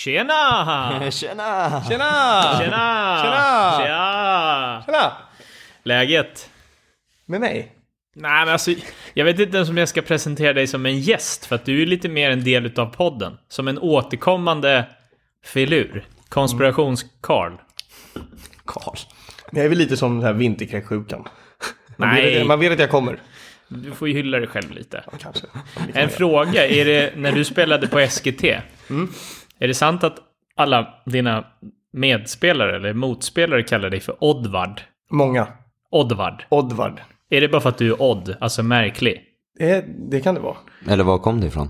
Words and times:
Tjena! 0.00 1.10
Tjena! 1.10 1.10
Tjena! 1.10 1.82
Tjena! 1.88 3.20
Tjena! 3.22 3.80
Tjena! 3.80 4.82
Tjena! 4.86 5.12
Läget? 5.82 6.50
Med 7.26 7.40
mig? 7.40 7.72
Nej, 8.14 8.44
men 8.44 8.48
alltså, 8.48 8.70
jag 9.14 9.24
vet 9.24 9.38
inte 9.38 9.56
ens 9.56 9.70
om 9.70 9.76
jag 9.76 9.88
ska 9.88 10.02
presentera 10.02 10.52
dig 10.52 10.66
som 10.66 10.86
en 10.86 11.00
gäst, 11.00 11.46
för 11.46 11.54
att 11.54 11.64
du 11.64 11.82
är 11.82 11.86
lite 11.86 12.08
mer 12.08 12.30
en 12.30 12.44
del 12.44 12.80
av 12.80 12.86
podden. 12.86 13.38
Som 13.48 13.68
en 13.68 13.78
återkommande 13.78 14.84
filur. 15.44 16.04
Konspirationskarl. 16.28 17.52
Karl. 18.64 18.96
Jag 19.50 19.64
är 19.64 19.68
väl 19.68 19.78
lite 19.78 19.96
som 19.96 20.14
den 20.14 20.26
här 20.26 20.32
vinterkräksjukan. 20.32 21.28
Man 21.96 22.08
Nej. 22.08 22.34
vet 22.34 22.46
Man 22.46 22.60
vet 22.60 22.72
att 22.72 22.78
jag 22.78 22.90
kommer. 22.90 23.18
Du 23.68 23.92
får 23.92 24.08
ju 24.08 24.14
hylla 24.14 24.38
dig 24.38 24.48
själv 24.48 24.70
lite. 24.70 25.04
Kanske. 25.18 25.46
En 25.94 26.08
fråga, 26.08 26.66
är 26.66 26.84
det 26.84 27.12
när 27.16 27.32
du 27.32 27.44
spelade 27.44 27.86
på 27.86 28.06
SGT? 28.08 28.44
Är 29.60 29.68
det 29.68 29.74
sant 29.74 30.04
att 30.04 30.18
alla 30.56 30.94
dina 31.06 31.44
medspelare 31.92 32.76
eller 32.76 32.92
motspelare 32.94 33.62
kallar 33.62 33.90
dig 33.90 34.00
för 34.00 34.24
Oddvard? 34.24 34.80
Många. 35.10 35.46
Oddvard. 35.90 36.44
Oddvard. 36.48 37.00
Är 37.30 37.40
det 37.40 37.48
bara 37.48 37.60
för 37.60 37.68
att 37.68 37.78
du 37.78 37.88
är 37.88 38.02
odd, 38.02 38.36
alltså 38.40 38.62
märklig? 38.62 39.22
Det, 39.58 39.84
det 40.10 40.20
kan 40.20 40.34
det 40.34 40.40
vara. 40.40 40.56
Eller 40.88 41.04
var 41.04 41.18
kom 41.18 41.40
det 41.40 41.46
ifrån? 41.46 41.68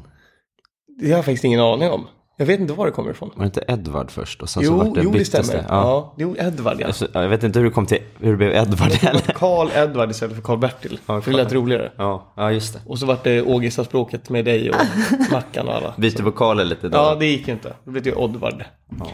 Det 0.99 1.11
har 1.11 1.17
jag 1.17 1.25
faktiskt 1.25 1.45
ingen 1.45 1.61
aning 1.61 1.91
om. 1.91 2.07
Jag 2.41 2.47
vet 2.47 2.61
inte 2.61 2.73
var 2.73 2.87
det 2.87 2.93
kommer 2.93 3.11
ifrån. 3.11 3.31
Var 3.35 3.45
det 3.45 3.47
inte 3.47 3.65
Edvard 3.69 4.11
först? 4.11 4.43
Och 4.43 4.49
sen 4.49 4.63
så 4.63 4.73
Jo, 4.73 4.77
vart 4.77 4.95
det 4.95 5.03
jo 5.03 5.11
det 5.11 5.25
stämmer. 5.25 5.55
Ja. 5.55 5.65
Ja. 5.69 6.15
Jo, 6.19 6.37
Edvard 6.39 6.77
ja. 6.81 6.87
Alltså, 6.87 7.09
jag 7.13 7.29
vet 7.29 7.43
inte 7.43 7.59
hur 7.59 7.67
det 7.67 7.73
kom 7.73 7.87
till, 7.87 7.99
hur 8.19 8.31
det 8.31 8.37
blev 8.37 8.55
Edvard 8.55 8.93
heller. 8.93 9.21
Karl 9.21 9.69
Edvard 9.75 10.11
istället 10.11 10.35
för 10.37 10.43
Karl-Bertil. 10.43 10.99
Ja, 11.07 11.21
för 11.21 11.31
det 11.31 11.37
lät 11.37 11.53
roligare. 11.53 11.93
Ja, 11.97 12.33
ja 12.37 12.53
just 12.53 12.75
det. 12.75 12.81
Och 12.87 12.99
så 12.99 13.07
vart 13.07 13.25
det 13.25 13.43
Ågesta-språket 13.43 14.31
med 14.31 14.45
dig 14.45 14.71
och 14.71 14.77
Mackan 15.33 15.69
och 15.69 15.75
alla. 15.75 15.95
Byter 15.97 16.23
vokaler 16.23 16.65
lite 16.65 16.89
då. 16.89 16.99
Ja, 16.99 17.15
det 17.15 17.27
gick 17.27 17.49
inte. 17.49 17.75
Det 17.85 17.91
blev 17.91 18.07
ju 18.07 18.15
Oddvard. 18.15 18.65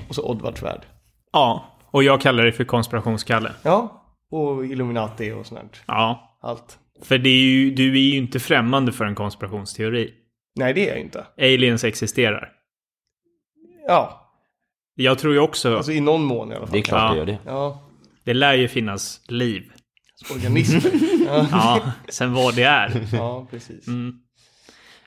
Och 0.08 0.14
så 0.14 0.22
Oddvards 0.22 0.62
värld. 0.62 0.80
Ja, 1.32 1.64
och 1.90 2.02
jag 2.02 2.20
kallar 2.20 2.42
dig 2.42 2.52
för 2.52 2.64
konspirationskalle. 2.64 3.52
Ja, 3.62 4.02
och 4.30 4.66
Illuminati 4.66 5.32
och 5.32 5.46
sånt. 5.46 5.82
Ja, 5.86 6.38
Allt. 6.42 6.78
för 7.02 7.18
det 7.18 7.30
är 7.30 7.42
ju, 7.42 7.70
du 7.70 7.92
är 7.92 8.00
ju 8.00 8.16
inte 8.16 8.40
främmande 8.40 8.92
för 8.92 9.04
en 9.04 9.14
konspirationsteori. 9.14 10.10
Nej, 10.58 10.74
det 10.74 10.88
är 10.88 10.92
jag 10.92 11.00
inte. 11.00 11.24
Aliens 11.38 11.84
existerar. 11.84 12.52
Ja, 13.88 14.32
Jag 14.94 15.18
tror 15.18 15.32
ju 15.34 15.40
också, 15.40 15.76
alltså 15.76 15.92
i 15.92 16.00
någon 16.00 16.24
mån 16.24 16.52
i 16.52 16.54
alla 16.54 16.66
Det 16.66 16.78
är 16.78 16.82
fall. 16.82 16.88
klart 16.88 17.16
Ja. 17.16 17.24
det 17.24 17.32
gör 17.32 17.38
det. 17.44 17.50
Ja, 17.50 17.82
det 18.24 18.34
lär 18.34 18.54
ju 18.54 18.68
finnas 18.68 19.20
liv. 19.28 19.72
organismer. 20.34 20.90
ja. 21.26 21.46
Ja, 21.50 21.92
sen 22.08 22.32
vad 22.34 22.54
det 22.54 22.62
är. 22.62 23.08
ja, 23.12 23.46
precis. 23.50 23.88
Mm. 23.88 24.14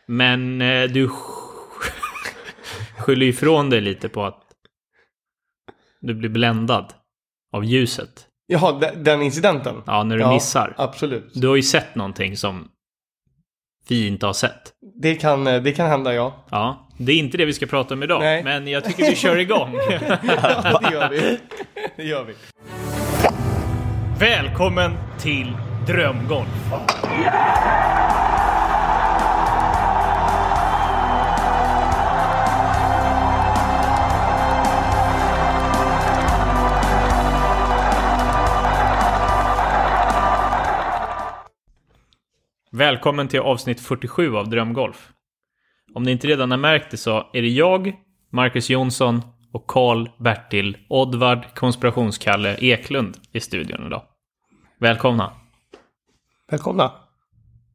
Men 0.05 0.61
eh, 0.61 0.83
du 0.89 1.09
skyller 2.97 3.25
ifrån 3.25 3.69
dig 3.69 3.81
lite 3.81 4.09
på 4.09 4.23
att 4.25 4.43
du 6.01 6.13
blir 6.13 6.29
bländad 6.29 6.93
av 7.53 7.65
ljuset. 7.65 8.25
Jaha, 8.47 8.79
de- 8.79 9.03
den 9.03 9.21
incidenten? 9.21 9.81
Ja, 9.85 10.03
när 10.03 10.15
du 10.15 10.21
Ja, 10.21 10.33
missar. 10.33 10.73
Absolut. 10.77 11.31
Du 11.33 11.47
har 11.47 11.55
ju 11.55 11.61
sett 11.63 11.95
någonting 11.95 12.37
som 12.37 12.67
vi 13.87 14.07
inte 14.07 14.25
har 14.25 14.33
sett. 14.33 14.73
Det 15.01 15.15
kan, 15.15 15.47
eh, 15.47 15.61
det 15.61 15.71
kan 15.71 15.87
hända, 15.89 16.13
ja. 16.13 16.45
Ja, 16.49 16.88
det 17.01 17.11
är 17.11 17.15
inte 17.15 17.37
det 17.37 17.45
vi 17.45 17.53
ska 17.53 17.65
prata 17.65 17.93
om 17.93 18.03
idag, 18.03 18.19
Nej. 18.21 18.43
men 18.43 18.67
jag 18.67 18.83
tycker 18.83 19.09
vi 19.09 19.15
kör 19.15 19.37
igång. 19.37 19.75
ja 20.23 20.79
det 20.81 20.91
gör 20.91 21.09
vi. 21.09 21.39
Det 21.95 22.03
gör 22.03 22.23
vi. 22.23 22.33
Välkommen 24.19 24.91
till 25.19 25.53
Drömgolf. 25.87 26.47
Välkommen 42.71 43.27
till 43.27 43.39
avsnitt 43.39 43.79
47 43.79 44.35
av 44.35 44.49
Drömgolf. 44.49 45.09
Om 45.93 46.03
ni 46.03 46.11
inte 46.11 46.27
redan 46.27 46.51
har 46.51 46.57
märkt 46.57 46.91
det 46.91 46.97
så 46.97 47.29
är 47.33 47.41
det 47.41 47.47
jag, 47.47 47.93
Marcus 48.31 48.69
Jonsson 48.69 49.21
och 49.51 49.67
Karl 49.67 50.09
Bertil 50.17 50.77
Oddvard 50.87 51.55
Konspirationskalle 51.55 52.57
Eklund 52.59 53.17
i 53.31 53.39
studion 53.39 53.87
idag. 53.87 54.03
Välkomna. 54.79 55.31
Välkomna. 56.51 56.91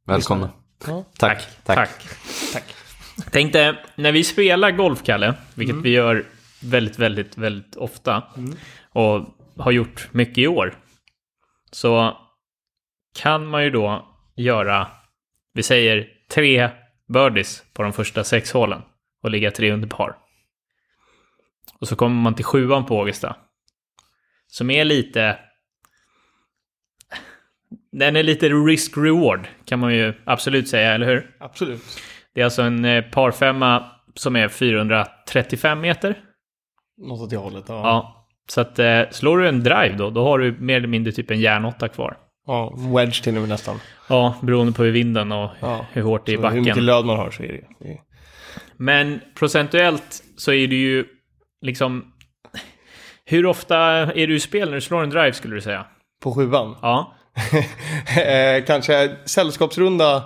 Välkomna. 0.07 0.51
Ja. 0.87 1.05
Tack. 1.19 1.47
Tack. 1.65 1.77
Tack. 1.77 1.91
Tack. 2.53 2.75
Tänkte, 3.31 3.77
när 3.97 4.13
vi 4.13 4.25
spelar 4.25 4.71
golf, 4.71 5.03
Kalle, 5.03 5.35
vilket 5.55 5.77
vi 5.77 5.91
gör 5.91 6.25
väldigt, 6.63 6.99
väldigt, 6.99 7.39
väldigt 7.39 7.77
ofta 7.77 8.23
och 8.93 9.27
har 9.57 9.73
gjort 9.73 10.09
mycket 10.13 10.39
i 10.39 10.47
år, 10.47 10.75
så 11.71 12.17
kan 13.19 13.47
man 13.47 13.65
ju 13.65 13.71
då 13.71 14.07
göra, 14.37 14.87
vi 15.53 15.63
säger 15.63 16.09
tre 16.31 16.71
birdies 17.09 17.65
på 17.73 17.83
de 17.83 17.93
första 17.93 18.25
sex 18.25 18.53
hålen 18.53 18.83
och 19.23 19.31
ligga 19.31 19.51
tre 19.51 19.73
under 19.73 19.89
par. 19.89 20.17
Och 21.81 21.89
så 21.89 21.97
kommer 21.97 22.23
man 22.23 22.35
till 22.35 22.45
sjuan 22.45 22.87
på 22.87 22.97
Ågesta. 22.97 23.37
Som 24.47 24.71
är 24.71 24.85
lite... 24.85 25.39
Den 27.93 28.17
är 28.17 28.23
lite 28.23 28.49
risk-reward, 28.49 29.47
kan 29.65 29.79
man 29.79 29.95
ju 29.95 30.15
absolut 30.25 30.69
säga, 30.69 30.95
eller 30.95 31.07
hur? 31.07 31.37
Absolut. 31.41 31.83
Det 32.35 32.41
är 32.41 32.45
alltså 32.45 32.63
en 32.63 32.85
eh, 32.85 33.05
parfemma 33.05 33.91
som 34.15 34.37
är 34.37 34.49
435 34.49 35.81
meter. 35.81 36.25
Något 36.97 37.21
åt 37.21 37.31
det 37.31 37.37
hållet. 37.37 37.65
Ja. 37.69 37.75
Ja. 37.75 38.27
Så 38.49 38.61
att 38.61 38.79
eh, 38.79 39.03
slår 39.11 39.39
du 39.39 39.49
en 39.49 39.63
drive 39.63 39.95
då, 39.97 40.11
då 40.11 40.25
har 40.25 40.39
du 40.39 40.53
mer 40.61 40.77
eller 40.77 40.89
mindre 40.89 41.13
typ 41.13 41.31
en 41.31 41.41
järnåtta 41.41 41.89
kvar. 41.89 42.17
Ja. 42.47 42.75
Wedge 42.77 43.23
till 43.23 43.35
och 43.37 43.41
med 43.41 43.49
nästan. 43.49 43.81
Ja, 44.09 44.35
beroende 44.43 44.73
på 44.73 44.83
hur 44.85 44.91
vinden 44.93 45.33
och 45.33 45.51
Ja. 45.61 45.87
hur 45.93 46.03
hårt 46.03 46.27
det 46.27 46.33
är 46.33 46.35
i 46.35 46.37
Så 46.41 46.49
hur 46.49 46.61
mycket 46.61 46.75
backen. 46.75 46.87
löd 46.87 47.05
man 47.05 47.17
har 47.17 47.31
så 47.31 47.43
är 47.43 47.49
det 47.79 47.89
är- 47.89 48.01
Men 48.77 49.21
procentuellt 49.35 50.23
så 50.37 50.53
är 50.53 50.69
det 50.69 50.75
ju 50.77 51.05
liksom... 51.61 52.05
Hur 53.25 53.47
ofta 53.47 53.77
är 54.13 54.27
du 54.27 54.35
i 54.37 54.41
spel 54.41 54.69
när 54.69 54.75
du 54.75 54.81
slår 54.81 55.03
en 55.03 55.11
drive 55.11 55.33
skulle 55.33 55.55
du 55.55 55.61
säga? 55.61 55.87
På 56.23 56.35
sjuan. 56.35 56.77
Ja. 56.83 57.15
Eh, 58.27 58.65
Kanske 58.65 59.17
sällskapsrunda 59.25 60.25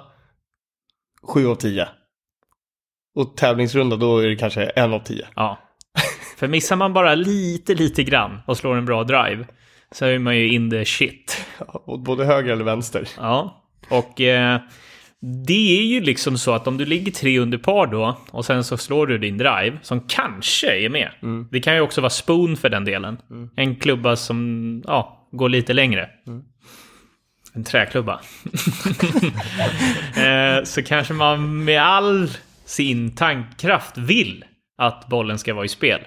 7 1.22 1.46
av 1.48 1.54
10. 1.54 1.88
Och 3.14 3.36
tävlingsrunda 3.36 3.96
då 3.96 4.18
är 4.18 4.28
det 4.28 4.36
kanske 4.36 4.64
en 4.64 4.92
av 4.92 4.98
10. 5.00 5.26
Ja. 5.36 5.58
För 6.38 6.48
missar 6.48 6.76
man 6.76 6.92
bara 6.92 7.14
lite, 7.14 7.74
lite 7.74 8.04
grann 8.04 8.40
och 8.46 8.56
slår 8.56 8.76
en 8.76 8.84
bra 8.84 9.04
drive 9.04 9.46
så 9.92 10.04
är 10.04 10.18
man 10.18 10.36
ju 10.36 10.52
in 10.52 10.70
the 10.70 10.84
shit. 10.84 11.46
Åt 11.86 12.00
både 12.00 12.24
höger 12.24 12.52
eller 12.52 12.64
vänster. 12.64 13.08
Ja, 13.16 13.64
och 13.88 14.20
eh, 14.20 14.60
det 15.20 15.78
är 15.78 15.84
ju 15.84 16.00
liksom 16.00 16.38
så 16.38 16.52
att 16.52 16.66
om 16.66 16.78
du 16.78 16.84
ligger 16.84 17.12
tre 17.12 17.38
under 17.38 17.58
par 17.58 17.86
då 17.86 18.18
och 18.30 18.44
sen 18.44 18.64
så 18.64 18.76
slår 18.76 19.06
du 19.06 19.18
din 19.18 19.38
drive 19.38 19.78
som 19.82 20.00
kanske 20.00 20.84
är 20.84 20.88
med. 20.88 21.10
Det 21.50 21.60
kan 21.60 21.74
ju 21.74 21.80
också 21.80 22.00
vara 22.00 22.10
spoon 22.10 22.56
för 22.56 22.68
den 22.68 22.84
delen. 22.84 23.18
En 23.56 23.76
klubba 23.76 24.16
som 24.16 24.82
ja, 24.86 25.28
går 25.32 25.48
lite 25.48 25.72
längre. 25.72 26.10
En 27.54 27.64
träklubba. 27.64 28.12
eh, 30.16 30.64
så 30.64 30.82
kanske 30.82 31.14
man 31.14 31.64
med 31.64 31.82
all 31.82 32.30
sin 32.64 33.14
tankkraft 33.14 33.98
vill 33.98 34.44
att 34.78 35.08
bollen 35.08 35.38
ska 35.38 35.54
vara 35.54 35.64
i 35.64 35.68
spel. 35.68 36.00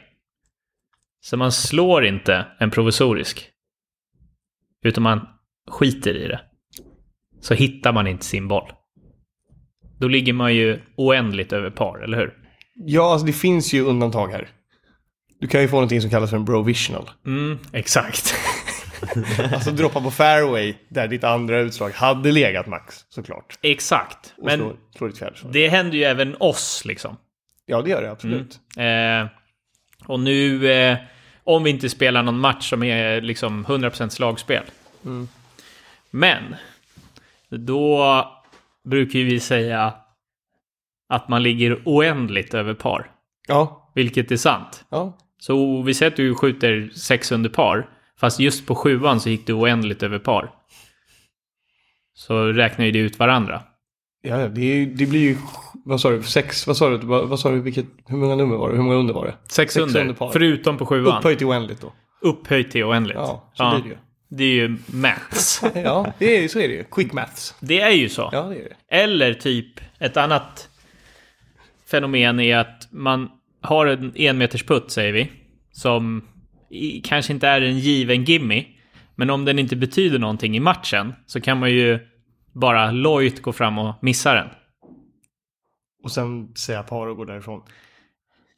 Så 1.21 1.37
man 1.37 1.51
slår 1.51 2.05
inte 2.05 2.45
en 2.59 2.71
provisorisk. 2.71 3.50
Utan 4.85 5.03
man 5.03 5.27
skiter 5.71 6.15
i 6.15 6.27
det 6.27 6.41
så 7.41 7.53
hittar 7.53 7.93
man 7.93 8.07
inte 8.07 8.25
sin 8.25 8.47
boll. 8.47 8.71
Då 9.99 10.07
ligger 10.07 10.33
man 10.33 10.55
ju 10.55 10.81
oändligt 10.95 11.53
över 11.53 11.69
par, 11.69 11.99
eller 12.03 12.17
hur? 12.17 12.33
Ja, 12.75 13.11
alltså 13.11 13.27
det 13.27 13.33
finns 13.33 13.73
ju 13.73 13.81
undantag 13.81 14.27
här. 14.27 14.49
Du 15.39 15.47
kan 15.47 15.61
ju 15.61 15.67
få 15.67 15.75
någonting 15.75 16.01
som 16.01 16.09
kallas 16.09 16.29
för 16.29 16.37
en 16.37 16.45
provisional. 16.45 17.09
Mm, 17.25 17.59
exakt. 17.73 18.35
Alltså 19.53 19.71
droppa 19.71 20.01
på 20.01 20.11
fairway 20.11 20.73
där 20.89 21.07
ditt 21.07 21.23
andra 21.23 21.59
utslag 21.59 21.89
hade 21.89 22.31
legat 22.31 22.67
max, 22.67 23.05
såklart. 23.09 23.59
exakt. 23.61 24.33
Och 24.37 24.45
Men 24.45 24.59
slå, 24.59 24.73
slå 24.97 25.07
ditt 25.07 25.17
fjärde 25.17 25.35
det 25.51 25.67
händer 25.67 25.97
ju 25.97 26.03
även 26.03 26.35
oss, 26.39 26.85
liksom. 26.85 27.17
Ja, 27.65 27.81
det 27.81 27.89
gör 27.89 28.01
det 28.01 28.11
absolut. 28.11 28.59
Eh, 28.77 29.27
och 30.07 30.19
nu, 30.19 30.71
eh, 30.71 30.97
om 31.55 31.63
vi 31.63 31.69
inte 31.69 31.89
spelar 31.89 32.23
någon 32.23 32.39
match 32.39 32.69
som 32.69 32.83
är 32.83 33.21
liksom 33.21 33.65
100% 33.65 34.09
slagspel. 34.09 34.63
Men, 36.09 36.55
då 37.49 38.25
brukar 38.83 39.19
vi 39.19 39.39
säga 39.39 39.93
att 41.09 41.27
man 41.29 41.43
ligger 41.43 41.81
oändligt 41.85 42.53
över 42.53 42.73
par. 42.73 43.11
Ja, 43.47 43.91
Vilket 43.95 44.31
är 44.31 44.37
sant. 44.37 44.85
ja. 44.89 45.17
Så 45.39 45.81
vi 45.81 45.93
säger 45.93 46.11
att 46.11 46.17
du 46.17 46.35
skjuter 46.35 46.89
sex 46.95 47.31
under 47.31 47.49
par. 47.49 47.89
Fast 48.19 48.39
just 48.39 48.67
på 48.67 48.75
sjuan 48.75 49.19
så 49.19 49.29
gick 49.29 49.47
du 49.47 49.53
oändligt 49.53 50.03
över 50.03 50.19
par. 50.19 50.51
Så 52.13 52.45
räknar 52.45 52.85
ju 52.85 52.91
det 52.91 52.99
ut 52.99 53.19
varandra. 53.19 53.63
Ja, 54.21 54.41
ja, 54.41 54.47
det, 54.47 54.61
är, 54.61 54.85
det 54.85 55.05
blir 55.05 55.19
ju, 55.19 55.37
vad 55.85 56.01
sa 56.01 56.09
du, 56.09 56.23
sex, 56.23 56.67
vad 56.67 56.77
sa 56.77 56.89
du, 56.89 56.97
vad, 56.97 57.39
sa 57.39 57.51
du, 57.51 57.61
vilket, 57.61 57.85
hur 58.07 58.17
många 58.17 58.35
nummer 58.35 58.55
var 58.55 58.69
det, 58.69 58.75
hur 58.75 58.83
många 58.83 58.95
under 58.95 59.13
var 59.13 59.25
det? 59.25 59.35
Sex 59.47 59.77
under, 59.77 60.01
under 60.01 60.13
par. 60.13 60.31
förutom 60.31 60.77
på 60.77 60.85
sjuan. 60.85 61.17
Upphöjt 61.17 61.37
till 61.37 61.47
oändligt 61.47 61.81
då. 61.81 61.93
Upphöjt 62.21 62.71
till 62.71 62.83
oändligt. 62.83 63.17
Ja, 63.17 63.51
så 63.53 63.69
blir 63.69 63.83
det 63.83 63.89
ju. 63.89 63.97
Det 64.29 64.43
är 64.43 64.53
ju 64.53 64.77
maths. 64.85 65.63
Ja, 65.75 66.13
det 66.17 66.43
är, 66.43 66.47
så 66.47 66.59
är 66.59 66.67
det 66.67 66.73
ju. 66.73 66.83
Quick 66.83 67.13
maths. 67.13 67.55
Det 67.59 67.81
är 67.81 67.91
ju 67.91 68.09
så. 68.09 68.29
Ja, 68.31 68.41
det 68.41 68.55
är 68.55 68.63
det. 68.63 68.95
Eller 68.95 69.33
typ 69.33 69.79
ett 69.99 70.17
annat 70.17 70.69
fenomen 71.91 72.39
är 72.39 72.57
att 72.57 72.87
man 72.91 73.29
har 73.61 73.85
en 73.85 74.13
enmeters 74.15 74.63
putt 74.63 74.91
säger 74.91 75.13
vi. 75.13 75.31
Som 75.71 76.27
i, 76.69 77.01
kanske 77.01 77.33
inte 77.33 77.47
är 77.47 77.61
en 77.61 77.79
given 77.79 78.23
gimme. 78.23 78.65
Men 79.15 79.29
om 79.29 79.45
den 79.45 79.59
inte 79.59 79.75
betyder 79.75 80.19
någonting 80.19 80.57
i 80.57 80.59
matchen 80.59 81.13
så 81.25 81.41
kan 81.41 81.59
man 81.59 81.71
ju 81.71 81.99
bara 82.53 82.91
lojt 82.91 83.41
gå 83.41 83.53
fram 83.53 83.77
och 83.79 83.95
missa 84.01 84.33
den. 84.33 84.47
Och 86.03 86.11
sen 86.11 86.55
säga 86.55 86.83
par 86.83 87.07
och 87.07 87.17
gå 87.17 87.25
därifrån. 87.25 87.63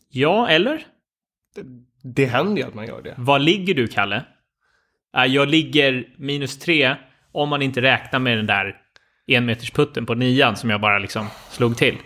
Ja, 0.10 0.48
eller? 0.48 0.86
Det 2.04 2.26
händer 2.26 2.62
ju 2.62 2.68
att 2.68 2.74
man 2.74 2.88
gör 2.88 3.02
det. 3.02 3.16
Var 3.18 3.40
ligger 3.40 3.74
du, 3.74 3.88
Kalle? 3.88 4.26
Äh, 5.18 5.26
Jag 5.26 5.48
ligger 5.48 6.08
minus 6.18 6.60
tre 6.60 6.96
om 7.32 7.50
man 7.50 7.62
inte 7.62 7.82
räknar 7.82 8.20
med 8.20 8.38
den 8.38 8.46
där 8.46 8.76
enmetersputten 9.28 10.06
på 10.06 10.14
nian 10.16 10.56
som 10.56 10.70
jag 10.70 10.82
bara 10.82 11.00
liksom 11.00 11.28
slog 11.50 11.78
till. 11.78 11.98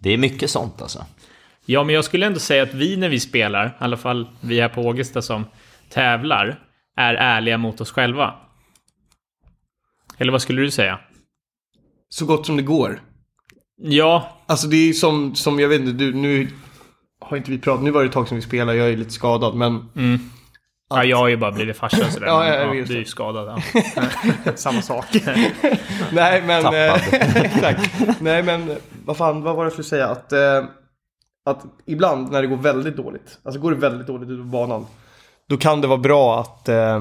Det 0.00 0.10
är 0.10 0.18
mycket 0.18 0.50
sånt 0.50 0.82
alltså. 0.82 1.06
Ja, 1.66 1.84
men 1.84 1.94
jag 1.94 2.04
skulle 2.04 2.26
ändå 2.26 2.38
säga 2.40 2.62
att 2.62 2.74
vi 2.74 2.96
när 2.96 3.08
vi 3.08 3.20
spelar, 3.20 3.66
i 3.66 3.70
alla 3.78 3.96
fall 3.96 4.28
vi 4.40 4.60
här 4.60 4.68
på 4.68 4.82
Ågesta 4.82 5.22
som 5.22 5.44
tävlar, 5.88 6.60
är 6.96 7.14
ärliga 7.14 7.58
mot 7.58 7.80
oss 7.80 7.90
själva. 7.92 8.34
Eller 10.18 10.32
vad 10.32 10.42
skulle 10.42 10.62
du 10.62 10.70
säga? 10.70 10.98
Så 12.08 12.26
gott 12.26 12.46
som 12.46 12.56
det 12.56 12.62
går. 12.62 13.00
Ja, 13.76 14.28
Alltså 14.46 14.66
det 14.66 14.76
är 14.88 14.92
som, 14.92 15.34
som 15.34 15.60
jag 15.60 15.68
vet 15.68 15.80
inte, 15.80 15.92
du, 15.92 16.14
nu 16.14 16.48
har 17.20 17.36
inte 17.36 17.50
vi 17.50 17.58
pratat, 17.58 17.82
nu 17.84 17.90
var 17.90 18.00
det 18.00 18.06
ett 18.06 18.12
tag 18.12 18.28
sedan 18.28 18.36
vi 18.36 18.42
spelade, 18.42 18.78
jag 18.78 18.88
är 18.90 18.96
lite 18.96 19.10
skadad, 19.10 19.54
men 19.54 19.88
ja 20.90 21.04
jag 21.04 21.16
har 21.16 21.28
ju 21.28 21.36
bara 21.36 21.52
blivit 21.52 21.76
farsa 21.76 22.10
sådär. 22.10 22.26
Ja, 22.30 22.46
ja, 22.46 22.54
ja, 22.54 22.84
du 22.84 22.94
är 22.94 22.98
ju 22.98 23.04
skadad. 23.04 23.62
Samma 24.54 24.82
sak. 24.82 25.06
Nej 26.12 26.42
men, 26.46 26.62
Tappad. 26.62 26.74
eh, 27.14 27.36
exakt. 27.36 28.20
Nej 28.20 28.42
men, 28.42 28.76
vad 29.04 29.16
fan, 29.16 29.42
vad 29.42 29.56
var 29.56 29.64
det 29.64 29.66
jag 29.66 29.72
skulle 29.72 29.84
säga? 29.84 30.06
Att, 30.08 30.32
eh, 30.32 30.64
att 31.46 31.64
ibland 31.86 32.32
när 32.32 32.42
det 32.42 32.48
går 32.48 32.56
väldigt 32.56 32.96
dåligt, 32.96 33.38
alltså 33.42 33.60
går 33.60 33.70
det 33.70 33.76
väldigt 33.76 34.06
dåligt 34.06 34.30
ut 34.30 34.38
på 34.38 34.44
banan, 34.44 34.86
då 35.48 35.56
kan 35.56 35.80
det 35.80 35.86
vara 35.86 35.98
bra 35.98 36.40
att, 36.40 36.68
eh, 36.68 37.00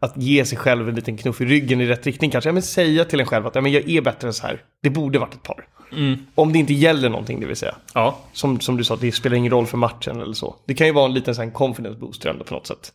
att 0.00 0.16
ge 0.16 0.44
sig 0.44 0.58
själv 0.58 0.88
en 0.88 0.94
liten 0.94 1.16
knuff 1.16 1.40
i 1.40 1.44
ryggen 1.44 1.80
i 1.80 1.86
rätt 1.86 2.06
riktning 2.06 2.30
kanske. 2.30 2.48
Ja, 2.48 2.52
men 2.54 2.62
säga 2.62 3.04
till 3.04 3.20
en 3.20 3.26
själv 3.26 3.46
att 3.46 3.54
ja, 3.54 3.60
men 3.60 3.72
jag 3.72 3.88
är 3.90 4.00
bättre 4.00 4.28
än 4.28 4.34
så 4.34 4.46
här. 4.46 4.62
Det 4.82 4.90
borde 4.90 5.18
varit 5.18 5.34
ett 5.34 5.42
par. 5.42 5.66
Mm. 5.92 6.18
Om 6.34 6.52
det 6.52 6.58
inte 6.58 6.74
gäller 6.74 7.08
någonting, 7.08 7.40
det 7.40 7.46
vill 7.46 7.56
säga. 7.56 7.74
ja, 7.94 8.18
Som, 8.32 8.60
som 8.60 8.76
du 8.76 8.84
sa, 8.84 8.96
det 8.96 9.12
spelar 9.12 9.36
ingen 9.36 9.50
roll 9.52 9.66
för 9.66 9.76
matchen 9.78 10.20
eller 10.20 10.32
så. 10.32 10.56
Det 10.66 10.74
kan 10.74 10.86
ju 10.86 10.92
vara 10.92 11.06
en 11.06 11.14
liten 11.14 11.34
sån 11.34 11.50
confidence 11.50 11.98
booster 12.00 12.30
ändå 12.30 12.44
på 12.44 12.54
något 12.54 12.66
sätt. 12.66 12.92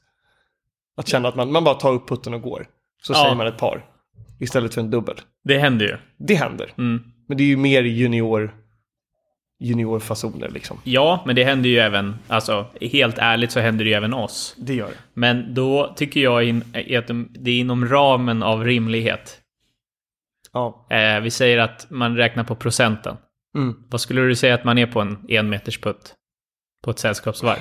Att 0.98 1.08
känna 1.08 1.30
att 1.30 1.36
man, 1.36 1.52
man 1.52 1.64
bara 1.64 1.76
tar 1.76 1.94
upp 1.94 2.10
putten 2.10 2.34
och 2.34 2.42
går. 2.42 2.68
Så 3.04 3.14
Ja. 3.14 3.18
säger 3.24 3.36
man 3.36 3.48
ett 3.48 3.58
par. 3.58 3.86
Istället 4.40 4.74
för 4.74 4.82
en 4.82 4.90
dubbel. 4.92 5.16
det 5.44 5.58
händer 5.58 5.86
ju. 5.86 5.98
Det 6.18 6.36
händer. 6.36 6.74
Mm. 6.78 7.04
Men 7.28 7.38
det 7.38 7.44
är 7.44 7.48
ju 7.48 7.58
mer 7.58 7.84
junior 7.84 8.56
juniorfasoner 9.60 10.50
liksom. 10.50 10.82
Ja, 10.84 11.24
men 11.26 11.36
det 11.36 11.44
händer 11.44 11.70
ju 11.70 11.78
även, 11.78 12.16
alltså 12.28 12.66
helt 12.82 13.18
ärligt 13.18 13.52
så 13.52 13.60
händer 13.60 13.86
det 13.86 13.90
ju 13.90 13.96
även 13.96 14.14
oss. 14.14 14.56
Det 14.58 14.74
gör 14.74 14.88
det. 14.88 14.98
Men 15.14 15.54
då 15.54 15.94
tycker 15.96 16.20
jag 16.20 16.44
in, 16.44 16.62
att 16.74 17.08
det 17.30 17.52
är 17.52 17.60
inom 17.60 17.88
ramen 17.88 18.44
av 18.44 18.64
rimlighet. 18.64 19.42
Ja. 20.54 20.88
Eh, 20.90 21.20
vi 21.20 21.32
säger 21.32 21.58
att 21.58 21.88
man 21.90 22.18
räknar 22.18 22.44
på 22.44 22.56
procenten. 22.56 23.18
Mm. 23.58 23.76
Vad 23.90 24.02
skulle 24.02 24.22
du 24.22 24.36
säga 24.36 24.56
att 24.56 24.64
man 24.64 24.78
är 24.78 24.86
på 24.88 25.02
en 25.02 25.26
enmeters 25.30 25.80
putt? 25.80 26.14
På 26.84 26.92
ett 26.92 27.00
sällskapsvarv? 27.00 27.60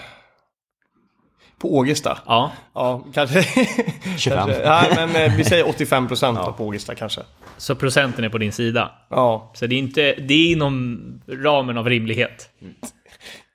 På 1.59 1.77
Ågesta? 1.77 2.19
Ja. 2.27 2.53
Ja, 2.75 3.05
kanske. 3.15 3.43
25. 4.19 4.39
kanske. 4.39 4.69
Nej, 4.69 4.93
men 4.97 5.17
eh, 5.17 5.37
vi 5.37 5.45
säger 5.45 5.69
85 5.69 6.09
procent 6.09 6.39
på 6.57 6.65
Ågesta 6.67 6.95
kanske. 6.95 7.21
Så 7.57 7.75
procenten 7.75 8.25
är 8.25 8.29
på 8.29 8.39
din 8.39 8.53
sida. 8.53 8.93
Ja. 9.11 9.53
Så 9.55 9.67
det 9.67 9.75
är 9.75 9.79
inte, 9.79 10.15
det 10.15 10.35
är 10.35 10.53
inom 10.53 11.01
ramen 11.29 11.79
av 11.79 11.89
rimlighet. 11.89 12.51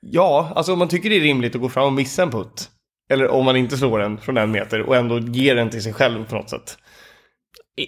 Ja, 0.01 0.51
alltså 0.55 0.73
om 0.73 0.79
man 0.79 0.87
tycker 0.87 1.09
det 1.09 1.15
är 1.15 1.21
rimligt 1.21 1.55
att 1.55 1.61
gå 1.61 1.69
fram 1.69 1.85
och 1.85 1.93
missa 1.93 2.23
en 2.23 2.31
putt. 2.31 2.69
Eller 3.09 3.27
om 3.27 3.45
man 3.45 3.55
inte 3.55 3.77
slår 3.77 3.99
den 3.99 4.17
från 4.17 4.37
en 4.37 4.51
meter 4.51 4.81
och 4.81 4.95
ändå 4.95 5.19
ger 5.19 5.55
den 5.55 5.69
till 5.69 5.83
sig 5.83 5.93
själv 5.93 6.25
på 6.25 6.35
något 6.35 6.49
sätt. 6.49 6.77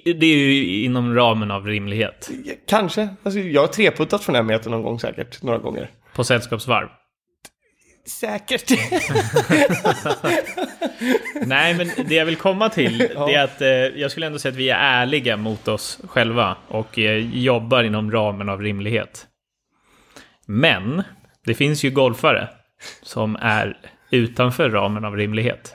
Det 0.05 0.25
är 0.25 0.37
ju 0.37 0.83
inom 0.83 1.15
ramen 1.15 1.51
av 1.51 1.67
rimlighet. 1.67 2.29
Kanske. 2.67 3.09
Alltså, 3.23 3.39
jag 3.39 3.61
har 3.61 3.67
treputtat 3.67 4.23
från 4.23 4.35
en 4.35 4.45
meter 4.45 4.69
någon 4.69 4.83
gång 4.83 4.99
säkert. 4.99 5.43
Några 5.43 5.57
gånger. 5.57 5.89
På 6.15 6.23
sällskapsvarv. 6.23 6.87
Säkert. 8.07 8.71
Nej, 11.47 11.73
men 11.77 11.87
det 12.07 12.15
jag 12.15 12.25
vill 12.25 12.35
komma 12.35 12.69
till 12.69 13.09
Ja. 13.15 13.29
är 13.31 13.43
att 13.43 13.61
eh, 13.61 13.67
jag 13.69 14.11
skulle 14.11 14.25
ändå 14.25 14.39
säga 14.39 14.51
att 14.51 14.57
vi 14.57 14.69
är 14.69 14.77
ärliga 14.77 15.37
mot 15.37 15.67
oss 15.67 15.99
själva 16.07 16.57
och 16.67 16.99
eh, 16.99 17.17
jobbar 17.37 17.83
inom 17.83 18.11
ramen 18.11 18.49
av 18.49 18.61
rimlighet. 18.61 19.27
Men 20.45 21.03
det 21.45 21.53
finns 21.53 21.83
ju 21.83 21.91
golfare 21.91 22.49
som 23.01 23.35
är 23.41 23.77
utanför 24.09 24.69
ramen 24.69 25.05
av 25.05 25.15
rimlighet. 25.17 25.73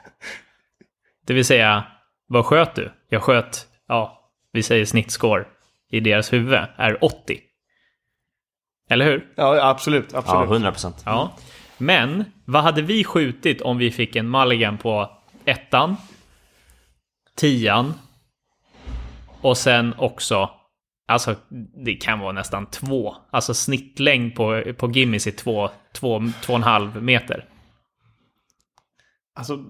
Det 1.27 1.35
vill 1.35 1.45
säga, 1.45 1.85
vad 2.29 2.45
sköt 2.47 2.75
du? 2.75 2.91
Jag 3.09 3.23
sköt, 3.23 3.67
ja, 3.89 4.31
vi 4.53 4.63
säger 4.63 4.85
snittscore 4.85 5.45
i 5.91 6.01
deras 6.01 6.33
huvud 6.33 6.59
är 6.77 7.05
80. 7.05 7.41
Eller 8.91 9.05
hur? 9.05 9.27
ja, 9.37 9.69
absolut. 9.71 10.09
Ja, 10.13 10.19
absolut. 10.19 10.51
100 10.51 10.71
procent. 10.73 11.03
Ja. 11.07 11.37
Men 11.79 12.25
vad 12.45 12.63
hade 12.63 12.83
vi 12.83 13.05
skjutit 13.05 13.61
om 13.61 13.79
vi 13.79 13.91
fick 13.91 14.17
en 14.17 14.31
mulligan 14.31 14.79
på 14.79 15.11
ettan, 15.47 15.97
tian 17.37 17.95
och 19.41 19.57
sen 19.57 19.95
också, 19.99 20.51
alltså 21.09 21.35
det 21.85 21.95
kan 21.95 22.19
vara 22.19 22.33
nästan 22.33 22.67
två, 22.67 23.17
alltså 23.31 23.55
snittlängd 23.55 24.35
på, 24.35 24.63
på 24.79 24.91
Gimmis 24.91 25.27
är 25.27 25.31
två, 25.31 25.71
två, 25.93 26.23
två 26.43 26.53
och 26.53 26.57
en 26.59 26.63
halv 26.63 27.03
meter. 27.03 27.45
Alltså, 29.35 29.65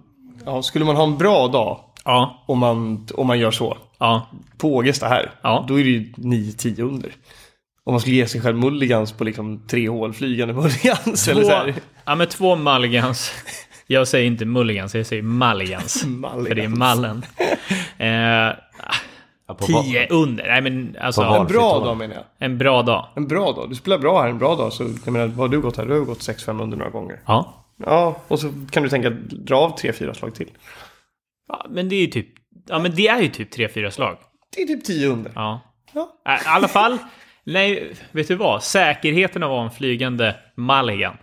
ja, 0.44 0.62
skulle 0.62 0.84
man 0.84 0.96
ha 0.96 1.04
en 1.04 1.18
bra 1.18 1.48
dag 1.48 1.80
Ja, 2.06 2.44
om 2.46 2.58
man, 2.58 3.06
om 3.14 3.26
man 3.26 3.38
gör 3.38 3.50
så. 3.50 3.78
ja, 3.98 4.30
På 4.58 4.74
Ågesta 4.74 5.08
här. 5.08 5.30
Ja. 5.42 5.64
Då 5.68 5.80
är 5.80 5.84
det 5.84 5.90
ju 5.90 6.12
9-10 6.16 6.82
under. 6.82 7.12
Om 7.84 7.92
man 7.92 8.00
skulle 8.00 8.16
ge 8.16 8.26
sig 8.26 8.40
själv 8.40 8.56
mulligans 8.56 9.12
på 9.12 9.24
liksom 9.24 9.66
tre 9.68 9.88
hål, 9.88 10.12
flygande 10.12 10.54
mulligans. 10.54 11.28
eller 11.28 11.42
så 11.42 11.48
två, 11.48 11.56
här. 11.56 11.74
ja 12.04 12.14
men 12.14 12.26
två 12.28 12.56
mulligans. 12.56 13.32
Jag 13.86 14.08
säger 14.08 14.26
inte 14.26 14.44
mulligans, 14.44 14.94
jag 14.94 15.06
säger 15.06 15.22
mulligans. 15.22 16.02
För 16.48 16.54
det 16.54 16.64
är 16.64 16.68
mallen. 16.68 17.22
Eh, 17.98 18.52
Ja, 19.48 19.54
tio 19.54 20.06
under, 20.10 20.46
nej 20.46 20.60
men 20.60 20.96
alltså. 21.00 21.22
En 21.22 21.46
bra 21.46 21.78
dag 21.80 21.96
menar 21.96 22.14
jag. 22.14 22.24
En 22.38 22.58
bra 22.58 22.82
dag. 22.82 23.08
En 23.16 23.28
bra 23.28 23.52
dag. 23.52 23.68
Du 23.70 23.74
spelar 23.74 23.98
bra 23.98 24.22
här 24.22 24.28
en 24.28 24.38
bra 24.38 24.54
dag. 24.56 24.72
Så 24.72 24.82
jag 25.04 25.12
menar, 25.12 25.26
vad 25.26 25.36
har 25.36 25.48
du 25.48 25.60
gått 25.60 25.76
här? 25.76 25.86
Du 25.86 25.92
har 25.98 26.00
gått 26.00 26.18
6-5 26.18 26.62
under 26.62 26.76
några 26.76 26.90
gånger. 26.90 27.20
Ja. 27.26 27.66
Ja, 27.84 28.16
och 28.28 28.40
så 28.40 28.52
kan 28.70 28.82
du 28.82 28.88
tänka 28.88 29.10
dra 29.30 29.56
av 29.56 29.78
3-4 29.78 30.12
slag 30.12 30.34
till. 30.34 30.50
Ja, 31.48 31.66
men 31.70 31.88
det 31.88 31.96
är 31.96 32.00
ju 32.00 32.06
typ, 32.06 32.28
ja 32.68 32.78
men 32.78 32.94
det 32.94 33.08
är 33.08 33.20
ju 33.22 33.28
typ 33.28 33.54
3-4 33.54 33.90
slag. 33.90 34.16
Det 34.56 34.62
är 34.62 34.66
typ 34.66 34.84
10 34.84 35.08
under. 35.08 35.32
Ja. 35.34 35.60
Ja. 35.92 36.08
Äh, 36.28 36.34
I 36.34 36.46
alla 36.46 36.68
fall, 36.68 36.98
nej, 37.44 37.92
vet 38.12 38.28
du 38.28 38.34
vad? 38.34 38.62
Säkerheten 38.62 39.42
av 39.42 39.50
att 39.50 39.56
vara 39.56 39.64
en 39.64 39.70
flygande 39.70 40.34
mulligan. 40.56 41.16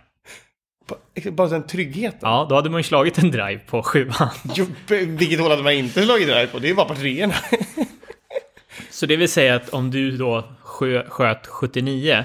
Bara- 1.32 1.48
den 1.48 1.66
tryggheten. 1.66 2.18
Ja, 2.22 2.46
då 2.48 2.54
hade 2.54 2.70
man 2.70 2.78
ju 2.78 2.82
slagit 2.82 3.18
en 3.18 3.30
drive 3.30 3.58
på 3.58 3.82
sjuan. 3.82 4.30
Jo, 4.54 4.66
vilket 4.88 5.40
hål 5.40 5.50
hade 5.50 5.62
man 5.62 5.72
inte 5.72 6.02
slagit 6.02 6.28
där 6.28 6.46
på? 6.46 6.58
Det 6.58 6.70
är 6.70 6.74
bara 6.74 6.88
på 6.88 6.94
treorna. 6.94 7.34
Så 8.90 9.06
det 9.06 9.16
vill 9.16 9.28
säga 9.28 9.54
att 9.54 9.68
om 9.68 9.90
du 9.90 10.16
då 10.16 10.44
skö, 10.62 11.04
sköt 11.08 11.46
79 11.46 12.24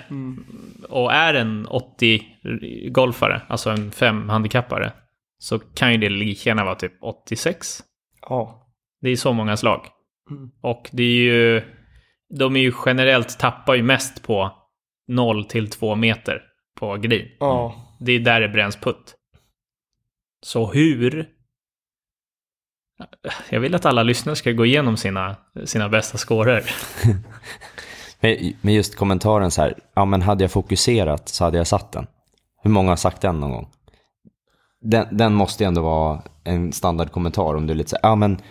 och 0.89 1.13
är 1.13 1.33
en 1.33 1.67
80-golfare, 1.67 3.41
alltså 3.47 3.69
en 3.69 3.91
5-handikappare, 3.91 4.91
så 5.37 5.59
kan 5.59 5.91
ju 5.91 5.97
det 5.97 6.09
lika 6.09 6.49
gärna 6.49 6.63
vara 6.65 6.75
typ 6.75 7.03
86. 7.03 7.83
Ja. 8.21 8.67
Det 9.01 9.09
är 9.09 9.15
så 9.15 9.33
många 9.33 9.57
slag. 9.57 9.85
Mm. 10.31 10.49
Och 10.61 10.89
det 10.91 11.03
är 11.03 11.21
ju... 11.21 11.63
De 12.37 12.55
är 12.55 12.59
ju 12.59 12.73
generellt 12.85 13.39
tappar 13.39 13.75
ju 13.75 13.83
mest 13.83 14.23
på 14.23 14.51
0 15.07 15.45
till 15.45 15.69
2 15.69 15.95
meter 15.95 16.41
på 16.79 16.95
green. 16.95 17.27
Ja. 17.39 17.75
Det 17.99 18.11
är 18.11 18.19
där 18.19 18.41
det 18.41 18.49
bränns 18.49 18.75
putt. 18.75 19.15
Så 20.41 20.71
hur... 20.71 21.29
Jag 23.49 23.59
vill 23.59 23.75
att 23.75 23.85
alla 23.85 24.03
lyssnare 24.03 24.35
ska 24.35 24.51
gå 24.51 24.65
igenom 24.65 24.97
sina, 24.97 25.35
sina 25.65 25.89
bästa 25.89 26.17
scorer. 26.17 26.63
Men, 28.61 28.73
just 28.73 28.95
kommentaren 28.95 29.51
så 29.51 29.61
här, 29.61 29.73
ja 29.93 30.05
men 30.05 30.21
hade 30.21 30.43
jag 30.43 30.51
fokuserat 30.51 31.29
så 31.29 31.43
hade 31.43 31.57
jag 31.57 31.67
satt 31.67 31.91
den. 31.91 32.07
Hur 32.63 32.71
många 32.71 32.89
har 32.89 32.95
sagt 32.95 33.21
den 33.21 33.39
någon 33.39 33.51
gång? 33.51 33.69
Den, 34.81 35.17
den 35.17 35.33
måste 35.33 35.63
ju 35.63 35.67
ändå 35.67 35.81
vara 35.81 36.21
en 36.43 36.73
standardkommentar 36.73 37.55
om 37.55 37.67
du 37.67 37.73
är 37.73 37.77
lite 37.77 37.89
så 37.89 37.95
här, 38.03 38.09
ja 38.09 38.15
men 38.15 38.41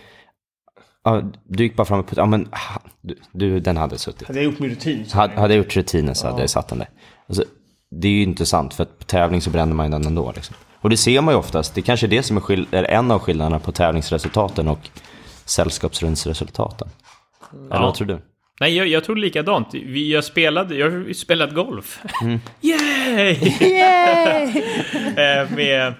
ja, 1.03 1.21
du 1.43 1.63
gick 1.63 1.75
bara 1.75 1.85
fram 1.85 1.99
och 1.99 2.07
puttade, 2.07 2.21
ja 2.21 2.25
men 2.25 2.49
du, 3.01 3.15
du, 3.31 3.59
den 3.59 3.77
hade 3.77 3.97
suttit. 3.97 4.27
Hade 4.27 4.39
jag 4.39 4.45
gjort 4.45 4.59
min 4.59 4.69
rutin 4.69 5.05
så 5.05 5.17
Hade, 5.17 5.33
hade 5.39 5.53
jag 5.53 5.63
gjort 5.63 5.75
rutinen 5.75 6.15
så 6.15 6.27
hade 6.27 6.41
jag 6.41 6.49
satt 6.49 6.67
den 6.67 6.79
där. 6.79 6.89
Alltså, 7.27 7.43
det 7.91 8.07
är 8.07 8.11
ju 8.11 8.23
inte 8.23 8.45
sant, 8.45 8.73
för 8.73 8.83
att 8.83 8.99
på 8.99 9.05
tävling 9.05 9.41
så 9.41 9.49
bränner 9.49 9.73
man 9.73 9.85
ju 9.85 9.91
den 9.91 10.05
ändå. 10.05 10.31
Liksom. 10.35 10.55
Och 10.81 10.89
det 10.89 10.97
ser 10.97 11.21
man 11.21 11.33
ju 11.33 11.37
oftast, 11.37 11.75
det 11.75 11.81
är 11.81 11.83
kanske 11.83 12.05
är 12.05 12.09
det 12.09 12.23
som 12.23 12.37
är, 12.37 12.41
skill- 12.41 12.67
är 12.71 12.83
en 12.83 13.11
av 13.11 13.19
skillnaderna 13.19 13.59
på 13.59 13.71
tävlingsresultaten 13.71 14.67
och 14.67 14.89
sällskapsrundsresultaten. 15.45 16.87
Eller 17.71 17.81
vad 17.81 17.95
tror 17.95 18.07
du? 18.07 18.19
Nej, 18.59 18.75
jag, 18.77 18.87
jag 18.87 19.03
tror 19.03 19.15
likadant. 19.15 19.67
Vi, 19.73 20.13
jag, 20.13 20.23
spelade, 20.23 20.75
jag 20.75 20.91
har 20.91 20.97
ju 20.97 21.13
spelat 21.13 21.53
golf. 21.53 21.99
Yay! 22.61 23.37
Eh, 25.17 25.51
med 25.55 25.93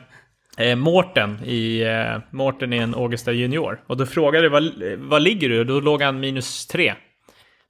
eh, 0.58 0.76
Mårten 0.76 1.40
i... 1.46 1.82
Eh, 1.82 2.22
Mårten 2.32 2.74
är 2.74 2.82
en 2.82 2.96
Augusta 2.96 3.32
junior. 3.32 3.80
Och 3.88 3.98
då 3.98 4.06
frågade 4.06 4.46
jag 4.46 4.52
vad, 4.52 4.72
vad 4.98 5.22
ligger 5.22 5.50
du? 5.50 5.60
Och 5.60 5.66
då 5.66 5.80
låg 5.80 6.02
han 6.02 6.20
minus 6.20 6.68
tre. 6.68 6.94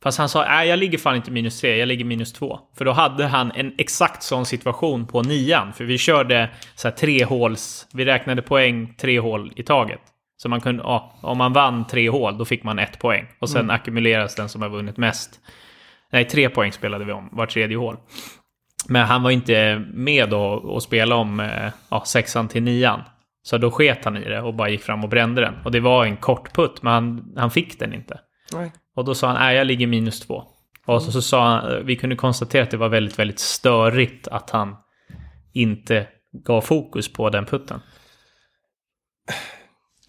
Fast 0.04 0.18
han 0.18 0.30
sa, 0.30 0.46
nej 0.46 0.68
jag 0.68 0.80
ligger 0.80 0.98
fan 0.98 1.16
inte 1.16 1.32
minus 1.32 1.62
tre, 1.62 1.78
jag 1.78 1.88
ligger 1.88 2.06
minus 2.06 2.34
två. 2.34 2.60
För 2.78 2.86
då 2.86 2.92
hade 2.92 3.28
han 3.28 3.52
en 3.52 3.74
exakt 3.78 4.24
sån 4.24 4.46
situation 4.46 5.08
på 5.08 5.22
nian. 5.22 5.74
För 5.74 5.84
vi 5.84 5.98
körde 5.98 6.50
så 6.76 6.88
här 6.88 6.96
tre 6.96 7.24
håls, 7.24 7.88
vi 7.94 8.06
räknade 8.06 8.42
poäng 8.42 8.94
tre 8.98 9.20
hål 9.20 9.54
i 9.56 9.64
taget. 9.64 10.02
Så 10.38 10.50
man 10.50 10.62
kunde, 10.62 10.84
ja, 10.84 11.20
om 11.22 11.38
man 11.38 11.54
vann 11.54 11.88
tre 11.88 12.10
hål, 12.10 12.38
då 12.38 12.46
fick 12.46 12.64
man 12.64 12.80
ett 12.80 13.00
poäng. 13.00 13.28
Och 13.40 13.50
sen 13.50 13.70
ackumuleras 13.72 14.36
den 14.36 14.50
som 14.50 14.62
har 14.62 14.70
vunnit 14.70 14.98
mest. 14.98 15.40
Nej, 16.12 16.26
tre 16.26 16.50
poäng 16.50 16.72
spelade 16.72 17.06
vi 17.06 17.12
om 17.12 17.30
var 17.32 17.46
tredje 17.46 17.78
hål. 17.78 17.98
Men 18.88 19.06
han 19.06 19.24
var 19.24 19.32
inte 19.32 19.86
med 19.94 20.30
då 20.30 20.42
och 20.44 20.84
spela 20.84 21.16
om 21.16 21.40
eh, 21.40 21.72
ja, 21.90 22.04
sexan 22.06 22.48
till 22.48 22.64
nian. 22.64 23.02
Så 23.44 23.58
då 23.58 23.72
sket 23.72 24.06
han 24.06 24.18
i 24.18 24.30
det 24.30 24.42
och 24.42 24.54
bara 24.54 24.70
gick 24.70 24.84
fram 24.84 25.04
och 25.04 25.10
brände 25.10 25.42
den. 25.42 25.56
Och 25.66 25.72
det 25.72 25.80
var 25.80 26.06
en 26.06 26.18
kort 26.18 26.54
putt, 26.54 26.82
men 26.82 26.94
han, 26.94 27.34
han 27.38 27.52
fick 27.52 27.80
den 27.80 27.94
inte. 27.94 28.20
Nej. 28.54 28.72
Och 29.00 29.06
då 29.06 29.16
sa 29.16 29.28
han, 29.28 29.36
nej 29.36 29.56
jag 29.56 29.68
ligger 29.68 29.88
minus 29.88 30.20
två. 30.20 30.44
Och 30.86 31.02
så, 31.02 31.12
så 31.12 31.22
sa 31.22 31.48
han, 31.48 31.86
vi 31.86 31.96
kunde 31.96 32.16
konstatera 32.16 32.64
att 32.64 32.72
det 32.72 32.78
var 32.78 32.90
väldigt, 32.90 33.20
väldigt 33.20 33.40
störigt 33.40 34.28
att 34.28 34.50
han 34.50 34.76
inte 35.54 36.08
gav 36.46 36.62
fokus 36.62 37.14
på 37.14 37.30
den 37.30 37.46
putten. 37.46 37.82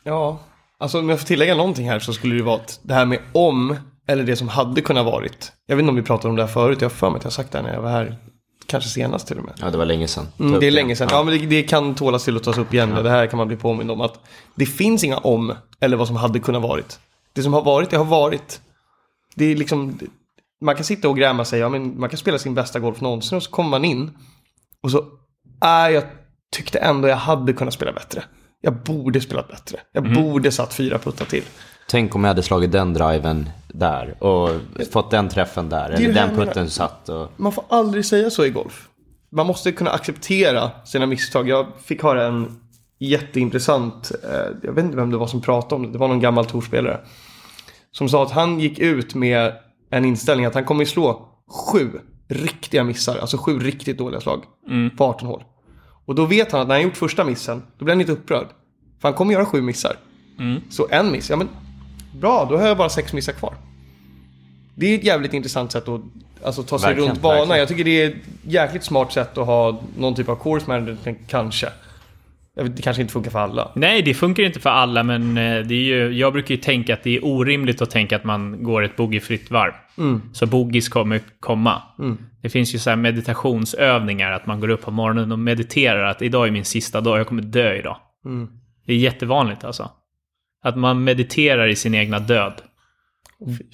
Ja, 0.04 0.40
alltså 0.78 0.98
om 0.98 1.08
jag 1.08 1.20
får 1.20 1.26
tillägga 1.26 1.54
någonting 1.54 1.90
här 1.90 1.98
så 1.98 2.12
skulle 2.12 2.34
det 2.34 2.42
vara 2.42 2.56
att 2.56 2.80
det 2.82 2.94
här 2.94 3.04
med 3.06 3.18
om 3.32 3.76
eller 4.06 4.24
det 4.24 4.36
som 4.36 4.48
hade 4.48 4.80
kunnat 4.80 5.06
varit. 5.06 5.52
Jag 5.66 5.76
vet 5.76 5.82
inte 5.82 5.90
om 5.90 5.96
vi 5.96 6.02
pratade 6.02 6.28
om 6.28 6.36
det 6.36 6.42
här 6.42 6.52
förut, 6.52 6.78
jag 6.80 6.88
har 6.88 6.94
för 6.94 7.10
mig 7.10 7.18
att 7.18 7.24
jag 7.24 7.32
sagt 7.32 7.52
det 7.52 7.58
här 7.58 7.62
när 7.62 7.74
jag 7.74 7.82
var 7.82 7.90
här, 7.90 8.16
kanske 8.66 8.90
senast 8.90 9.26
till 9.26 9.38
och 9.38 9.44
med. 9.44 9.54
Ja, 9.60 9.70
det 9.70 9.78
var 9.78 9.84
länge 9.84 10.08
sedan. 10.08 10.26
Mm, 10.40 10.60
det 10.60 10.66
är 10.66 10.70
länge 10.70 10.96
sedan. 10.96 11.08
Ja, 11.10 11.22
men 11.22 11.38
det, 11.38 11.46
det 11.46 11.62
kan 11.62 11.94
tålas 11.94 12.24
till 12.24 12.36
att 12.36 12.44
tas 12.44 12.58
upp 12.58 12.74
igen. 12.74 12.90
Det 12.90 13.10
här 13.10 13.26
kan 13.26 13.36
man 13.36 13.48
bli 13.48 13.56
påmind 13.56 13.90
om. 13.90 14.00
Att 14.00 14.20
det 14.54 14.66
finns 14.66 15.04
inga 15.04 15.18
om 15.18 15.54
eller 15.80 15.96
vad 15.96 16.06
som 16.06 16.16
hade 16.16 16.38
kunnat 16.38 16.62
varit. 16.62 16.98
Det 17.32 17.42
som 17.42 17.52
har 17.52 17.62
varit, 17.62 17.90
det 17.90 17.96
har 17.96 18.04
varit. 18.04 18.60
Det 19.34 19.44
är 19.44 19.56
liksom, 19.56 19.98
man 20.60 20.74
kan 20.74 20.84
sitta 20.84 21.08
och 21.08 21.16
gräma 21.16 21.44
sig, 21.44 21.60
ja, 21.60 21.68
men 21.68 22.00
man 22.00 22.08
kan 22.08 22.18
spela 22.18 22.38
sin 22.38 22.54
bästa 22.54 22.78
golf 22.78 23.00
någonsin 23.00 23.36
och 23.36 23.42
så 23.42 23.50
kommer 23.50 23.70
man 23.70 23.84
in. 23.84 24.10
Och 24.82 24.90
så, 24.90 24.98
äh, 25.64 25.92
jag 25.94 26.04
tyckte 26.52 26.78
ändå 26.78 27.08
jag 27.08 27.16
hade 27.16 27.52
kunnat 27.52 27.74
spela 27.74 27.92
bättre. 27.92 28.24
Jag 28.60 28.82
borde 28.82 29.20
spelat 29.20 29.48
bättre. 29.48 29.78
Jag 29.92 30.14
borde 30.14 30.52
satt 30.52 30.74
fyra 30.74 30.98
puttar 30.98 31.24
till. 31.24 31.44
Tänk 31.88 32.14
om 32.14 32.24
jag 32.24 32.28
hade 32.28 32.42
slagit 32.42 32.72
den 32.72 32.94
driven 32.94 33.50
där 33.68 34.22
och 34.24 34.50
fått 34.90 35.10
den 35.10 35.28
träffen 35.28 35.68
där. 35.68 35.90
Eller 35.90 36.12
den 36.12 36.36
putten 36.36 36.70
satt. 36.70 37.08
Och... 37.08 37.32
Man 37.36 37.52
får 37.52 37.64
aldrig 37.68 38.04
säga 38.04 38.30
så 38.30 38.44
i 38.44 38.50
golf. 38.50 38.88
Man 39.32 39.46
måste 39.46 39.72
kunna 39.72 39.90
acceptera 39.90 40.70
sina 40.84 41.06
misstag. 41.06 41.48
Jag 41.48 41.66
fick 41.84 42.02
höra 42.02 42.26
en 42.26 42.60
jätteintressant, 42.98 44.12
eh, 44.24 44.56
jag 44.62 44.72
vet 44.72 44.84
inte 44.84 44.96
vem 44.96 45.10
det 45.10 45.16
var 45.16 45.26
som 45.26 45.40
pratade 45.40 45.74
om 45.74 45.82
det, 45.82 45.92
det 45.92 45.98
var 45.98 46.08
någon 46.08 46.20
gammal 46.20 46.46
torspelare. 46.46 47.00
Som 47.92 48.08
sa 48.08 48.22
att 48.22 48.30
han 48.30 48.60
gick 48.60 48.78
ut 48.78 49.14
med 49.14 49.52
en 49.90 50.04
inställning 50.04 50.46
att 50.46 50.54
han 50.54 50.64
kommer 50.64 50.84
slå 50.84 51.28
sju 51.48 51.90
riktiga 52.28 52.84
missar, 52.84 53.18
alltså 53.18 53.36
sju 53.36 53.58
riktigt 53.58 53.98
dåliga 53.98 54.20
slag 54.20 54.44
på 54.96 55.04
18 55.04 55.28
hål. 55.28 55.44
Och 56.06 56.14
då 56.14 56.26
vet 56.26 56.52
han 56.52 56.60
att 56.60 56.68
när 56.68 56.74
han 56.74 56.82
gjort 56.82 56.96
första 56.96 57.24
missen, 57.24 57.62
då 57.78 57.84
blir 57.84 57.94
han 57.94 57.98
lite 57.98 58.12
upprörd. 58.12 58.46
För 59.00 59.08
han 59.08 59.14
kommer 59.14 59.32
göra 59.32 59.46
sju 59.46 59.62
missar. 59.62 59.96
Så 60.70 60.88
en 60.90 61.12
miss, 61.12 61.30
ja 61.30 61.36
men 61.36 61.48
bra, 62.20 62.46
då 62.50 62.56
har 62.56 62.66
jag 62.66 62.76
bara 62.76 62.88
sex 62.88 63.12
missar 63.12 63.32
kvar. 63.32 63.54
Det 64.74 64.86
är 64.86 64.98
ett 64.98 65.04
jävligt 65.04 65.34
intressant 65.34 65.72
sätt 65.72 65.88
att 65.88 66.00
alltså, 66.44 66.62
ta 66.62 66.78
sig 66.78 66.88
Verkligen, 66.88 67.10
runt 67.10 67.22
banan. 67.22 67.58
Jag 67.58 67.68
tycker 67.68 67.84
det 67.84 68.02
är 68.02 68.08
ett 68.08 68.16
jäkligt 68.42 68.84
smart 68.84 69.12
sätt 69.12 69.38
att 69.38 69.46
ha 69.46 69.82
någon 69.98 70.14
typ 70.14 70.28
av 70.28 70.36
course 70.36 70.66
management 70.68 71.18
kanske. 71.28 71.68
Det 72.56 72.82
kanske 72.82 73.00
inte 73.02 73.12
funkar 73.12 73.30
för 73.30 73.38
alla. 73.38 73.72
Nej, 73.74 74.02
det 74.02 74.14
funkar 74.14 74.42
inte 74.42 74.60
för 74.60 74.70
alla, 74.70 75.02
men 75.02 75.36
eh, 75.36 75.66
det 75.66 75.74
är 75.74 75.82
ju, 75.82 76.12
jag 76.12 76.32
brukar 76.32 76.54
ju 76.54 76.60
tänka 76.60 76.94
att 76.94 77.02
det 77.02 77.16
är 77.16 77.24
orimligt 77.24 77.82
att 77.82 77.90
tänka 77.90 78.16
att 78.16 78.24
man 78.24 78.62
går 78.62 78.82
ett 78.82 78.96
boogiefritt 78.96 79.50
varv. 79.50 79.72
Så 80.32 80.46
boogies 80.46 80.88
kommer 80.88 81.20
komma. 81.40 81.82
Det 82.42 82.48
finns 82.48 82.74
ju 82.74 82.78
så 82.78 82.96
meditationsövningar, 82.96 84.30
att 84.32 84.46
man 84.46 84.60
går 84.60 84.68
upp 84.68 84.82
på 84.82 84.90
morgonen 84.90 85.32
och 85.32 85.38
mediterar 85.38 86.04
att 86.04 86.22
idag 86.22 86.46
är 86.46 86.50
min 86.50 86.64
sista 86.64 87.00
dag, 87.00 87.18
jag 87.18 87.26
kommer 87.26 87.42
dö 87.42 87.74
idag. 87.74 87.96
Det 88.86 88.92
är 88.92 88.96
jättevanligt 88.96 89.64
alltså. 89.64 89.90
Att 90.62 90.76
man 90.78 91.04
mediterar 91.04 91.66
i 91.68 91.76
sin 91.76 91.94
egna 91.94 92.18
död. 92.18 92.52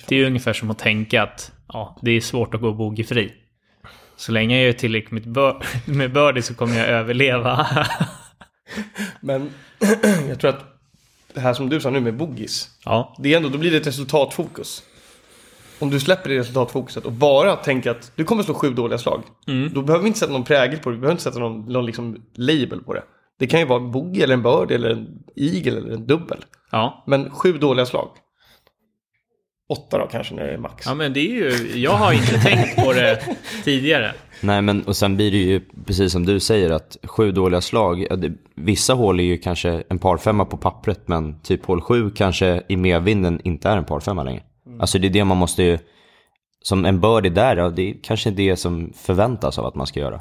Det 0.08 0.14
är 0.14 0.18
ju 0.18 0.26
ungefär 0.26 0.52
som 0.52 0.70
att 0.70 0.78
tänka 0.78 1.22
att 1.22 1.52
ja, 1.68 1.98
det 2.02 2.10
är 2.10 2.20
svårt 2.20 2.54
att 2.54 2.60
gå 2.60 2.72
boogiefri. 2.72 3.32
Så 4.16 4.32
länge 4.32 4.56
jag 4.56 4.66
gör 4.66 4.72
tillräckligt 4.72 5.12
med, 5.12 5.28
bör- 5.32 5.62
med 5.96 6.12
birdie 6.12 6.42
så 6.42 6.54
kommer 6.54 6.76
jag 6.78 6.86
överleva. 6.88 7.66
Men 9.20 9.50
jag 10.28 10.40
tror 10.40 10.50
att 10.50 10.64
det 11.34 11.40
här 11.40 11.54
som 11.54 11.68
du 11.68 11.80
sa 11.80 11.90
nu 11.90 12.00
med 12.00 12.16
boogies. 12.16 12.68
ja. 12.84 13.16
Det 13.18 13.32
är 13.32 13.36
ändå, 13.36 13.48
då 13.48 13.58
blir 13.58 13.70
det 13.70 13.76
ett 13.76 13.86
resultatfokus. 13.86 14.82
Om 15.78 15.90
du 15.90 16.00
släpper 16.00 16.30
det 16.30 16.38
resultatfokuset 16.38 17.04
och 17.04 17.12
bara 17.12 17.56
tänker 17.56 17.90
att 17.90 18.12
du 18.16 18.24
kommer 18.24 18.42
slå 18.42 18.54
sju 18.54 18.70
dåliga 18.70 18.98
slag. 18.98 19.22
Då 19.72 19.82
behöver 19.82 20.02
vi 20.02 20.08
inte 20.08 20.18
sätta 20.18 20.32
någon 20.32 20.44
prägel 20.44 20.78
på 20.78 20.90
det, 20.90 20.96
vi 20.96 21.00
behöver 21.00 21.12
inte 21.12 21.22
sätta 21.24 21.38
någon, 21.38 21.72
någon 21.72 21.86
liksom 21.86 22.22
label 22.34 22.82
på 22.82 22.94
det. 22.94 23.02
Det 23.38 23.46
kan 23.46 23.60
ju 23.60 23.66
vara 23.66 23.80
en 23.82 23.92
boogie 23.92 24.24
eller 24.24 24.34
en 24.34 24.42
bird 24.42 24.70
eller 24.70 24.90
en 24.90 25.06
eagle 25.36 25.78
eller 25.78 25.90
en 25.94 26.06
dubbel. 26.06 26.44
ja. 26.70 27.04
Men 27.06 27.30
sju 27.30 27.52
dåliga 27.58 27.86
slag. 27.86 28.08
Åtta 29.68 29.98
då 29.98 30.06
kanske 30.06 30.34
när 30.34 30.44
det 30.44 30.52
är 30.52 30.58
max. 30.58 30.86
Ja 30.86 30.94
men 30.94 31.12
det 31.12 31.20
är 31.20 31.32
ju, 31.32 31.80
jag 31.80 31.92
har 31.92 32.12
inte 32.12 32.40
tänkt 32.40 32.76
på 32.76 32.92
det 32.92 33.20
tidigare. 33.64 34.12
Nej, 34.40 34.62
men 34.62 34.82
och 34.82 34.96
sen 34.96 35.16
blir 35.16 35.30
det 35.30 35.36
ju 35.36 35.60
precis 35.86 36.12
som 36.12 36.26
du 36.26 36.40
säger 36.40 36.70
att 36.70 36.96
sju 37.02 37.32
dåliga 37.32 37.60
slag, 37.60 38.06
det, 38.18 38.32
vissa 38.54 38.94
hål 38.94 39.20
är 39.20 39.24
ju 39.24 39.38
kanske 39.38 39.82
en 39.88 39.98
parfemma 39.98 40.44
på 40.44 40.56
pappret, 40.56 41.08
men 41.08 41.40
typ 41.40 41.66
hål 41.66 41.80
sju 41.80 42.10
kanske 42.10 42.62
i 42.68 42.76
medvinden 42.76 43.40
inte 43.44 43.68
är 43.68 43.76
en 43.76 43.84
parfemma 43.84 44.22
längre. 44.22 44.42
Alltså 44.80 44.98
det 44.98 45.08
är 45.08 45.10
det 45.10 45.24
man 45.24 45.36
måste 45.36 45.62
ju, 45.62 45.78
som 46.62 46.84
en 46.84 47.00
birdie 47.00 47.30
där, 47.30 47.56
ja, 47.56 47.68
det 47.68 47.90
är 47.90 47.94
kanske 48.02 48.30
det 48.30 48.56
som 48.56 48.92
förväntas 48.96 49.58
av 49.58 49.66
att 49.66 49.74
man 49.74 49.86
ska 49.86 50.00
göra. 50.00 50.20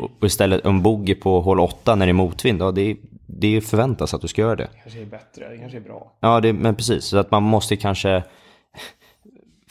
Och, 0.00 0.10
och 0.20 0.26
istället 0.26 0.64
en 0.64 0.82
bogey 0.82 1.14
på 1.14 1.40
hål 1.40 1.60
åtta 1.60 1.94
när 1.94 2.06
det 2.06 2.10
är 2.10 2.14
motvind, 2.14 2.62
ja 2.62 2.70
det, 2.72 2.96
det 3.26 3.60
förväntas 3.60 4.14
att 4.14 4.20
du 4.20 4.28
ska 4.28 4.42
göra 4.42 4.56
det. 4.56 4.68
kanske 4.82 5.00
är 5.00 5.06
bättre, 5.06 5.48
det 5.48 5.58
kanske 5.58 5.78
är 5.78 5.82
bra. 5.82 6.12
Ja, 6.20 6.40
det, 6.40 6.52
men 6.52 6.74
precis. 6.74 7.04
Så 7.04 7.18
att 7.18 7.30
man 7.30 7.42
måste 7.42 7.76
kanske 7.76 8.22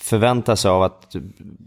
förvänta 0.04 0.56
sig 0.56 0.72
av 0.72 0.84
att 0.84 1.16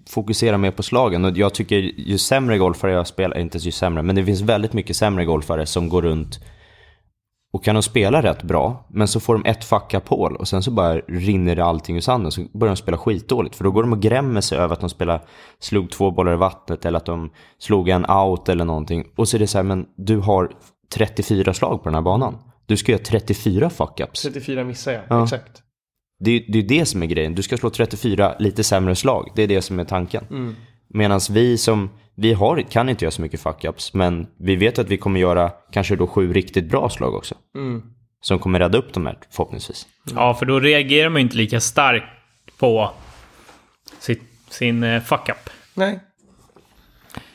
fokusera 0.09 0.59
mer 0.59 0.71
på 0.71 0.83
slagen. 0.83 1.25
Och 1.25 1.37
jag 1.39 1.55
tycker 1.55 1.77
ju 1.97 2.19
sämre 2.19 2.59
golfare 2.59 2.93
jag 2.93 3.07
spelar, 3.07 3.39
inte 3.39 3.59
ju 3.59 3.71
sämre, 3.71 4.03
men 4.03 4.17
det 4.17 4.25
finns 4.25 4.41
väldigt 4.41 4.73
mycket 4.73 4.97
sämre 4.97 5.25
golfare 5.25 5.67
som 5.67 5.89
går 5.89 6.03
runt 6.03 6.41
och 7.53 7.65
kan 7.65 7.75
de 7.75 7.83
spela 7.83 8.23
rätt 8.23 8.43
bra, 8.43 8.87
men 8.89 9.09
så 9.09 9.21
får 9.21 9.35
de 9.35 9.45
ett 9.45 9.65
fuck 9.65 9.95
up 9.95 10.09
hål 10.09 10.37
och 10.37 10.49
sen 10.49 10.63
så 10.63 10.71
bara 10.71 10.95
rinner 10.99 11.57
det 11.57 11.65
allting 11.65 11.97
ur 11.97 12.01
sanden 12.01 12.33
så 12.33 12.45
börjar 12.53 12.75
de 12.75 12.77
spela 12.77 12.99
skitdåligt. 12.99 13.57
För 13.57 13.65
då 13.65 13.71
går 13.71 13.83
de 13.83 13.93
och 13.93 14.03
grämmer 14.03 14.41
sig 14.41 14.59
över 14.59 14.75
att 14.75 14.81
de 14.81 14.91
spelar, 14.91 15.21
slog 15.59 15.91
två 15.91 16.11
bollar 16.11 16.33
i 16.33 16.37
vattnet 16.37 16.85
eller 16.85 16.97
att 16.99 17.07
de 17.07 17.31
slog 17.59 17.89
en 17.89 18.11
out 18.11 18.49
eller 18.49 18.65
någonting. 18.65 19.05
Och 19.17 19.29
så 19.29 19.37
är 19.37 19.39
det 19.39 19.47
så 19.47 19.59
här, 19.59 19.63
men 19.63 19.87
du 19.97 20.19
har 20.19 20.51
34 20.95 21.55
slag 21.55 21.83
på 21.83 21.89
den 21.89 21.95
här 21.95 22.03
banan. 22.03 22.39
Du 22.67 22.77
ska 22.77 22.93
göra 22.93 23.03
34 23.03 23.69
fuck-ups. 23.69 24.23
34 24.23 24.65
missar 24.65 24.93
jag, 24.93 25.03
Ja. 25.09 25.23
exakt. 25.25 25.63
Det 26.19 26.31
är 26.31 26.45
det 26.53 26.59
är 26.59 26.63
det 26.63 26.87
som 26.87 27.03
är 27.03 27.07
grejen. 27.07 27.35
Du 27.35 27.43
ska 27.43 27.57
slå 27.57 27.71
34 27.71 28.35
lite 28.39 28.65
sämre 28.65 28.95
slag. 28.95 29.33
Det 29.35 29.43
är 29.43 29.47
det 29.47 29.63
som 29.63 29.79
är 29.79 29.85
tanken. 29.85 30.25
Medan 30.89 31.21
vi 31.31 31.59
som, 31.59 31.91
vi 32.15 32.33
har, 32.33 32.63
kan 32.63 32.89
inte 32.89 33.05
göra 33.05 33.11
så 33.11 33.23
mycket 33.23 33.41
fuck-ups, 33.41 33.91
men 33.95 34.27
vi 34.39 34.57
vet 34.57 34.79
att 34.79 34.89
vi 34.89 34.97
kommer 34.97 35.21
göra 35.21 35.51
kanske 35.73 35.97
då 35.97 36.07
sju 36.07 36.33
riktigt 36.33 36.71
bra 36.71 36.89
slag 36.89 37.15
också. 37.15 37.35
Som 38.21 38.39
kommer 38.39 38.59
rädda 38.59 38.79
upp 38.79 38.93
de 38.93 39.07
här 39.07 39.19
förhoppningsvis. 39.31 39.87
Ja, 40.15 40.35
för 40.35 40.47
då 40.47 40.61
reagerar 40.61 41.09
man 41.09 41.21
ju 41.21 41.23
inte 41.23 41.37
lika 41.37 41.61
starkt 41.61 42.07
på 42.59 42.91
sitt, 43.99 44.23
sin 44.51 44.83
eh, 44.83 45.03
fuck-up. 45.03 45.51
Nej. 45.75 46.01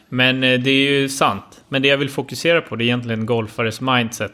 Men 0.09 0.43
eh, 0.43 0.59
det 0.59 0.71
är 0.71 0.91
ju 0.91 1.09
sant. 1.09 1.63
Men 1.69 1.81
det 1.81 1.87
jag 1.87 1.97
vill 1.97 2.09
fokusera 2.09 2.61
på 2.61 2.75
det 2.75 2.83
är 2.83 2.85
egentligen 2.85 3.25
golfares 3.25 3.81
mindset, 3.81 4.31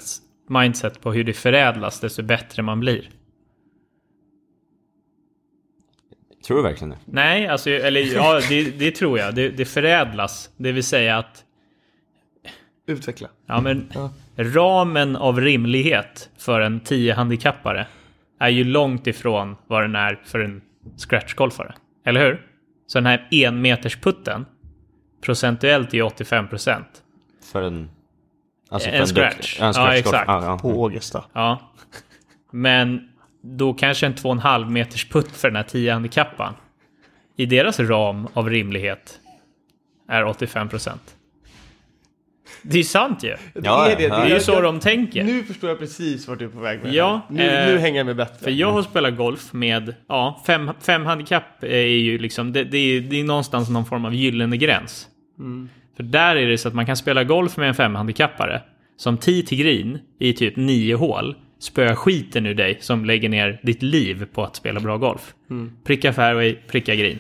mindset 0.50 1.02
på 1.02 1.14
hur 1.14 1.24
det 1.24 1.34
förädlas 1.34 2.00
desto 2.00 2.24
bättre 2.24 2.64
man 2.64 2.80
blir. 2.80 3.10
Tror 6.48 6.58
du 6.58 6.64
verkligen 6.64 6.90
det? 6.90 6.98
Nej, 7.06 7.48
alltså, 7.48 7.70
eller 7.70 8.02
ja, 8.16 8.42
det, 8.50 8.64
det 8.80 8.92
tror 8.92 9.20
jag. 9.20 9.36
Det, 9.36 9.50
det 9.50 9.66
förädlas. 9.66 10.50
Det 10.58 10.72
vill 10.72 10.84
säga 10.84 11.18
att 11.18 11.44
Utveckla. 12.88 13.28
ja, 13.46 13.62
men, 13.62 13.90
ramen 14.36 15.16
av 15.16 15.42
rimlighet 15.42 16.30
för 16.38 16.62
en 16.62 16.82
10-handikappare 16.82 17.86
är 18.40 18.50
ju 18.50 18.64
långt 18.64 19.08
ifrån 19.08 19.56
vad 19.68 19.82
den 19.84 19.96
är 19.96 20.20
för 20.26 20.40
en 20.40 20.62
scratchgolfare. 20.98 21.74
Eller 22.06 22.26
hur? 22.26 22.46
Så 22.88 22.98
den 22.98 23.06
här 23.06 23.28
enmetersputten 23.32 24.46
procentuellt 25.22 25.94
är 25.94 25.98
85%. 26.04 26.84
För 27.52 27.62
en... 27.62 27.90
Alltså 28.70 28.90
En 28.90 29.08
för 29.08 29.14
scratch. 29.16 29.36
duktig- 29.36 29.60
en 29.62 29.66
Ja, 29.68 29.74
scratch 29.74 29.98
exakt. 29.98 30.28
Ja, 30.28 30.46
ja. 30.46 30.58
På 30.58 30.70
Ågesta. 30.82 31.24
Ja. 31.34 31.72
Men 32.52 33.10
då 33.58 33.74
kanske 33.74 34.06
en 34.06 34.14
2,5 34.14 34.70
meters 34.70 35.10
putt 35.10 35.32
för 35.32 35.48
den 35.48 35.56
här 35.56 35.64
10 35.64 35.94
handikapparen 35.94 36.54
i 37.38 37.46
deras 37.46 37.80
ram 37.80 38.28
av 38.34 38.50
rimlighet 38.50 39.20
är 40.10 40.24
85%. 40.24 40.90
Det 42.62 42.80
är 42.80 42.84
sant 42.84 43.24
ju. 43.24 43.36
Ja, 43.64 43.86
det 43.86 43.92
är 43.94 43.98
det. 43.98 44.08
Det 44.08 44.16
är 44.16 44.34
ju 44.34 44.40
så 44.40 44.52
jag- 44.52 44.64
de 44.64 44.80
tänker. 44.80 45.24
Nu 45.24 45.44
förstår 45.44 45.70
jag 45.70 45.80
precis 45.80 46.28
vart 46.28 46.40
du 46.40 46.46
är 46.46 46.50
på 46.50 46.60
väg 46.60 46.84
med 46.84 46.94
Ja, 46.94 47.22
nu, 47.30 47.44
eh, 47.44 47.68
nu 47.68 47.78
hänger 47.78 47.98
jag 47.98 48.06
med 48.06 48.16
bättre. 48.16 48.44
För 48.44 48.52
jag 48.52 48.72
har 48.72 48.84
spelat 48.84 49.18
golf 49.18 49.54
med, 49.54 49.96
ja, 50.08 50.44
fem, 50.48 50.72
fem 50.80 51.06
handikapp 51.06 51.64
är 51.64 51.78
ju 51.88 52.18
liksom, 52.18 52.54
det, 52.54 52.64
det, 52.64 52.78
är, 52.78 53.02
det 53.02 53.20
är 53.20 53.24
någonstans 53.24 53.70
någon 53.70 53.86
form 53.86 54.06
av 54.06 54.14
gyllene 54.16 54.58
gräns. 54.58 55.08
För 55.96 56.04
där 56.04 56.36
är 56.36 56.48
det 56.48 56.58
så 56.58 56.68
att 56.68 56.74
man 56.74 56.86
kan 56.86 56.98
spela 56.98 57.24
golf 57.24 57.58
med 57.58 57.68
en 57.68 57.76
femhandikappare 57.76 58.62
som 58.98 59.18
tee 59.18 59.42
till 59.44 59.58
green 59.58 60.00
i 60.20 60.34
typ 60.34 60.56
nio 60.56 60.96
hål 60.96 61.36
spöar 61.60 61.96
skiten 61.96 62.46
ur 62.46 62.54
dig 62.54 62.78
som 62.80 63.06
lägger 63.06 63.30
ner 63.30 63.60
ditt 63.64 63.84
liv 63.84 64.26
på 64.34 64.44
att 64.44 64.56
spela 64.56 64.80
bra 64.80 64.98
golf. 64.98 65.34
Pricka 65.86 66.14
fairway, 66.14 66.56
pricka 66.56 66.96
green. 66.96 67.20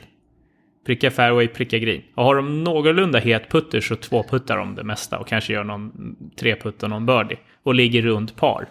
Pricka 0.85 1.11
fairway, 1.11 1.47
pricka 1.47 1.77
green. 1.77 2.01
Och 2.15 2.23
har 2.23 2.35
de 2.35 2.63
någorlunda 2.63 3.19
het 3.19 3.49
putter 3.49 3.81
så 3.81 3.95
tvåputtar 3.95 4.57
de 4.57 4.75
det 4.75 4.83
mesta 4.83 5.17
och 5.19 5.27
kanske 5.27 5.53
gör 5.53 5.63
någon 5.63 5.91
treputt 6.39 6.83
och 6.83 6.89
någon 6.89 7.05
birdie. 7.05 7.37
Och 7.63 7.75
ligger 7.75 8.01
runt 8.01 8.35
par. 8.35 8.67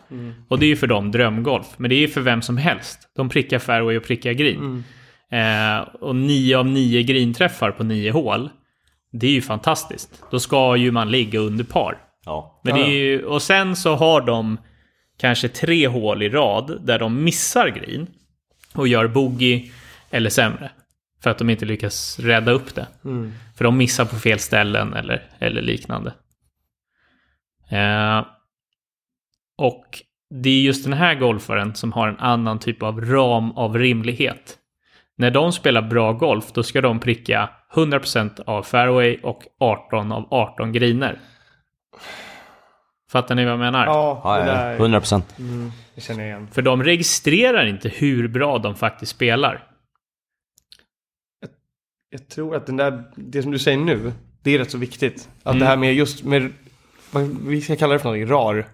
Och 0.49 0.59
det 0.59 0.67
är 0.67 0.69
ju 0.69 0.77
för 0.77 0.87
dem 0.87 1.11
drömgolf. 1.11 1.67
Men 1.77 1.89
det 1.89 1.95
är 1.97 2.01
ju 2.01 2.09
för 2.09 2.21
vem 2.21 2.43
som 2.43 2.57
helst. 2.57 2.99
De 3.17 3.29
prickar 3.29 3.59
fairway 3.59 3.97
och 3.97 4.05
prickar 4.05 4.33
green. 4.33 4.85
Eh, 5.33 5.89
och 6.01 6.17
nio 6.17 6.59
av 6.59 6.67
nio 6.67 7.03
greenträffar 7.03 7.71
på 7.71 7.85
nio 7.85 8.11
hål. 8.11 8.51
Det 9.13 9.27
är 9.27 9.31
ju 9.31 9.43
fantastiskt. 9.43 10.23
Då 10.31 10.39
ska 10.39 10.77
ju 10.77 10.91
man 10.91 11.11
ligga 11.11 11.39
under 11.39 11.65
par. 11.65 11.99
ja. 12.25 12.61
Men 12.65 12.75
det 12.75 12.81
är 12.81 12.91
ju, 12.91 13.25
och 13.25 13.43
sen 13.43 13.77
så 13.77 13.95
har 13.97 14.21
de 14.21 14.59
kanske 15.17 15.49
tre 15.49 15.87
hål 15.87 16.23
i 16.23 16.29
rad 16.29 16.81
där 16.87 16.99
de 16.99 17.25
missar 17.25 17.69
green 17.69 18.07
och 18.75 18.89
gör 18.89 19.09
bogey 19.09 19.71
eller 20.11 20.31
sämre. 20.31 20.71
För 21.23 21.31
att 21.31 21.39
de 21.39 21.51
inte 21.51 21.65
lyckas 21.65 22.19
rädda 22.19 22.53
upp 22.53 22.75
det. 22.75 22.87
För 23.57 23.65
de 23.65 23.77
missar 23.77 24.05
på 24.05 24.17
fel 24.17 24.39
ställen 24.39 24.95
eller, 24.95 25.31
eller 25.39 25.63
liknande. 25.63 26.15
Eh, 27.71 28.27
och 29.59 30.03
det 30.31 30.51
är 30.51 30.63
just 30.63 30.85
den 30.85 30.93
här 30.93 31.15
golfaren 31.15 31.75
som 31.75 31.93
har 31.93 32.09
en 32.09 32.19
annan 32.19 32.59
typ 32.59 32.83
av 32.83 33.01
ram 33.01 33.53
av 33.53 33.79
rimlighet. 33.79 34.59
När 35.19 35.31
de 35.31 35.53
spelar 35.53 35.83
bra 35.83 36.13
golf, 36.13 36.53
då 36.53 36.63
ska 36.63 36.81
de 36.81 37.01
pricka 37.01 37.51
100% 37.75 38.41
av 38.47 38.63
fairway 38.63 39.19
och 39.23 39.43
18 39.61 40.13
av 40.13 40.29
18 40.31 40.73
griner. 40.73 41.21
Fattar 43.11 43.35
ni 43.35 43.45
vad 43.45 43.53
jag 43.53 43.59
menar? 43.59 43.87
Ja, 43.87 44.21
Ja, 44.25 44.39
det 44.39 44.47
ja, 44.47 44.55
där 44.55 44.77
100 44.77 45.01
procent. 45.01 45.35
det 45.95 46.01
känner 46.01 46.21
jag 46.21 46.29
igen. 46.29 46.49
För 46.53 46.63
de 46.63 46.83
registrerar 46.83 47.67
inte 47.67 47.89
hur 47.89 48.29
bra 48.29 48.59
de 48.59 48.75
faktiskt 48.75 49.13
spelar. 49.13 49.65
Jag 52.11 52.29
tror 52.29 52.57
att 52.57 52.67
den 52.67 52.77
där, 52.77 53.05
det 53.15 53.43
som 53.43 53.51
du 53.53 53.59
säger 53.59 53.79
nu, 53.79 54.13
det 54.43 54.55
är 54.55 54.59
rätt 54.59 54.71
så 54.71 54.79
viktigt. 54.79 55.29
Att 55.43 55.59
det 55.59 55.67
här 55.67 55.77
med 55.77 55.95
just 55.95 56.25
med, 56.25 56.53
vad 57.11 57.23
vi 57.47 57.61
ska 57.61 57.77
kalla 57.77 57.93
det 57.93 57.99
för 57.99 58.05
någonting, 58.05 58.29
RAR. 58.29 58.67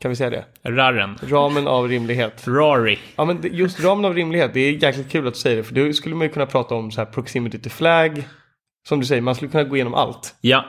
Kan 0.00 0.08
vi 0.08 0.16
säga 0.16 0.30
det? 0.30 0.44
Rarren. 0.70 1.18
Ramen 1.22 1.66
av 1.68 1.88
rimlighet. 1.88 2.48
Rari. 2.48 2.98
Ja 3.16 3.24
men 3.24 3.40
just 3.42 3.80
ramen 3.84 4.04
av 4.04 4.14
rimlighet, 4.14 4.54
det 4.54 4.60
är 4.60 4.82
jäkligt 4.82 5.10
kul 5.10 5.26
att 5.28 5.34
du 5.34 5.40
säger 5.40 5.56
det. 5.56 5.62
För 5.62 5.74
då 5.74 5.92
skulle 5.92 6.14
man 6.14 6.26
ju 6.26 6.32
kunna 6.32 6.46
prata 6.46 6.74
om 6.74 6.90
så 6.90 7.00
här 7.00 7.06
proximity 7.06 7.58
to 7.58 7.68
flag. 7.70 8.22
Som 8.88 9.00
du 9.00 9.06
säger, 9.06 9.22
man 9.22 9.34
skulle 9.34 9.50
kunna 9.50 9.64
gå 9.64 9.76
igenom 9.76 9.94
allt. 9.94 10.34
Ja. 10.40 10.64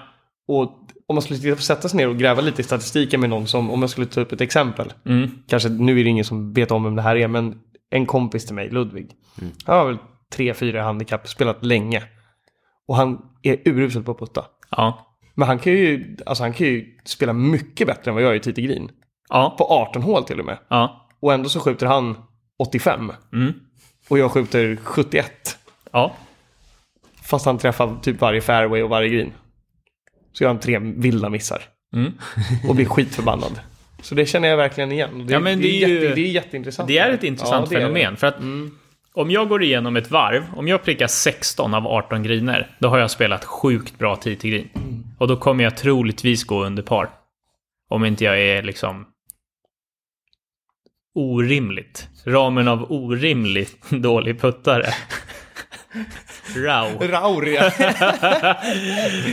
Och 0.48 0.88
om 1.12 1.16
man 1.16 1.22
skulle 1.22 1.56
sätta 1.58 1.90
sig 1.90 1.98
ner 1.98 2.10
och 2.10 2.18
gräva 2.18 2.42
lite 2.42 2.62
i 2.62 2.64
statistiken 2.64 3.20
med 3.20 3.30
någon 3.30 3.48
som, 3.48 3.72
om 3.72 3.82
jag 3.82 3.90
skulle 3.90 4.08
ta 4.08 4.22
upp 4.22 4.32
ett 4.32 4.42
exempel. 4.42 4.94
Mm. 5.06 5.30
Kanske, 5.48 5.70
nu 5.70 6.00
är 6.00 6.04
det 6.04 6.10
ingen 6.10 6.26
som 6.26 6.54
vet 6.54 6.72
om 6.72 6.84
vem 6.84 6.96
det 6.96 7.02
här 7.02 7.16
är, 7.16 7.28
men 7.28 7.60
en 7.90 8.06
kompis 8.06 8.46
till 8.46 8.56
mig, 8.56 8.70
Ludvig. 8.70 9.12
Han 9.66 9.78
har 9.78 9.86
väl 9.86 9.98
tre, 10.34 10.54
fyra 10.54 10.84
handikapp, 10.84 11.28
spelat 11.28 11.66
länge. 11.66 12.04
Och 12.88 12.96
han 12.96 13.22
är 13.42 13.58
urusel 13.66 14.04
på 14.04 14.12
att 14.12 14.20
putta. 14.20 14.46
Ja. 14.70 15.08
Men 15.36 15.48
han 15.48 15.60
kan 15.60 15.74
ju, 15.74 16.18
alltså 16.26 16.44
han 16.44 16.54
kan 16.54 16.68
ju 16.68 16.98
spela 17.06 17.34
mycket 17.34 17.88
bättre 17.88 18.12
än 18.12 18.16
vad 18.16 18.24
jag 18.24 18.36
gör 18.36 18.60
i 18.60 18.62
Green. 18.62 18.92
Ja. 19.30 19.56
På 19.58 19.64
18 19.64 20.02
hål 20.02 20.24
till 20.24 20.40
och 20.40 20.46
med. 20.46 20.58
Ja. 20.68 21.08
Och 21.20 21.34
ändå 21.34 21.50
så 21.50 21.60
skjuter 21.60 21.86
han 21.86 22.16
85. 22.60 23.12
Mm. 23.34 23.54
Och 24.10 24.20
jag 24.20 24.32
skjuter 24.32 24.76
71. 24.84 25.58
Ja. 25.92 26.14
Fast 27.24 27.46
han 27.46 27.58
träffar 27.58 27.96
typ 28.02 28.22
varje 28.22 28.42
fairway 28.42 28.82
och 28.82 28.90
varje 28.90 29.10
green. 29.10 29.32
Så 30.34 30.44
gör 30.44 30.50
han 30.50 30.60
tre 30.60 30.80
vilda 30.80 31.30
missar. 31.30 31.62
Mm. 31.96 32.12
Och 32.68 32.76
blir 32.76 32.86
skitförbannad. 32.86 33.60
Så 34.02 34.16
det 34.16 34.26
känner 34.26 34.48
jag 34.48 34.58
verkligen 34.58 34.92
igen. 34.92 35.28
Det, 35.28 35.34
Ja, 35.34 35.40
men 35.40 35.62
det, 35.62 35.84
är, 35.84 35.88
det 35.88 35.94
är 35.94 36.00
ju- 36.00 36.04
jätte, 36.04 36.16
det 36.16 36.22
är 36.22 36.32
jätteintressant. 36.32 36.88
Det 36.88 36.98
är 36.98 37.12
ett 37.12 37.24
intressant 37.24 37.72
Ja, 37.72 37.80
fenomen. 37.80 38.02
Mm. 38.02 38.16
För 38.18 38.28
att 38.28 38.36
om 39.14 39.32
jag 39.32 39.50
går 39.50 39.64
igenom 39.64 39.96
ett 39.96 40.12
varv, 40.12 40.44
om 40.56 40.68
jag 40.68 40.84
prickar 40.84 41.08
16 41.08 41.74
av 41.74 41.88
18 41.88 42.24
griner, 42.24 42.76
då 42.80 42.88
har 42.90 42.98
jag 42.98 43.12
spelat 43.12 43.46
sjukt 43.46 43.98
bra 43.98 44.16
tid 44.16 44.40
till 44.40 44.50
green. 44.52 44.70
Mm. 44.76 45.04
Och 45.18 45.28
då 45.28 45.38
kommer 45.38 45.64
jag 45.64 45.78
troligtvis 45.78 46.44
gå 46.44 46.64
under 46.66 46.84
par. 46.84 47.10
Om 47.90 48.06
inte 48.06 48.24
jag 48.24 48.40
är 48.42 48.64
liksom 48.64 49.06
orimligt. 51.16 52.08
Ramen 52.26 52.68
av 52.68 52.92
orimligt 52.92 53.90
dålig 53.90 54.42
puttare. 54.42 54.86
Rau. 56.56 56.88
Rauria. 57.08 57.62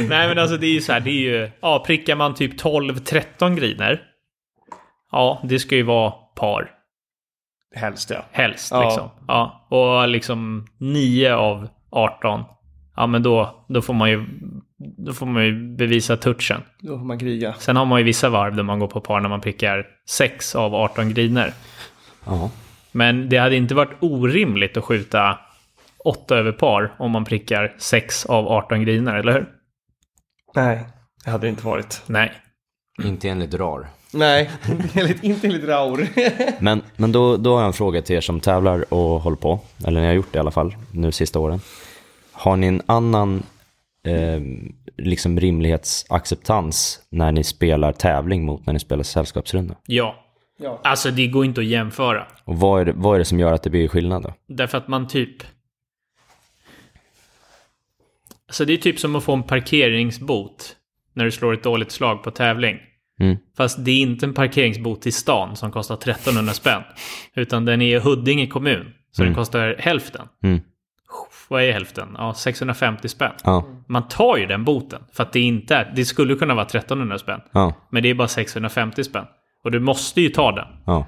Nej 0.09 0.29
men 0.29 0.39
alltså 0.39 0.57
det 0.57 0.67
är 0.67 0.73
ju 0.73 0.81
så 0.81 0.93
här, 0.93 1.01
det 1.01 1.11
är 1.11 1.21
ju, 1.41 1.51
ja 1.61 1.85
prickar 1.87 2.17
man 2.17 2.35
typ 2.35 2.61
12-13 2.63 3.55
griner. 3.57 4.03
Ja, 5.13 5.41
det 5.45 5.59
ska 5.59 5.77
ju 5.77 5.83
vara 5.83 6.11
par. 6.11 6.71
Helst 7.75 8.11
ja. 8.11 8.25
Helst 8.33 8.71
Ja. 8.71 8.85
liksom. 8.85 9.11
Ja, 9.29 9.67
och 9.71 10.09
liksom 10.09 10.67
9 10.81 11.35
av 11.35 11.69
18. 11.91 12.45
Ja, 12.97 13.07
men 13.07 13.23
då, 13.23 13.65
då 13.69 13.83
får 13.83 13.95
man 13.95 14.11
ju 14.11 14.25
då 14.79 15.13
får 15.13 15.27
man 15.27 15.45
ju 15.45 15.77
bevisa 15.77 16.17
touchen. 16.17 16.63
Då 16.81 16.99
får 16.99 17.05
man 17.05 17.19
kriga. 17.19 17.55
Sen 17.59 17.77
har 17.77 17.85
man 17.85 17.99
ju 17.99 18.05
vissa 18.05 18.29
varv 18.29 18.57
där 18.57 18.63
man 18.63 18.79
går 18.79 18.87
på 18.89 19.01
par 19.01 19.21
när 19.21 19.29
man 19.29 19.41
prickar 19.41 19.87
6 20.09 20.55
av 20.55 20.75
18 20.75 21.11
griner. 21.15 21.53
Ja. 22.27 22.51
Men 22.93 23.29
det 23.29 23.37
hade 23.37 23.57
inte 23.57 23.75
varit 23.75 23.97
orimligt 24.01 24.77
att 24.77 24.85
skjuta 24.85 25.39
8 26.05 26.37
över 26.37 26.53
par 26.53 26.95
om 26.99 27.11
man 27.11 27.25
prickar 27.25 27.75
6 27.79 28.27
av 28.27 28.49
18 28.49 28.83
griner, 28.83 29.15
eller 29.15 29.33
hur? 29.33 29.49
Nej, 30.55 30.87
det 31.25 31.31
hade 31.31 31.47
det 31.47 31.51
inte 31.51 31.67
varit. 31.67 32.03
Nej. 32.07 32.33
Inte 33.05 33.29
enligt 33.29 33.55
RAR. 33.55 33.89
Nej, 34.13 34.51
enligt, 34.95 35.25
inte 35.25 35.47
enligt 35.47 35.65
Raur. 35.65 36.09
Men, 36.63 36.83
men 36.97 37.13
då, 37.13 37.37
då 37.37 37.55
har 37.55 37.61
jag 37.61 37.67
en 37.67 37.73
fråga 37.73 38.03
till 38.03 38.17
er 38.17 38.21
som 38.21 38.41
tävlar 38.41 38.95
och 38.95 39.21
håller 39.21 39.37
på. 39.37 39.61
Eller 39.87 40.01
ni 40.01 40.07
har 40.07 40.15
gjort 40.15 40.33
det 40.33 40.37
i 40.37 40.41
alla 40.41 40.51
fall, 40.51 40.77
nu 40.93 41.13
sista 41.13 41.39
åren. 41.39 41.61
Har 42.33 42.57
ni 42.57 42.67
en 42.67 42.83
annan 42.87 43.43
eh, 44.07 44.41
liksom 44.97 45.41
rimlighetsacceptans 45.41 47.01
när 47.11 47.33
ni 47.33 47.45
spelar 47.45 47.93
tävling 47.93 48.45
mot 48.45 48.67
när 48.67 48.73
ni 48.73 48.79
spelar 48.79 49.03
sällskapsrunda? 49.03 49.75
Ja. 49.87 50.15
ja. 50.59 50.81
Alltså 50.85 51.11
det 51.11 51.27
går 51.27 51.45
inte 51.45 51.61
att 51.61 51.67
jämföra. 51.67 52.27
Och 52.45 52.57
vad 52.57 52.81
är, 52.81 52.85
det, 52.85 52.93
vad 52.97 53.15
är 53.15 53.19
det 53.19 53.25
som 53.25 53.41
gör 53.41 53.53
att 53.53 53.63
det 53.63 53.71
blir 53.71 53.89
skillnad 53.89 54.23
då? 54.23 54.33
Därför 54.49 54.79
att 54.79 54.89
man 54.89 55.09
typ... 55.09 55.43
Alltså 58.49 58.65
det 58.65 58.73
är 58.73 58.77
typ 58.77 58.99
som 58.99 59.17
att 59.17 59.25
få 59.25 59.33
en 59.33 59.43
parkeringsbot 59.43 60.77
när 61.15 61.25
du 61.25 61.31
slår 61.31 61.55
ett 61.55 61.63
dåligt 61.63 61.91
slag 61.91 62.23
på 62.23 62.31
tävling. 62.31 62.77
Mm. 63.21 63.37
Fast 63.57 63.85
det 63.85 63.91
är 63.91 64.01
inte 64.01 64.27
en 64.27 64.35
parkeringsbot 64.35 65.07
i 65.07 65.13
stan 65.13 65.57
som 65.57 65.73
kostar 65.73 65.95
1300 65.95 66.53
spänn. 66.53 66.83
Utan 67.35 67.65
den 67.65 67.83
är 67.83 67.97
i 67.97 67.99
Huddinge 67.99 68.47
kommun. 68.47 68.95
Så 69.11 69.23
den 69.25 69.35
kostar 69.35 69.77
hälften. 69.79 70.29
Mm. 70.43 70.61
Vad 71.49 71.63
är 71.63 71.73
hälften? 71.73 72.09
Ja, 72.19 72.35
650 72.35 73.09
spänn. 73.09 73.33
Ja, 73.45 73.69
Man 73.89 74.09
tar 74.09 74.37
ju 74.37 74.47
den 74.47 74.65
boten. 74.65 75.03
För 75.13 75.23
att 75.23 75.33
det 75.33 75.41
inte 75.41 75.77
är... 75.77 75.93
Det 75.97 76.05
skulle 76.05 76.35
kunna 76.35 76.55
vara 76.55 76.67
1300 76.67 77.19
spänn. 77.19 77.41
ja, 77.53 77.89
Men 77.91 78.03
det 78.03 78.09
är 78.09 78.15
bara 78.15 78.29
650 78.29 79.05
spänn. 79.05 79.27
Och 79.65 79.71
du 79.71 79.81
måste 79.81 80.21
ju 80.21 80.29
ta 80.29 80.53
den. 80.53 80.67
ja. 80.87 81.07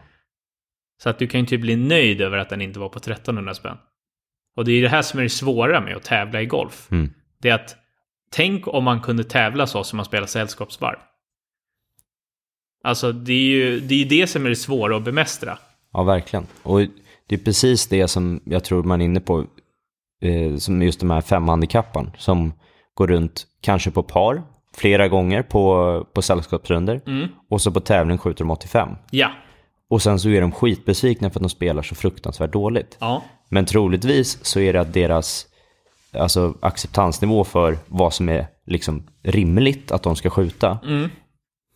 Så 1.03 1.11
att 1.11 1.19
du 1.19 1.27
kan 1.27 1.41
ju 1.41 1.47
typ 1.47 1.61
bli 1.61 1.77
nöjd 1.77 2.21
över 2.21 2.39
att 2.39 2.49
den 2.49 2.61
inte 2.61 2.79
var 2.79 2.89
på 2.89 2.99
1300 2.99 3.55
spänn. 3.55 3.77
Och 4.57 4.65
det 4.65 4.73
är 4.73 4.77
ju 4.77 4.83
det 4.83 4.89
här 4.89 5.03
som 5.03 5.19
är 5.19 5.23
det 5.23 5.29
svåra 5.29 5.81
med 5.81 5.97
att 5.97 6.03
tävla 6.03 6.43
i 6.43 6.47
golf. 6.47 6.89
Mm. 6.91 7.11
Det 7.43 7.49
är 7.49 7.55
att 7.55 7.77
tänk 8.31 8.69
om 8.69 8.85
man 8.85 9.01
kunde 9.01 9.25
tävla 9.25 9.67
så 9.67 9.85
som 9.85 9.97
man 9.97 10.07
spelar 10.07 10.27
sällskapsvarv. 10.27 10.99
Alltså 12.85 13.13
det 13.13 13.33
är 13.33 13.49
ju 13.49 13.81
det, 13.81 13.95
är 14.03 14.05
det 14.05 14.27
som 14.27 14.47
är 14.47 14.51
det 14.51 14.57
svåra 14.57 14.97
att 14.97 15.03
bemästra. 15.05 15.59
Ja, 15.93 16.03
verkligen. 16.03 16.47
Och 16.63 16.81
det 17.27 17.35
är 17.35 17.39
precis 17.45 17.87
det 17.87 18.09
som 18.09 18.41
jag 18.45 18.65
tror 18.65 18.83
man 18.83 19.01
är 19.01 19.05
inne 19.05 19.21
på, 19.21 19.47
eh, 20.23 20.57
som 20.57 20.83
just 20.83 21.01
de 21.01 21.11
här 21.11 21.21
femhandikapparen 21.21 22.11
som 22.19 22.53
går 22.95 23.07
runt 23.07 23.47
kanske 23.61 23.91
på 23.91 24.03
par 24.03 24.43
flera 24.77 25.09
gånger 25.09 25.43
på, 25.43 26.07
på 26.15 26.23
sällskapsrundor 26.23 27.01
och 27.51 27.61
så 27.61 27.73
på 27.73 27.81
tävling 27.81 28.19
skjuter 28.19 28.45
de 28.45 28.51
85. 28.51 28.89
Ja, 29.11 29.31
Och 29.89 30.03
sen 30.03 30.19
så 30.19 30.29
är 30.29 30.41
de 30.41 30.53
skitbesvikna 30.53 31.31
för 31.31 31.39
att 31.39 31.43
de 31.43 31.49
spelar 31.51 31.83
så 31.83 31.95
fruktansvärt 31.95 32.53
dåligt. 32.53 32.97
Ja. 33.01 33.23
Men 33.49 33.65
troligtvis 33.65 34.45
så 34.45 34.61
är 34.61 34.73
det 34.73 34.81
att 34.81 34.93
deras 34.93 35.47
alltså, 36.13 36.55
acceptansnivå 36.61 37.45
för 37.45 37.79
vad 37.89 38.15
som 38.15 38.29
är 38.29 38.47
liksom 38.67 39.03
rimligt 39.23 39.93
att 39.93 40.03
de 40.03 40.17
ska 40.17 40.31
skjuta 40.31 40.79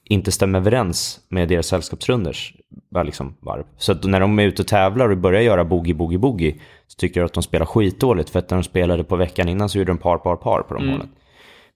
inte 0.05 0.33
stämmer 0.33 0.59
överens 0.59 1.21
med 1.29 1.49
deras 1.49 1.67
sällskapsrunders 1.67 2.55
liksom, 3.05 3.35
varv. 3.41 3.65
Så 3.77 3.95
när 3.95 4.21
de 4.21 4.39
är 4.39 4.45
ute 4.45 4.63
och 4.63 4.69
tävlar 4.69 5.09
och 5.09 5.17
börjar 5.17 5.43
göra 5.43 5.65
boogie, 5.65 5.95
boogie, 5.95 6.19
boogie 6.19 6.55
så 6.87 6.97
tycker 6.97 7.21
jag 7.21 7.27
att 7.27 7.33
de 7.33 7.43
spelar 7.43 7.67
skitdåligt. 7.67 8.31
För 8.31 8.39
att 8.39 8.51
när 8.51 8.57
de 8.57 8.65
spelade 8.65 9.05
på 9.05 9.17
veckan 9.17 9.49
innan 9.49 9.69
så 9.69 9.79
gjorde 9.79 9.91
de 9.91 9.99
par, 9.99 10.19
par, 10.19 10.37
par 10.37 10.63
på 10.63 10.75
de 10.75 10.89
hålen. 10.89 11.09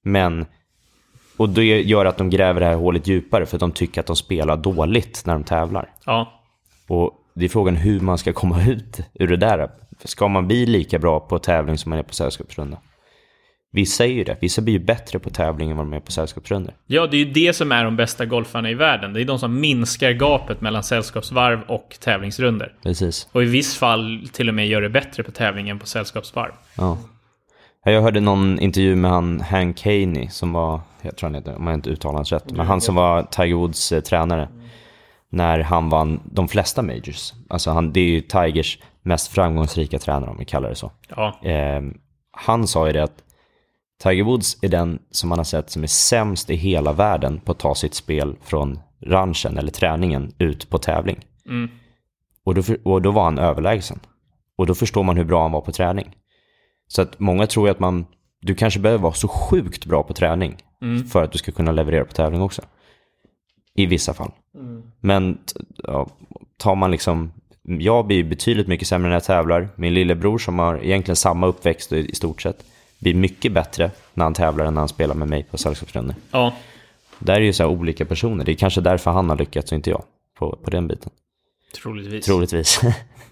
Men, 0.02 0.46
och 1.36 1.48
det 1.48 1.64
gör 1.64 2.04
att 2.04 2.16
de 2.16 2.30
gräver 2.30 2.60
det 2.60 2.66
här 2.66 2.74
hålet 2.74 3.06
djupare 3.06 3.46
för 3.46 3.56
att 3.56 3.60
de 3.60 3.72
tycker 3.72 4.00
att 4.00 4.06
de 4.06 4.16
spelar 4.16 4.56
dåligt 4.56 5.22
när 5.26 5.34
de 5.34 5.44
tävlar. 5.44 5.90
Ja. 6.06 6.32
Och 6.88 7.12
det 7.34 7.44
är 7.44 7.48
frågan 7.48 7.76
hur 7.76 8.00
man 8.00 8.18
ska 8.18 8.32
komma 8.32 8.64
ut 8.66 9.00
ur 9.14 9.28
det 9.28 9.36
där. 9.36 9.70
Ska 10.04 10.28
man 10.28 10.46
bli 10.46 10.66
lika 10.66 10.98
bra 10.98 11.20
på 11.20 11.38
tävling 11.38 11.78
som 11.78 11.90
man 11.90 11.98
är 11.98 12.02
på 12.02 12.14
sällskapsrunda? 12.14 12.78
Vissa 13.72 14.04
är 14.04 14.08
ju 14.08 14.24
det. 14.24 14.36
Vissa 14.40 14.62
blir 14.62 14.74
ju 14.74 14.84
bättre 14.84 15.18
på 15.18 15.30
tävling 15.30 15.70
än 15.70 15.76
vad 15.76 15.86
de 15.86 15.92
är 15.92 16.00
på 16.00 16.12
sällskapsrundor. 16.12 16.74
Ja, 16.86 17.06
det 17.06 17.16
är 17.16 17.18
ju 17.18 17.32
det 17.32 17.52
som 17.52 17.72
är 17.72 17.84
de 17.84 17.96
bästa 17.96 18.26
golfarna 18.26 18.70
i 18.70 18.74
världen. 18.74 19.12
Det 19.12 19.20
är 19.20 19.24
de 19.24 19.38
som 19.38 19.60
minskar 19.60 20.12
gapet 20.12 20.60
mellan 20.60 20.82
sällskapsvarv 20.82 21.60
och 21.68 21.96
tävlingsrunder. 22.00 22.74
Precis. 22.82 23.28
Och 23.32 23.42
i 23.42 23.46
viss 23.46 23.76
fall 23.76 24.28
till 24.32 24.48
och 24.48 24.54
med 24.54 24.68
gör 24.68 24.80
det 24.80 24.88
bättre 24.88 25.22
på 25.22 25.30
tävling 25.30 25.68
än 25.68 25.78
på 25.78 25.86
sällskapsvarv. 25.86 26.52
Ja. 26.76 26.98
Jag 27.84 28.02
hörde 28.02 28.20
någon 28.20 28.58
intervju 28.60 28.96
med 28.96 29.10
han 29.10 29.40
Hank 29.40 29.84
Haney 29.84 30.28
som 30.28 30.52
var, 30.52 30.80
jag 31.02 31.16
tror 31.16 31.28
han 31.28 31.34
heter, 31.34 31.56
om 31.56 31.66
jag 31.66 31.74
inte 31.74 31.90
uttalar 31.90 32.14
hans 32.14 32.32
rätt, 32.32 32.50
men 32.50 32.66
han 32.66 32.80
som 32.80 32.94
var 32.94 33.22
Tiger 33.22 33.54
Woods 33.54 33.92
eh, 33.92 34.00
tränare. 34.00 34.48
När 35.30 35.60
han 35.60 35.88
vann 35.88 36.20
de 36.24 36.48
flesta 36.48 36.82
majors. 36.82 37.32
Alltså 37.48 37.70
han, 37.70 37.92
det 37.92 38.00
är 38.00 38.04
ju 38.04 38.20
Tigers 38.20 38.78
mest 39.08 39.28
framgångsrika 39.28 39.98
tränare 39.98 40.30
om 40.30 40.38
vi 40.38 40.44
kallar 40.44 40.68
det 40.68 40.74
så. 40.74 40.90
Ja. 41.08 41.40
Eh, 41.42 41.82
han 42.30 42.66
sa 42.66 42.86
ju 42.86 42.92
det 42.92 43.02
att 43.02 43.22
Tiger 44.02 44.24
Woods 44.24 44.62
är 44.62 44.68
den 44.68 44.98
som 45.10 45.28
man 45.28 45.38
har 45.38 45.44
sett 45.44 45.70
som 45.70 45.82
är 45.82 45.86
sämst 45.86 46.50
i 46.50 46.54
hela 46.54 46.92
världen 46.92 47.40
på 47.40 47.52
att 47.52 47.58
ta 47.58 47.74
sitt 47.74 47.94
spel 47.94 48.36
från 48.42 48.78
ranchen 49.00 49.58
eller 49.58 49.70
träningen 49.72 50.32
ut 50.38 50.70
på 50.70 50.78
tävling. 50.78 51.18
Mm. 51.46 51.70
Och, 52.44 52.54
då, 52.54 52.62
och 52.84 53.02
då 53.02 53.10
var 53.10 53.24
han 53.24 53.38
överlägsen. 53.38 54.00
Och 54.56 54.66
då 54.66 54.74
förstår 54.74 55.02
man 55.02 55.16
hur 55.16 55.24
bra 55.24 55.42
han 55.42 55.52
var 55.52 55.60
på 55.60 55.72
träning. 55.72 56.16
Så 56.86 57.02
att 57.02 57.18
många 57.20 57.46
tror 57.46 57.68
att 57.70 57.78
man, 57.78 58.06
du 58.40 58.54
kanske 58.54 58.80
behöver 58.80 59.02
vara 59.02 59.12
så 59.12 59.28
sjukt 59.28 59.86
bra 59.86 60.02
på 60.02 60.14
träning 60.14 60.56
för 61.12 61.22
att 61.22 61.32
du 61.32 61.38
ska 61.38 61.52
kunna 61.52 61.72
leverera 61.72 62.04
på 62.04 62.12
tävling 62.12 62.42
också. 62.42 62.62
I 63.74 63.86
vissa 63.86 64.14
fall. 64.14 64.32
Men 65.00 65.34
t- 65.34 65.60
ja, 65.76 66.08
tar 66.56 66.74
man 66.74 66.90
liksom, 66.90 67.32
jag 67.68 68.06
blir 68.06 68.24
betydligt 68.24 68.66
mycket 68.66 68.88
sämre 68.88 69.08
när 69.08 69.16
jag 69.16 69.24
tävlar. 69.24 69.68
Min 69.74 69.94
lillebror 69.94 70.38
som 70.38 70.58
har 70.58 70.84
egentligen 70.84 71.16
samma 71.16 71.46
uppväxt 71.46 71.92
i 71.92 72.14
stort 72.14 72.42
sett, 72.42 72.64
blir 72.98 73.14
mycket 73.14 73.52
bättre 73.52 73.90
när 74.14 74.24
han 74.24 74.34
tävlar 74.34 74.64
än 74.64 74.74
när 74.74 74.80
han 74.80 74.88
spelar 74.88 75.14
med 75.14 75.28
mig 75.28 75.42
på 75.42 75.58
sällskapsrundor. 75.58 76.14
Ja. 76.30 76.52
Där 77.18 77.34
är 77.34 77.40
ju 77.40 77.52
så 77.52 77.62
här 77.62 77.70
olika 77.70 78.04
personer. 78.04 78.44
Det 78.44 78.52
är 78.52 78.56
kanske 78.56 78.80
därför 78.80 79.10
han 79.10 79.28
har 79.28 79.36
lyckats 79.36 79.72
och 79.72 79.76
inte 79.76 79.90
jag 79.90 80.02
på, 80.38 80.58
på 80.64 80.70
den 80.70 80.88
biten. 80.88 81.10
Troligtvis. 81.82 82.24
Troligtvis. 82.24 82.80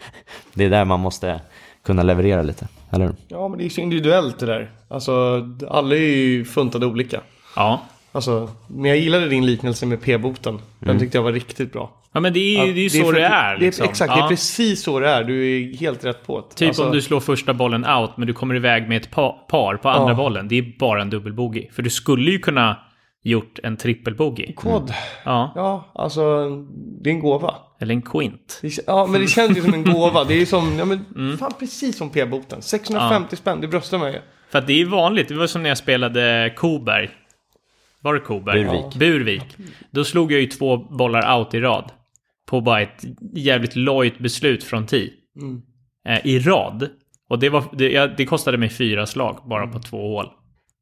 det 0.55 0.65
är 0.65 0.71
där 0.71 0.85
man 0.85 1.01
måste 1.01 1.41
kunna 1.85 2.03
leverera 2.03 2.43
lite, 2.43 2.69
eller 2.91 3.05
hur? 3.05 3.15
Ja, 3.29 3.49
men 3.49 3.59
det 3.59 3.65
är 3.65 3.69
så 3.69 3.81
individuellt 3.81 4.39
det 4.39 4.47
där. 4.47 4.71
Alltså, 4.89 5.45
alla 5.69 5.95
är 5.95 6.01
ju 6.01 6.45
funtade 6.45 6.87
olika. 6.87 7.21
Ja. 7.57 7.81
Alltså, 8.17 8.51
men 8.69 8.85
jag 8.85 8.99
gillade 8.99 9.29
din 9.29 9.47
liknelse 9.47 9.87
med 9.87 10.03
p-boten. 10.03 10.59
Den 10.79 10.99
tyckte 10.99 11.19
jag 11.19 11.23
var 11.23 11.33
riktigt 11.33 11.73
bra. 11.73 11.91
Ja, 12.13 12.21
men 12.21 12.33
det 12.33 12.41
är 12.41 12.67
ju, 12.67 12.73
det 12.73 12.81
är 12.81 12.83
ju 12.83 12.91
så 12.91 13.05
för- 13.05 13.13
det 13.13 13.25
är. 13.27 13.57
Liksom. 13.59 13.85
exakt, 13.89 14.13
det 14.13 14.19
ja. 14.19 14.25
är 14.25 14.29
precis 14.29 14.83
så 14.83 15.01
det 15.01 15.09
är. 15.09 15.25
Du 15.25 15.47
är 15.57 15.77
helt 15.77 16.05
rätt 16.05 16.27
på 16.27 16.41
det. 16.41 16.55
Typ 16.55 16.69
Alltså, 16.69 16.85
om 16.87 16.93
du 16.93 17.03
slår 17.03 17.21
första 17.21 17.55
bollen 17.55 17.87
out, 17.87 18.11
men 18.17 18.27
du 18.27 18.33
kommer 18.33 18.55
iväg 18.55 18.89
med 18.89 18.97
ett 18.97 19.11
pa- 19.11 19.47
par 19.51 19.77
på 19.77 19.89
andra 19.89 20.11
Ja. 20.11 20.15
bollen. 20.15 20.49
Det 20.49 20.59
är 20.59 20.79
bara 20.79 21.03
en 21.03 21.11
dubbelbogey. 21.11 21.69
För 21.73 21.83
du 21.83 21.91
skulle 21.91 22.31
ju 22.31 22.39
kunna 22.39 22.77
gjort 23.23 23.59
en 23.63 23.77
trippelbogey. 23.77 24.53
Kod. 24.53 24.93
Ja. 25.25 25.53
Ja, 25.55 25.91
alltså, 25.95 26.49
det 27.03 27.11
är 27.11 27.15
en 27.15 27.21
gåva. 27.21 27.55
Eller 27.81 27.95
en 27.95 28.03
quint. 28.03 28.59
Det, 28.63 28.79
ja, 28.87 29.07
men 29.07 29.21
det 29.21 29.27
känns 29.27 29.59
ju 29.59 29.63
som 29.63 29.75
en 29.75 29.85
gåva. 29.85 30.25
Det 30.25 30.35
är 30.35 30.39
ju 30.39 30.47
som, 30.47 30.79
ja 30.79 30.85
men, 30.85 31.05
Mm. 31.17 31.39
fan 31.39 31.53
precis 31.59 31.99
som 31.99 32.11
p-boten. 32.11 32.63
650 32.63 33.37
spänn, 33.37 33.61
det 33.61 33.69
bröstar 33.69 33.99
mig 33.99 34.13
ju. 34.13 34.19
För 34.51 34.59
att 34.59 34.67
det 34.67 34.81
är 34.81 34.87
vanligt. 34.87 35.29
Det 35.29 35.35
var 35.35 35.47
som 35.47 35.63
när 35.63 35.71
jag 35.71 35.79
spelade 35.79 36.53
Koberg. 36.57 37.11
Var 38.07 38.15
det 38.15 38.21
Koberg? 38.21 38.65
Burvik. 38.65 38.95
Burvik. 38.97 39.57
Då 39.91 40.05
slog 40.05 40.33
jag 40.33 40.41
ju 40.41 40.47
två 40.47 40.77
bollar 40.77 41.39
out 41.39 41.55
i 41.55 41.61
rad. 41.61 41.93
På 42.49 42.61
bara 42.61 42.81
ett 42.81 43.05
jävligt 43.33 43.77
lojt 43.77 44.19
beslut 44.19 44.65
från 44.65 44.87
T. 44.87 45.11
Eh, 46.09 46.27
I 46.27 46.39
rad. 46.39 46.89
Och 47.29 47.39
det, 47.39 47.49
var, 47.49 47.65
det, 47.73 47.93
jag, 47.93 48.17
det 48.17 48.27
kostade 48.27 48.59
mig 48.59 48.69
fyra 48.69 49.07
slag 49.07 49.43
bara 49.49 49.67
på 49.67 49.79
två 49.79 50.09
hål. 50.09 50.27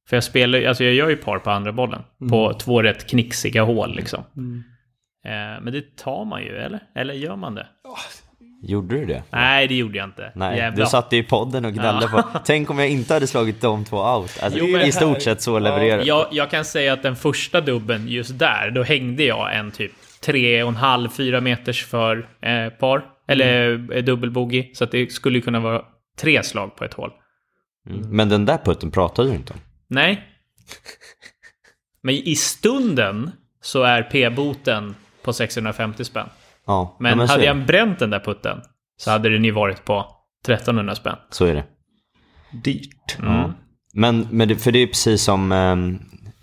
För 0.09 0.17
jag 0.17 0.25
spelar 0.25 0.63
alltså 0.65 0.85
jag 0.85 0.95
gör 0.95 1.09
ju 1.09 1.17
par 1.17 1.39
på 1.39 1.51
andra 1.51 1.73
bollen. 1.73 2.03
På 2.31 2.53
två 2.55 2.83
rätt 2.83 3.11
knixiga 3.11 3.63
hål 3.63 3.95
liksom. 3.97 4.25
Eh, 5.25 5.63
men 5.63 5.73
det 5.73 5.97
tar 5.97 6.25
man 6.25 6.43
ju, 6.43 6.57
eller? 6.57 6.81
Eller 6.95 7.15
gör 7.15 7.37
man 7.37 7.55
det? 7.55 7.67
Gjorde 8.67 8.97
du 8.99 9.07
det? 9.07 9.23
Nej, 9.31 9.69
det 9.69 9.75
gjorde 9.75 9.99
jag 9.99 10.05
inte. 10.07 10.33
Nej, 10.35 10.57
Jävlar. 10.59 10.85
du 10.85 10.91
satt 10.91 11.13
i 11.13 11.23
podden 11.23 11.65
och 11.65 11.73
gnällde 11.73 12.09
på. 12.09 12.23
Tänk 12.45 12.71
om 12.71 12.79
jag 12.79 12.89
inte 12.89 13.15
hade 13.15 13.27
slagit 13.27 13.61
de 13.61 13.85
två 13.85 13.97
out. 14.17 14.43
Alltså, 14.43 14.59
Jo, 14.59 14.79
I 14.79 14.93
stort 14.93 15.23
sett 15.23 15.43
så 15.43 15.59
levererar 15.59 16.03
Jag, 16.05 16.27
jag 16.31 16.51
kan 16.51 16.65
säga 16.65 16.93
att 16.93 17.03
den 17.03 17.17
första 17.17 17.61
dubben 17.61 18.09
just 18.09 18.39
där, 18.39 18.71
då 18.71 18.83
hängde 18.83 19.25
jag 19.25 19.57
en 19.57 19.71
typ 19.71 19.93
tre 20.21 20.63
och 20.63 20.69
en 20.69 20.77
halv, 20.77 21.09
fyra 21.09 21.41
meters 21.41 21.85
för 21.85 22.29
eh, 22.43 22.69
par. 22.69 23.05
Eller 23.29 23.69
Mm. 23.75 23.91
eh, 23.93 24.05
dubbelbogey. 24.05 24.75
Så 24.75 24.85
att 24.85 24.91
det 24.91 25.13
skulle 25.13 25.41
kunna 25.41 25.61
vara 25.61 25.83
tre 26.19 26.43
slag 26.43 26.77
på 26.77 26.85
ett 26.85 26.95
hål. 26.95 27.11
Mm. 27.91 28.01
Men 28.17 28.29
den 28.29 28.45
där 28.45 28.59
putten 28.65 28.91
pratade 28.91 29.29
du 29.29 29.35
inte 29.35 29.53
om. 29.53 29.59
Nej. 29.89 30.25
Men 32.03 32.15
i 32.15 32.37
stunden 32.37 33.31
så 33.63 33.83
är 33.83 34.03
p-boten 34.03 34.95
på 35.23 35.33
650 35.33 36.05
spänn. 36.05 36.29
Ja, 36.67 36.97
Men, 37.01 37.19
ja, 37.19 37.27
så, 37.27 37.33
hade 37.33 37.45
jag 37.45 37.67
bränt 37.67 37.99
den 37.99 38.11
där 38.11 38.21
putten 38.21 38.61
så 38.97 39.11
hade 39.11 39.29
den 39.29 39.45
ju 39.45 39.51
varit 39.51 39.85
på 39.85 40.07
1300 40.45 40.95
spänn. 40.95 41.17
så 41.31 41.45
är 41.45 41.55
det. 41.55 41.65
Dyrt. 42.65 43.17
Ja. 43.23 43.53
Men, 43.95 44.29
men 44.31 44.49
det, 44.49 44.57
för 44.57 44.73
det 44.73 44.79
är 44.79 44.87
precis 44.87 45.23
som, 45.23 45.53
ehm, 45.53 45.99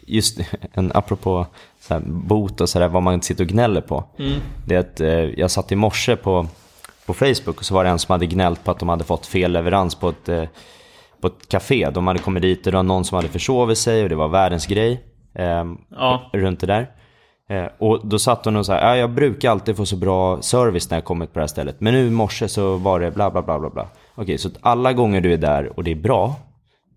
just 0.08 0.40
en, 0.74 0.92
apropå 0.96 1.48
så 1.80 1.94
här, 1.94 2.02
bot 2.06 2.62
och 2.62 2.70
sådär, 2.70 2.88
vad 2.88 3.04
man 3.04 3.22
sitter 3.22 3.44
och 3.44 3.50
gnäller 3.50 3.82
på. 3.82 4.04
Det 4.66 4.76
är 4.76 4.80
att 4.80 5.00
eh, 5.00 5.10
jag 5.10 5.52
satt 5.52 5.72
i 5.72 5.76
morse 5.76 6.16
på, 6.16 6.48
på 7.06 7.14
Facebook 7.14 7.58
och 7.58 7.66
så 7.66 7.74
var 7.74 7.84
det 7.84 7.90
en 7.90 8.00
som 8.00 8.12
hade 8.14 8.26
gnällt 8.26 8.64
på 8.64 8.72
att 8.72 8.80
de 8.80 8.90
hade 8.90 9.04
fått 9.04 9.26
fel 9.26 9.52
leverans 9.52 9.96
på 9.96 10.10
ett, 10.10 10.30
eh, 10.30 10.44
på 11.22 11.28
ett 11.28 11.50
café. 11.50 11.90
De 11.90 12.08
hade 12.08 12.20
kommit 12.20 12.42
dit 12.44 12.66
och 12.66 12.72
det 12.72 12.78
var 12.78 12.84
någon 12.84 13.06
som 13.06 13.16
hade 13.16 13.28
försovit 13.28 13.78
sig 13.78 14.04
och 14.04 14.10
det 14.10 14.16
var 14.16 14.28
världens 14.28 14.68
grej 14.68 15.04
ehm, 15.36 15.78
Ja. 15.90 16.30
runt 16.34 16.60
det 16.60 16.68
där. 16.68 16.90
Eh, 17.52 17.68
och 17.78 18.08
då 18.08 18.20
satt 18.20 18.46
hon 18.46 18.56
och 18.56 18.66
sa, 18.66 18.74
ja, 18.76 18.98
jag 18.98 19.10
brukar 19.10 19.52
alltid 19.52 19.78
få 19.78 19.86
så 19.86 19.96
bra 19.96 20.42
service 20.42 20.90
när 20.90 20.98
jag 20.98 21.06
kommit 21.06 21.34
på 21.34 21.40
det 21.40 21.44
här 21.44 21.48
stället. 21.48 21.82
Men 21.82 21.94
nu 21.94 22.08
i 22.08 22.10
morse 22.10 22.48
så 22.48 22.78
var 22.78 23.00
det 23.00 23.12
bla 23.12 23.32
bla 23.32 23.42
bla 23.42 23.60
bla 23.60 23.70
bla. 23.70 23.88
Okej, 24.16 24.38
så 24.38 24.48
att 24.48 24.58
alla 24.62 24.94
gånger 24.94 25.22
du 25.22 25.34
är 25.34 25.38
där 25.38 25.78
och 25.78 25.84
det 25.84 25.92
är 25.92 25.96
bra 25.96 26.36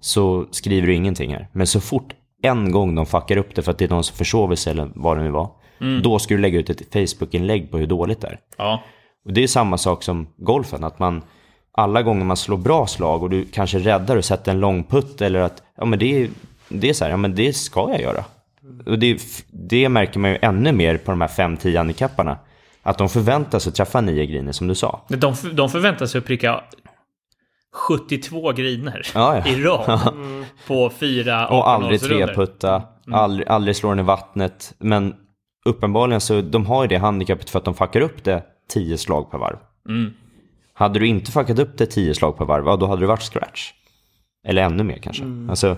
så 0.00 0.46
skriver 0.50 0.86
du 0.86 0.94
ingenting 0.94 1.34
här. 1.34 1.48
Men 1.52 1.66
så 1.66 1.80
fort 1.80 2.12
en 2.42 2.72
gång 2.72 2.94
de 2.94 3.06
fuckar 3.06 3.36
upp 3.36 3.54
det 3.54 3.62
för 3.62 3.70
att 3.70 3.78
det 3.78 3.84
är 3.84 3.88
någon 3.88 4.04
som 4.04 4.16
försover 4.16 4.56
sig 4.56 4.70
eller 4.70 4.90
vad 4.94 5.16
det 5.16 5.22
nu 5.22 5.30
var. 5.30 5.50
Då 6.02 6.18
ska 6.18 6.34
du 6.34 6.40
lägga 6.40 6.58
ut 6.58 6.70
ett 6.70 6.92
Facebook-inlägg 6.92 7.70
på 7.70 7.78
hur 7.78 7.86
dåligt 7.86 8.20
det 8.20 8.26
är. 8.26 8.38
Ja. 8.56 8.82
Och 9.24 9.32
det 9.32 9.42
är 9.42 9.46
samma 9.46 9.78
sak 9.78 10.02
som 10.02 10.26
golfen, 10.36 10.84
att 10.84 10.98
man 10.98 11.22
alla 11.72 12.02
gånger 12.02 12.24
man 12.24 12.36
slår 12.36 12.56
bra 12.56 12.86
slag 12.86 13.22
och 13.22 13.30
du 13.30 13.44
kanske 13.44 13.78
räddar 13.78 14.16
och 14.16 14.24
sätter 14.24 14.52
en 14.52 14.60
lång 14.60 14.84
putt 14.84 15.22
eller 15.22 15.40
att, 15.40 15.62
ja 15.76 15.84
men 15.84 15.98
det 15.98 16.22
är, 16.22 16.28
det 16.68 16.88
är 16.88 16.92
så 16.92 17.04
här, 17.04 17.10
ja 17.10 17.16
men 17.16 17.34
det 17.34 17.52
ska 17.52 17.90
jag 17.90 18.00
göra. 18.00 18.24
Och 18.86 18.98
det, 18.98 19.20
det 19.50 19.88
märker 19.88 20.20
man 20.20 20.30
ju 20.30 20.38
ännu 20.42 20.72
mer 20.72 20.96
på 20.96 21.10
de 21.10 21.20
här 21.20 21.28
5-10 21.28 21.76
handikapparna. 21.76 22.38
Att 22.82 22.98
de 22.98 23.08
förväntar 23.08 23.58
sig 23.58 23.70
att 23.70 23.76
träffa 23.76 24.00
nio 24.00 24.26
griner 24.26 24.52
som 24.52 24.66
du 24.66 24.74
sa. 24.74 25.04
De, 25.08 25.34
de 25.52 25.68
förväntar 25.70 26.06
sig 26.06 26.18
att 26.18 26.24
pricka 26.24 26.64
72 27.74 28.52
griner 28.52 29.06
Ja, 29.14 29.42
ja. 29.44 29.52
i 29.52 29.62
rad 29.62 30.00
på 30.66 30.90
fyra 30.90 31.48
Och 31.48 31.68
aldrig 31.68 32.00
18-hålsrundor. 32.00 32.26
treputta, 32.26 32.82
aldrig, 33.12 33.48
aldrig 33.48 33.76
slår 33.76 33.90
den 33.90 33.98
i 33.98 34.02
vattnet. 34.02 34.74
Men 34.78 35.14
uppenbarligen 35.64 36.20
så 36.20 36.40
de 36.40 36.66
har 36.66 36.82
ju 36.84 36.88
det 36.88 36.96
handikappet 36.98 37.50
för 37.50 37.58
att 37.58 37.64
de 37.64 37.74
fuckar 37.74 38.00
upp 38.00 38.24
det 38.24 38.42
10 38.68 38.98
slag 38.98 39.30
per 39.30 39.38
varv. 39.38 39.56
Hade 40.74 40.98
du 40.98 41.06
inte 41.06 41.32
fuckat 41.32 41.58
upp 41.58 41.78
det 41.78 41.86
10 41.86 42.14
slag 42.14 42.38
per 42.38 42.44
varv, 42.44 42.66
ja, 42.66 42.76
då 42.76 42.86
hade 42.86 43.02
du 43.02 43.06
varit 43.06 43.22
scratch. 43.22 43.72
Eller 44.46 44.62
ännu 44.62 44.82
mer 44.82 44.98
kanske. 44.98 45.24
Alltså, 45.50 45.76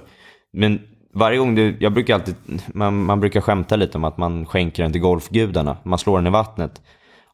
men 0.53 0.81
varje 1.19 1.39
gång 1.39 1.55
du, 1.55 1.77
jag 1.81 1.93
brukar 1.93 2.15
alltid, 2.15 2.35
man, 2.67 3.05
man 3.05 3.21
brukar 3.21 3.41
skämta 3.41 3.77
lite 3.77 3.99
om 3.99 4.05
att 4.05 4.17
man 4.19 4.47
skänker 4.47 4.83
den 4.83 4.93
till 4.93 5.01
golfgudarna. 5.01 5.77
Man 5.83 5.99
slår 5.99 6.19
den 6.19 6.27
i 6.27 6.31
vattnet. 6.31 6.83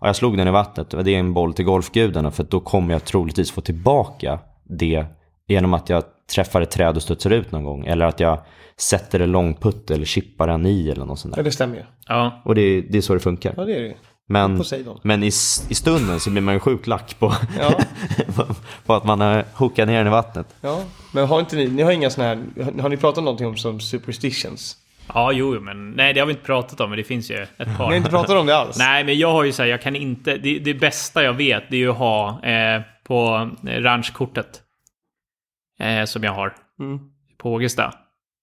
Ja, 0.00 0.06
jag 0.06 0.16
slog 0.16 0.36
den 0.36 0.48
i 0.48 0.50
vattnet, 0.50 0.94
och 0.94 1.04
det 1.04 1.14
är 1.14 1.18
en 1.18 1.32
boll 1.32 1.54
till 1.54 1.64
golfgudarna 1.64 2.30
för 2.30 2.44
då 2.44 2.60
kommer 2.60 2.94
jag 2.94 3.04
troligtvis 3.04 3.50
få 3.50 3.60
tillbaka 3.60 4.38
det 4.64 5.04
genom 5.48 5.74
att 5.74 5.88
jag 5.88 6.02
träffar 6.34 6.60
ett 6.60 6.70
träd 6.70 6.96
och 6.96 7.02
studsar 7.02 7.30
ut 7.30 7.52
någon 7.52 7.64
gång. 7.64 7.86
Eller 7.86 8.06
att 8.06 8.20
jag 8.20 8.38
sätter 8.76 9.20
en 9.20 9.32
lång 9.32 9.54
putt 9.54 9.90
eller 9.90 10.04
chippar 10.04 10.46
den 10.46 10.66
i 10.66 10.88
eller 10.88 11.04
något 11.04 11.18
sånt 11.18 11.32
Ja, 11.36 11.36
där. 11.36 11.44
det 11.44 11.52
stämmer 11.52 11.76
ju. 11.76 11.82
Ja. 12.08 12.42
Och 12.44 12.54
det, 12.54 12.80
det 12.80 12.98
är 12.98 13.02
så 13.02 13.14
det 13.14 13.20
funkar. 13.20 13.54
Ja, 13.56 13.64
det 13.64 13.76
är 13.76 13.82
det. 13.82 13.94
Men, 14.32 14.64
men 15.02 15.22
i, 15.22 15.26
i 15.26 15.74
stunden 15.74 16.20
så 16.20 16.30
blir 16.30 16.42
man 16.42 16.54
ju 16.54 16.60
sjukt 16.60 16.86
lack 16.86 17.18
på, 17.18 17.34
Ja, 17.58 17.80
på 18.86 18.94
att 18.94 19.04
man 19.04 19.20
har 19.20 19.44
hookat 19.54 19.88
ner 19.88 19.98
den 19.98 20.06
i 20.06 20.10
vattnet. 20.10 20.46
ja. 20.60 20.82
Men 21.14 21.26
har 21.26 21.40
inte 21.40 21.56
ni, 21.56 21.68
ni 21.68 21.82
har 21.82 21.92
inga 21.92 22.10
såna 22.10 22.26
här, 22.26 22.38
har, 22.80 22.88
ni 22.88 22.96
pratat 22.96 23.24
någonting 23.24 23.46
om 23.46 23.56
som 23.56 23.80
superstitions? 23.80 24.76
Ja, 25.14 25.32
jo, 25.32 25.60
men 25.60 25.90
nej, 25.90 26.12
det 26.12 26.20
har 26.20 26.26
vi 26.26 26.32
inte 26.32 26.44
pratat 26.46 26.80
om, 26.80 26.90
men 26.90 26.96
det 26.96 27.04
finns 27.04 27.30
ju 27.30 27.34
ett 27.36 27.48
par. 27.58 27.66
Ni 27.66 27.84
har 27.84 27.94
inte 27.94 28.10
pratat 28.10 28.36
om 28.36 28.46
det 28.46 28.56
alls? 28.56 28.78
Nej, 28.78 29.04
men 29.04 29.18
jag 29.18 29.32
har 29.32 29.44
ju 29.44 29.52
så 29.52 29.62
här, 29.62 29.70
jag 29.70 29.82
kan 29.82 29.96
inte, 29.96 30.36
det, 30.36 30.58
det 30.58 30.74
bästa 30.74 31.22
jag 31.24 31.32
vet 31.32 31.62
det 31.70 31.76
är 31.76 31.80
ju 31.80 31.90
att 31.90 31.96
ha 31.96 32.44
eh, 32.44 32.82
på 33.04 33.50
eh, 33.68 33.80
ranchkortet. 33.82 34.62
Eh, 35.80 36.04
som 36.04 36.24
jag 36.24 36.32
har 36.32 36.54
Mm. 36.80 36.98
på 37.38 37.52
Ågesta. 37.52 37.94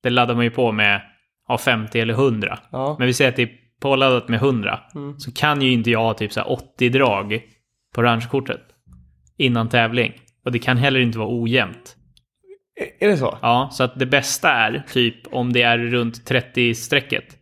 Det 0.04 0.10
laddar 0.10 0.36
man 0.36 0.44
ju 0.44 0.50
på 0.52 0.72
med 0.72 1.02
ja, 1.48 1.58
50 1.58 2.00
eller 2.00 2.14
100. 2.14 2.60
Ja. 2.72 2.96
Men 3.00 3.08
vi 3.08 3.14
säger 3.14 3.30
att 3.30 3.36
det 3.36 3.42
är 3.44 3.50
påladdat 3.80 4.28
med 4.28 4.38
100. 4.42 4.80
Mm. 4.96 5.20
Så 5.20 5.32
kan 5.32 5.62
ju 5.62 5.72
inte 5.72 5.92
jag 5.92 6.00
ha 6.00 6.14
typ 6.14 6.34
så 6.34 6.40
här 6.40 6.52
80 6.52 6.90
drag 6.90 7.42
på 7.96 8.04
ranchkortet. 8.04 8.62
Innan 9.38 9.70
tävling. 9.70 10.14
Och 10.46 10.52
det 10.52 10.60
kan 10.60 10.78
heller 10.78 11.00
inte 11.00 11.20
vara 11.20 11.42
ojämnt. 11.42 11.96
Är- 13.00 13.08
det 13.08 13.18
så? 13.18 13.38
Ja, 13.42 13.70
så 13.72 13.84
att 13.84 14.00
det 14.00 14.06
bästa 14.06 14.52
är 14.52 14.84
typ 14.94 15.16
om 15.34 15.54
det 15.54 15.62
är 15.62 15.78
runt 15.78 16.30
30-strecket. 16.30 17.36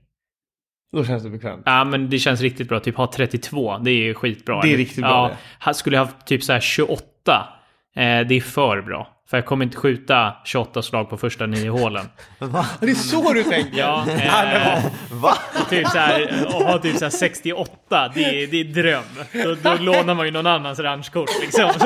Då 0.92 1.06
känns 1.06 1.24
det 1.24 1.30
bekvämt. 1.30 1.64
Ja, 1.66 1.84
men 1.84 2.10
det 2.10 2.20
känns 2.20 2.42
riktigt 2.42 2.70
bra. 2.70 2.80
Typ 2.80 2.96
ha 2.96 3.08
32, 3.08 3.78
det 3.78 3.92
är 3.92 3.96
ju 4.04 4.14
skitbra. 4.14 4.62
Det 4.62 4.74
är 4.74 4.78
riktigt 4.78 5.02
bra 5.04 5.10
Ja, 5.10 5.28
det. 5.28 5.66
ha- 5.66 5.74
skulle 5.74 5.96
jag 5.98 6.06
haft 6.06 6.28
typ 6.28 6.44
så 6.44 6.54
här 6.54 6.60
28, 6.60 7.48
eh, 7.96 8.28
det 8.28 8.36
är 8.36 8.42
för 8.42 8.82
bra. 8.82 9.17
För 9.30 9.38
jag 9.38 9.46
kommer 9.46 9.66
inte 9.66 9.78
skjuta 9.78 10.34
28 10.46 10.82
slag 10.82 11.10
på 11.10 11.18
första 11.18 11.46
nio 11.46 11.70
hålen. 11.70 12.06
Det 12.80 12.90
är 12.90 12.94
så 12.96 13.34
du 13.34 13.44
tänker? 13.44 13.78
Ja, 13.80 14.06
eh, 14.10 14.84
Va? 15.12 15.38
typ 15.70 15.88
så 15.88 15.98
här, 15.98 16.46
och 16.46 16.52
ha 16.64 16.78
typ 16.78 16.98
så 16.98 17.06
här 17.06 17.10
68, 17.10 18.12
det 18.14 18.24
är, 18.44 18.48
det 18.48 18.60
är 18.60 18.64
dröm. 18.64 19.04
Då, 19.44 19.56
då 19.70 19.76
lånar 19.84 20.14
man 20.16 20.26
ju 20.26 20.32
någon 20.32 20.48
annans 20.48 20.80
ranchkort 20.80 21.30
liksom. 21.42 21.70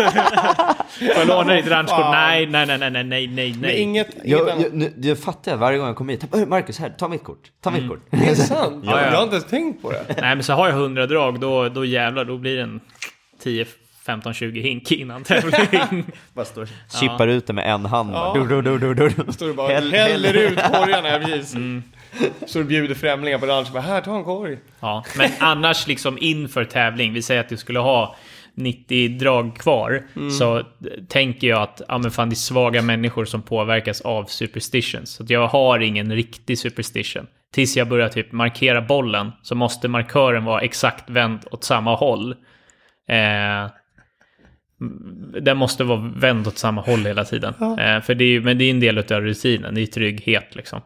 Får 0.99 1.07
jag 1.17 1.27
låna 1.27 1.53
ditt 1.53 1.67
ranchkort? 1.67 2.05
Nej, 2.11 2.45
nej, 2.47 2.65
nej, 2.65 2.77
nej, 2.77 2.91
nej, 2.91 3.03
nej, 3.03 3.27
nej. 3.27 3.55
Men 3.61 3.71
inget, 3.71 4.07
inget 4.13 4.25
Jag, 4.25 4.47
jag, 4.61 4.73
nu, 4.73 4.93
jag 4.97 5.19
fattar 5.19 5.55
varje 5.55 5.77
gång 5.77 5.87
jag 5.87 5.95
kommer 5.95 6.13
hit. 6.13 6.35
"Äh, 6.35 6.45
Marcus, 6.47 6.79
här, 6.79 6.89
ta 6.89 7.07
mitt 7.07 7.23
kort. 7.23 7.39
Ta 7.63 7.71
mitt 7.71 7.89
kort. 7.89 7.99
Det 8.09 8.29
är 8.29 8.35
sant? 8.35 8.83
Ja, 8.87 8.91
ja. 9.01 9.05
Jag 9.05 9.11
har 9.17 9.23
inte 9.23 9.35
ens 9.35 9.49
tänkt 9.49 9.81
på 9.81 9.91
det. 9.91 10.05
Nej, 10.21 10.35
men 10.35 10.43
så 10.43 10.53
har 10.53 10.67
jag 10.69 10.75
100 10.77 11.07
drag, 11.07 11.39
då, 11.39 11.69
då 11.69 11.85
jävlar, 11.85 12.25
då 12.25 12.37
blir 12.37 12.55
det 12.55 12.61
en 12.61 12.79
10, 13.43 13.65
15, 14.05 14.33
20 14.33 14.61
hink 14.61 14.91
innan 14.91 15.23
tävling. 15.23 16.05
Bara 16.33 16.45
står 16.45 16.67
Chippar 16.99 17.27
ut 17.27 17.47
det 17.47 17.53
med 17.53 17.73
en 17.73 17.85
hand. 17.85 18.11
Ja. 18.13 18.33
Du, 18.35 18.47
du, 18.47 18.61
du, 18.61 18.93
du, 18.93 19.09
du. 19.09 19.33
Står 19.33 19.47
du 19.47 19.53
bara 19.53 19.67
Häll- 19.67 19.91
häller 19.91 20.33
häll- 20.33 20.37
ut 20.53 20.55
korgarna, 20.63 21.09
ja, 21.09 21.19
precis. 21.19 21.55
Så 22.45 22.57
du 22.59 22.63
bjuder 22.65 22.95
främlingar 22.95 23.37
på 23.39 23.45
lunch. 23.45 23.71
Bara, 23.71 23.81
här, 23.81 24.01
ta 24.01 24.17
en 24.17 24.23
korg. 24.23 24.57
Ja, 24.79 25.03
men 25.17 25.29
annars 25.39 25.87
liksom 25.87 26.17
inför 26.21 26.65
tävling, 26.65 27.13
vi 27.13 27.21
säger 27.21 27.41
att 27.41 27.49
du 27.49 27.57
skulle 27.57 27.79
ha 27.79 28.15
90 28.55 29.09
drag 29.19 29.55
kvar, 29.57 30.03
så 30.39 30.63
tänker 31.09 31.47
jag 31.47 31.61
att 31.61 31.81
ja, 31.87 31.97
men 31.97 32.11
fan, 32.11 32.29
det 32.29 32.33
är 32.33 32.35
svaga 32.35 32.81
människor 32.81 33.25
som 33.25 33.41
påverkas 33.41 34.01
av 34.01 34.25
superstitions. 34.25 35.09
Så 35.09 35.23
att 35.23 35.29
jag 35.29 35.47
har 35.47 35.79
ingen 35.79 36.11
riktig 36.15 36.59
superstition. 36.59 37.27
Tills 37.53 37.77
jag 37.77 37.87
börjar 37.87 38.09
typ 38.09 38.31
markera 38.31 38.81
bollen 38.81 39.31
så 39.41 39.55
måste 39.55 39.87
markören 39.87 40.45
vara 40.45 40.61
exakt 40.61 41.09
vänd 41.09 41.39
åt 41.51 41.63
samma 41.63 41.95
håll. 41.95 42.31
Eh, 43.09 43.71
den 45.41 45.57
måste 45.57 45.83
vara 45.83 46.11
vänd 46.15 46.47
åt 46.47 46.57
samma 46.57 46.81
håll 46.81 47.05
hela 47.05 47.25
tiden. 47.25 47.53
Eh, 47.79 48.01
för 48.01 48.15
det 48.15 48.23
är, 48.23 48.27
ju- 48.29 48.41
men 48.41 48.57
det 48.57 48.63
är 48.65 48.71
en 48.71 48.79
del 48.79 48.97
av 48.97 49.03
rutinen, 49.21 49.75
det 49.75 49.81
är 49.81 49.85
trygghet 49.85 50.55
liksom. 50.55 50.81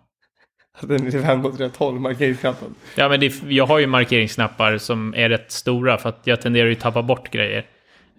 Att 0.78 0.88
den 0.90 1.08
är 1.08 1.20
vänd 1.20 1.46
åt 1.46 1.60
rätt 1.60 1.76
håll, 1.76 2.00
markeringsknappen. 2.00 2.76
Ja, 2.96 3.10
men 3.10 3.20
det, 3.20 3.34
jag 3.50 3.66
har 3.66 3.80
ju 3.80 3.88
markeringsknappar 3.88 4.78
som 4.78 5.14
är 5.18 5.30
rätt 5.30 5.52
stora 5.52 5.98
för 5.98 6.10
att 6.10 6.22
jag 6.24 6.42
tenderar 6.42 6.68
ju 6.68 6.74
att 6.74 6.80
tappa 6.80 7.02
bort 7.02 7.32
grejer 7.32 7.66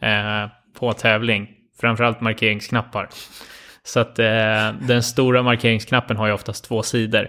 eh, 0.03 0.51
på 0.79 0.93
tävling. 0.93 1.49
Framförallt 1.81 2.21
markeringsknappar. 2.21 3.09
Så 3.83 4.01
att 4.01 4.19
eh, 4.19 4.73
den 4.89 5.03
stora 5.03 5.43
markeringsknappen 5.43 6.17
har 6.17 6.27
ju 6.27 6.33
oftast 6.33 6.65
två 6.65 6.83
sidor. 6.83 7.29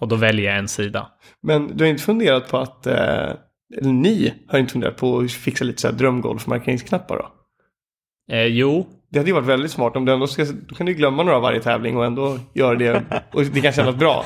Och 0.00 0.08
då 0.08 0.16
väljer 0.16 0.46
jag 0.50 0.58
en 0.58 0.68
sida. 0.68 1.08
Men 1.42 1.76
du 1.76 1.84
har 1.84 1.88
inte 1.90 2.02
funderat 2.02 2.48
på 2.50 2.58
att, 2.58 2.86
eh, 2.86 3.28
eller 3.76 3.92
ni 3.92 4.34
har 4.48 4.58
inte 4.58 4.72
funderat 4.72 4.96
på 4.96 5.18
att 5.18 5.32
fixa 5.32 5.64
lite 5.64 5.80
så 5.80 5.88
här 5.88 5.94
drömgolf-markeringsknappar 5.94 7.16
då? 7.16 7.30
Eh, 8.34 8.44
jo, 8.46 8.86
Det 9.08 9.18
hade 9.18 9.30
ju 9.30 9.34
varit 9.34 9.46
väldigt 9.46 9.70
smart 9.70 9.96
om 9.96 10.04
du 10.04 10.12
ändå 10.12 10.26
ska, 10.26 10.44
då 10.44 10.74
kan 10.74 10.86
du 10.86 10.94
glömma 10.94 11.22
några 11.22 11.40
varje 11.40 11.60
tävling 11.60 11.96
och 11.96 12.04
ändå 12.04 12.38
göra 12.54 12.74
det 12.74 13.02
och 13.32 13.44
det 13.44 13.60
kan 13.60 13.72
kännas 13.72 13.96
bra. 13.96 14.24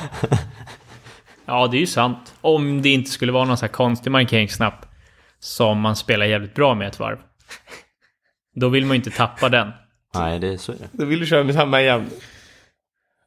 ja 1.45 1.67
det 1.67 1.77
är 1.77 1.79
ju 1.79 1.87
sant. 1.87 2.35
Om 2.41 2.81
det 2.81 2.89
inte 2.89 3.09
skulle 3.09 3.31
vara 3.31 3.45
någon 3.45 3.57
så 3.57 3.65
här 3.65 3.73
konstig 3.73 4.11
markeringsknapp 4.11 4.85
som 5.39 5.79
man 5.79 5.95
spelar 5.95 6.25
jävligt 6.25 6.55
bra 6.55 6.75
med 6.75 6.87
ett 6.87 6.99
varv. 6.99 7.17
Då 8.55 8.69
vill 8.69 8.85
man 8.85 8.95
ju 8.95 8.95
inte 8.95 9.11
tappa 9.17 9.49
den. 9.49 9.71
Nej, 10.15 10.39
det 10.39 10.47
är 10.47 10.57
så 10.57 10.71
det. 10.71 10.89
Då 10.91 11.05
vill 11.05 11.19
du 11.19 11.25
köra 11.25 11.43
med 11.43 11.55
samma 11.55 11.81
igen. 11.81 12.09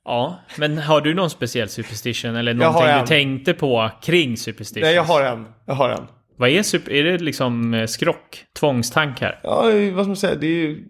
Ja, 0.04 0.40
men 0.58 0.78
har 0.78 1.00
du 1.00 1.14
någon 1.14 1.30
speciell 1.30 1.68
superstition 1.68 2.36
eller 2.36 2.54
någonting 2.54 3.00
du 3.00 3.06
tänkte 3.06 3.54
på 3.54 3.90
kring 4.02 4.36
superstition? 4.36 4.86
Nej, 4.86 4.94
jag 4.94 5.04
har 5.04 5.22
en. 5.22 5.46
Jag 5.66 5.74
har 5.74 5.88
en. 5.88 6.06
Vad 6.36 6.48
är 6.48 6.62
super... 6.62 6.92
Är 6.92 7.04
det 7.04 7.18
liksom 7.18 7.74
eh, 7.74 7.86
skrock? 7.86 8.44
Tvångstankar? 8.58 9.40
Ja, 9.42 9.62
vad 9.92 10.04
ska 10.04 10.06
man 10.06 10.16
säga? 10.16 10.34
Det 10.34 10.46
är 10.46 10.50
ju... 10.50 10.84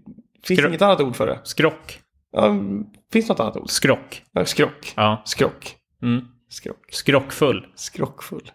Finns 0.45 0.61
Skro- 0.61 0.63
det 0.63 0.69
inget 0.69 0.83
annat 0.83 1.01
ord 1.01 1.17
för 1.17 1.27
det? 1.27 1.41
Skrock? 1.43 1.99
Ja, 2.33 2.57
finns 3.13 3.29
något 3.29 3.41
annat 3.41 3.57
ord? 3.57 3.71
Skrock? 3.71 4.23
Ja, 4.33 4.45
skrock. 4.45 4.93
Ja. 4.97 5.23
Skrock. 5.25 5.77
Mm. 6.03 6.25
Skrock. 6.49 6.87
Skrockfull? 6.91 7.67
Skrockfull. 7.75 8.51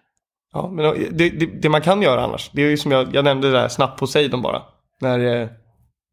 Ja, 0.54 0.70
men 0.74 0.96
det, 1.12 1.30
det, 1.30 1.46
det 1.46 1.70
man 1.70 1.82
kan 1.82 2.02
göra 2.02 2.24
annars, 2.24 2.52
det 2.54 2.62
är 2.62 2.70
ju 2.70 2.78
som 2.78 2.92
jag, 2.92 3.16
jag 3.16 3.24
nämnde 3.26 3.48
det 3.48 3.58
där 3.58 3.68
snabbt 3.68 4.00
Poseidon 4.00 4.42
bara. 4.42 4.62
När 5.02 5.42
eh, 5.42 5.50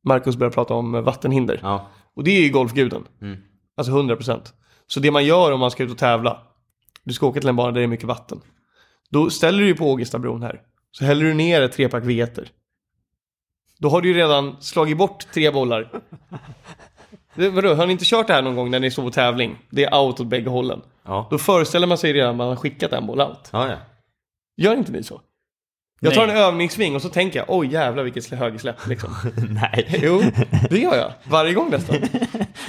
Marcus 0.07 0.37
började 0.37 0.55
prata 0.55 0.75
om 0.75 0.95
eh, 0.95 1.01
vattenhinder. 1.01 1.59
Ja. 1.63 1.91
Och 2.17 2.25
det 2.25 2.31
är 2.31 2.41
ju 2.41 2.51
golfguden. 2.51 3.05
Mm. 3.23 3.37
Alltså 3.77 3.93
100%. 3.93 4.53
Så 4.87 5.01
det 5.01 5.11
man 5.11 5.25
gör 5.25 5.53
om 5.53 5.61
man 5.61 5.71
ska 5.71 5.83
ut 5.83 5.91
och 5.91 5.99
tävla. 5.99 6.43
Du 7.05 7.13
ska 7.13 7.27
åka 7.27 7.41
till 7.41 7.49
en 7.49 7.57
bana 7.57 7.71
där 7.71 7.81
det 7.81 7.85
är 7.85 7.89
mycket 7.89 8.07
vatten. 8.07 8.41
Då 9.11 9.31
ställer 9.31 9.59
du 9.59 9.67
ju 9.67 9.75
på 9.75 9.91
Ågestabron 9.91 10.43
här. 10.43 10.61
Så 10.91 11.05
häller 11.05 11.25
du 11.25 11.35
ner 11.35 11.63
ett 11.63 11.73
trepack 11.73 12.05
veter. 12.05 12.49
Då 13.79 13.89
har 13.89 14.01
du 14.01 14.09
ju 14.09 14.15
redan 14.15 14.57
slagit 14.61 14.99
bort 14.99 15.27
tre 15.35 15.51
bollar. 15.51 15.91
Det, 17.37 17.51
vadå, 17.51 17.75
har 17.75 17.87
ni 17.87 17.93
inte 17.93 18.05
kört 18.05 18.27
det 18.27 18.33
här 18.33 18.43
någon 18.43 18.57
gång 18.57 18.71
när 18.71 18.81
ni 18.81 18.91
står 18.91 19.03
på 19.03 19.11
tävling? 19.11 19.59
Det 19.71 19.85
är 19.85 19.99
out 19.99 20.21
åt 20.21 20.27
bägge 20.27 20.51
hållen. 20.51 20.83
Ja. 21.03 21.29
Då 21.31 21.39
föreställer 21.39 21.87
man 21.87 21.99
sig 21.99 22.13
redan 22.13 22.31
att 22.31 22.37
man 22.37 22.49
har 22.49 22.57
skickat 22.57 22.93
en 22.93 23.07
boll 23.07 23.21
out. 23.21 23.49
Ja, 23.53 23.69
ja. 23.69 23.77
Gör 24.57 24.77
inte 24.77 24.93
ni 24.93 25.03
så? 25.03 25.21
Jag 26.05 26.15
tar 26.15 26.29
en 26.29 26.37
övningssving 26.37 26.95
och 26.95 27.03
så 27.03 27.09
tänker 27.09 27.39
jag, 27.39 27.47
oj 27.49 27.73
jävlar 27.73 28.03
vilket 28.03 28.31
högersläpp 28.31 28.87
liksom. 28.87 29.11
Nej. 29.51 30.01
Jo, 30.03 30.23
det 30.71 30.79
gör 30.79 30.97
jag. 30.97 31.13
Varje 31.25 31.55
gång 31.55 31.71
nästan. 31.71 31.97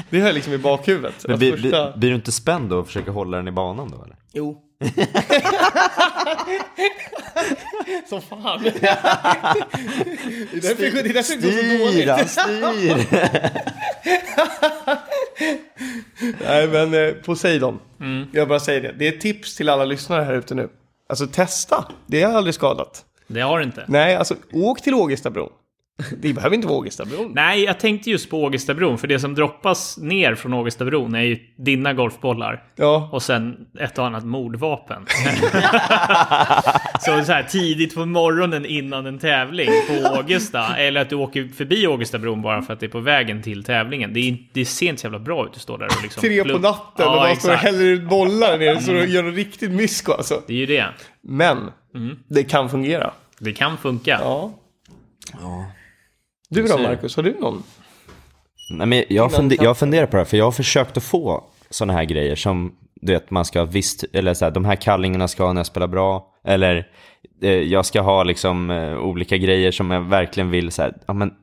Det 0.09 0.19
har 0.19 0.27
jag 0.27 0.35
liksom 0.35 0.53
i 0.53 0.57
bakhuvudet. 0.57 1.25
Men 1.27 1.39
blir, 1.39 1.51
första... 1.51 1.67
blir, 1.67 1.93
blir 1.97 2.09
du 2.09 2.15
inte 2.15 2.31
spänd 2.31 2.69
då 2.69 2.77
och 2.77 2.87
försöker 2.87 3.11
hålla 3.11 3.37
den 3.37 3.47
i 3.47 3.51
banan 3.51 3.91
då 3.91 4.03
eller? 4.03 4.15
Jo. 4.33 4.61
Som 8.09 8.21
fan. 8.21 8.63
det 8.63 8.69
är 8.69 8.73
därför 10.61 10.81
det 10.81 10.87
är 10.87 11.13
därför 11.13 11.41
går 11.41 11.51
så 11.51 11.57
dåligt. 11.83 12.29
styr! 12.29 13.05
Nej 16.47 16.67
men 16.67 16.93
eh, 16.93 17.11
Poseidon. 17.13 17.79
Mm. 17.99 18.27
Jag 18.33 18.47
bara 18.47 18.59
säger 18.59 18.81
det. 18.81 18.91
Det 18.97 19.07
är 19.07 19.13
ett 19.13 19.21
tips 19.21 19.55
till 19.55 19.69
alla 19.69 19.85
lyssnare 19.85 20.23
här 20.23 20.33
ute 20.33 20.55
nu. 20.55 20.69
Alltså 21.09 21.27
testa. 21.27 21.85
Det 22.07 22.23
har 22.23 22.33
aldrig 22.33 22.55
skadat. 22.55 23.05
Det 23.27 23.41
har 23.41 23.59
det 23.59 23.65
inte. 23.65 23.85
Nej, 23.87 24.15
alltså 24.15 24.35
åk 24.53 24.81
till 24.81 24.93
Ågestabron. 24.93 25.49
Det 26.17 26.33
behöver 26.33 26.55
inte 26.55 26.67
vara 26.67 26.77
Ågestabron. 26.77 27.31
Nej, 27.35 27.63
jag 27.63 27.79
tänkte 27.79 28.09
just 28.09 28.29
på 28.29 28.43
Ågestabron, 28.43 28.97
för 28.97 29.07
det 29.07 29.19
som 29.19 29.35
droppas 29.35 29.97
ner 29.97 30.35
från 30.35 30.53
Ågestabron 30.53 31.15
är 31.15 31.21
ju 31.21 31.39
dina 31.57 31.93
golfbollar. 31.93 32.63
Ja, 32.75 33.09
Och 33.11 33.23
sen 33.23 33.67
ett 33.79 33.97
och 33.97 34.05
annat 34.05 34.25
mordvapen. 34.25 35.05
så 36.99 37.23
så 37.25 37.31
här 37.31 37.43
tidigt 37.49 37.95
på 37.95 38.05
morgonen 38.05 38.65
innan 38.65 39.05
en 39.05 39.19
tävling 39.19 39.69
på 39.87 40.19
Ågesta. 40.19 40.75
Eller 40.77 41.01
att 41.01 41.09
du 41.09 41.15
åker 41.15 41.47
förbi 41.47 41.87
Ågestabron 41.87 42.41
bara 42.41 42.61
för 42.61 42.73
att 42.73 42.79
det 42.79 42.85
är 42.85 42.89
på 42.89 42.99
vägen 42.99 43.41
till 43.41 43.63
tävlingen. 43.63 44.13
Det, 44.13 44.19
är, 44.19 44.37
det 44.53 44.65
ser 44.65 44.85
inte 44.87 45.01
så 45.01 45.05
jävla 45.05 45.19
bra 45.19 45.45
ut 45.45 45.51
att 45.55 45.61
stå 45.61 45.77
där 45.77 45.85
och 45.85 46.03
liksom... 46.03 46.21
tre 46.21 46.43
på 46.43 46.59
natten 46.59 47.05
Ja, 47.05 47.15
och 47.15 47.27
man 47.27 47.35
står 47.35 47.51
och 47.51 47.57
häller 47.57 47.83
ut 47.83 48.09
bollar 48.09 48.57
nere 48.57 48.81
så 48.81 48.91
du 48.91 49.05
gör 49.05 49.23
något 49.23 49.35
riktigt 49.35 49.71
mysko 49.71 50.11
alltså. 50.11 50.41
Det 50.47 50.53
är 50.53 50.57
ju 50.57 50.65
det. 50.65 50.85
Men, 51.27 51.71
det 52.27 52.43
kan 52.43 52.69
fungera. 52.69 53.13
Det 53.39 53.53
kan 53.53 53.77
funka. 53.77 54.19
Ja. 54.21 54.51
Ja. 55.41 55.65
Du 56.49 56.67
då. 56.67 56.77
Marcus, 56.77 57.15
har 57.15 57.23
du 57.23 57.35
någon? 57.39 57.63
Nej, 58.69 58.87
men 58.87 59.03
jag, 59.09 59.31
funder, 59.31 59.57
jag 59.61 59.77
funderar 59.77 60.05
på 60.05 60.11
det 60.11 60.17
här, 60.17 60.25
för 60.25 60.37
jag 60.37 60.45
har 60.45 60.51
försökt 60.51 60.97
att 60.97 61.03
få 61.03 61.43
sådana 61.69 61.93
här 61.93 62.03
grejer 62.03 62.35
som, 62.35 62.75
du 63.01 63.13
vet, 63.13 63.31
man 63.31 63.45
ska 63.45 63.59
ha 63.59 63.65
visst, 63.65 64.05
eller 64.13 64.33
så 64.33 64.45
här, 64.45 64.51
de 64.51 64.65
här 64.65 64.75
kallingarna 64.75 65.27
ska 65.27 65.45
ha 65.45 65.53
när 65.53 65.59
jag 65.59 65.65
spelar 65.65 65.87
bra, 65.87 66.33
eller 66.43 66.87
eh, 67.41 67.51
jag 67.51 67.85
ska 67.85 68.01
ha 68.01 68.23
liksom 68.23 68.71
eh, 68.71 68.97
olika 68.97 69.37
grejer 69.37 69.71
som 69.71 69.91
jag 69.91 70.01
verkligen 70.01 70.49
vill 70.49 70.71
så 70.71 70.81
här, 70.81 70.97
ja 71.07 71.13
men 71.13 71.33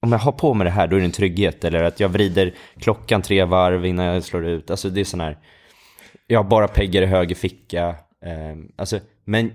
om 0.00 0.12
jag 0.12 0.18
har 0.18 0.32
på 0.32 0.54
mig 0.54 0.64
det 0.64 0.70
här 0.70 0.86
då 0.86 0.96
är 0.96 1.00
det 1.00 1.06
en 1.06 1.12
trygghet, 1.12 1.64
eller 1.64 1.82
att 1.82 2.00
jag 2.00 2.08
vrider 2.08 2.54
klockan 2.80 3.22
tre 3.22 3.44
varv 3.44 3.86
innan 3.86 4.06
jag 4.06 4.24
slår 4.24 4.46
ut, 4.46 4.70
alltså 4.70 4.90
det 4.90 5.00
är 5.00 5.04
sån 5.04 5.20
här, 5.20 5.38
jag 6.26 6.38
har 6.38 6.50
bara 6.50 6.68
peggar 6.68 7.02
i 7.02 7.06
höger 7.06 7.34
ficka, 7.34 7.88
eh, 8.24 8.56
alltså, 8.76 9.00
men 9.24 9.52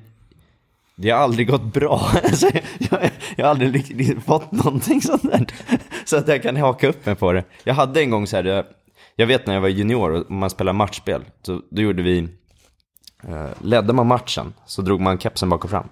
Det 0.95 1.09
har 1.09 1.19
aldrig 1.19 1.47
gått 1.47 1.73
bra. 1.73 2.11
Alltså, 2.23 2.49
jag, 2.91 3.09
jag 3.35 3.45
har 3.45 3.49
aldrig 3.51 3.75
riktigt 3.75 4.23
fått 4.23 4.51
någonting 4.51 5.01
sånt 5.01 5.23
där. 5.23 5.45
Så 6.05 6.17
att 6.17 6.27
jag 6.27 6.43
kan 6.43 6.55
haka 6.55 6.87
upp 6.87 7.05
mig 7.05 7.15
på 7.15 7.31
det. 7.31 7.43
Jag 7.63 7.73
hade 7.73 8.01
en 8.01 8.09
gång 8.09 8.27
så 8.27 8.35
här, 8.35 8.43
jag, 8.43 8.65
jag 9.15 9.27
vet 9.27 9.47
när 9.47 9.53
jag 9.53 9.61
var 9.61 9.69
junior 9.69 10.11
och 10.11 10.31
man 10.31 10.49
spelade 10.49 10.77
matchspel. 10.77 11.25
Så, 11.41 11.61
då 11.69 11.81
gjorde 11.81 12.03
vi, 12.03 12.27
eh, 13.23 13.47
ledde 13.61 13.93
man 13.93 14.07
matchen 14.07 14.53
så 14.65 14.81
drog 14.81 15.01
man 15.01 15.19
kepsen 15.19 15.49
bak 15.49 15.63
och 15.63 15.69
fram. 15.69 15.87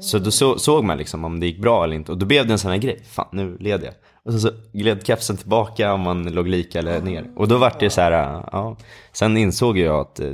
Så 0.00 0.18
då 0.18 0.30
så, 0.30 0.58
såg 0.58 0.84
man 0.84 0.98
liksom 0.98 1.24
om 1.24 1.40
det 1.40 1.46
gick 1.46 1.58
bra 1.58 1.84
eller 1.84 1.96
inte. 1.96 2.12
Och 2.12 2.18
då 2.18 2.26
blev 2.26 2.46
det 2.46 2.52
en 2.52 2.58
sån 2.58 2.70
här 2.70 2.78
grej, 2.78 3.02
fan 3.10 3.28
nu 3.32 3.56
leder 3.60 3.84
jag. 3.84 3.94
Och 4.24 4.32
så, 4.32 4.38
så 4.38 4.50
gled 4.72 5.06
kepsen 5.06 5.36
tillbaka 5.36 5.92
om 5.92 6.00
man 6.00 6.22
låg 6.22 6.48
lika 6.48 6.78
eller 6.78 7.00
ner. 7.00 7.30
Och 7.36 7.48
då 7.48 7.58
vart 7.58 7.80
det 7.80 7.90
så 7.90 8.00
här, 8.00 8.10
ja. 8.52 8.76
Sen 9.12 9.36
insåg 9.36 9.78
jag 9.78 10.00
att 10.00 10.20
eh, 10.20 10.32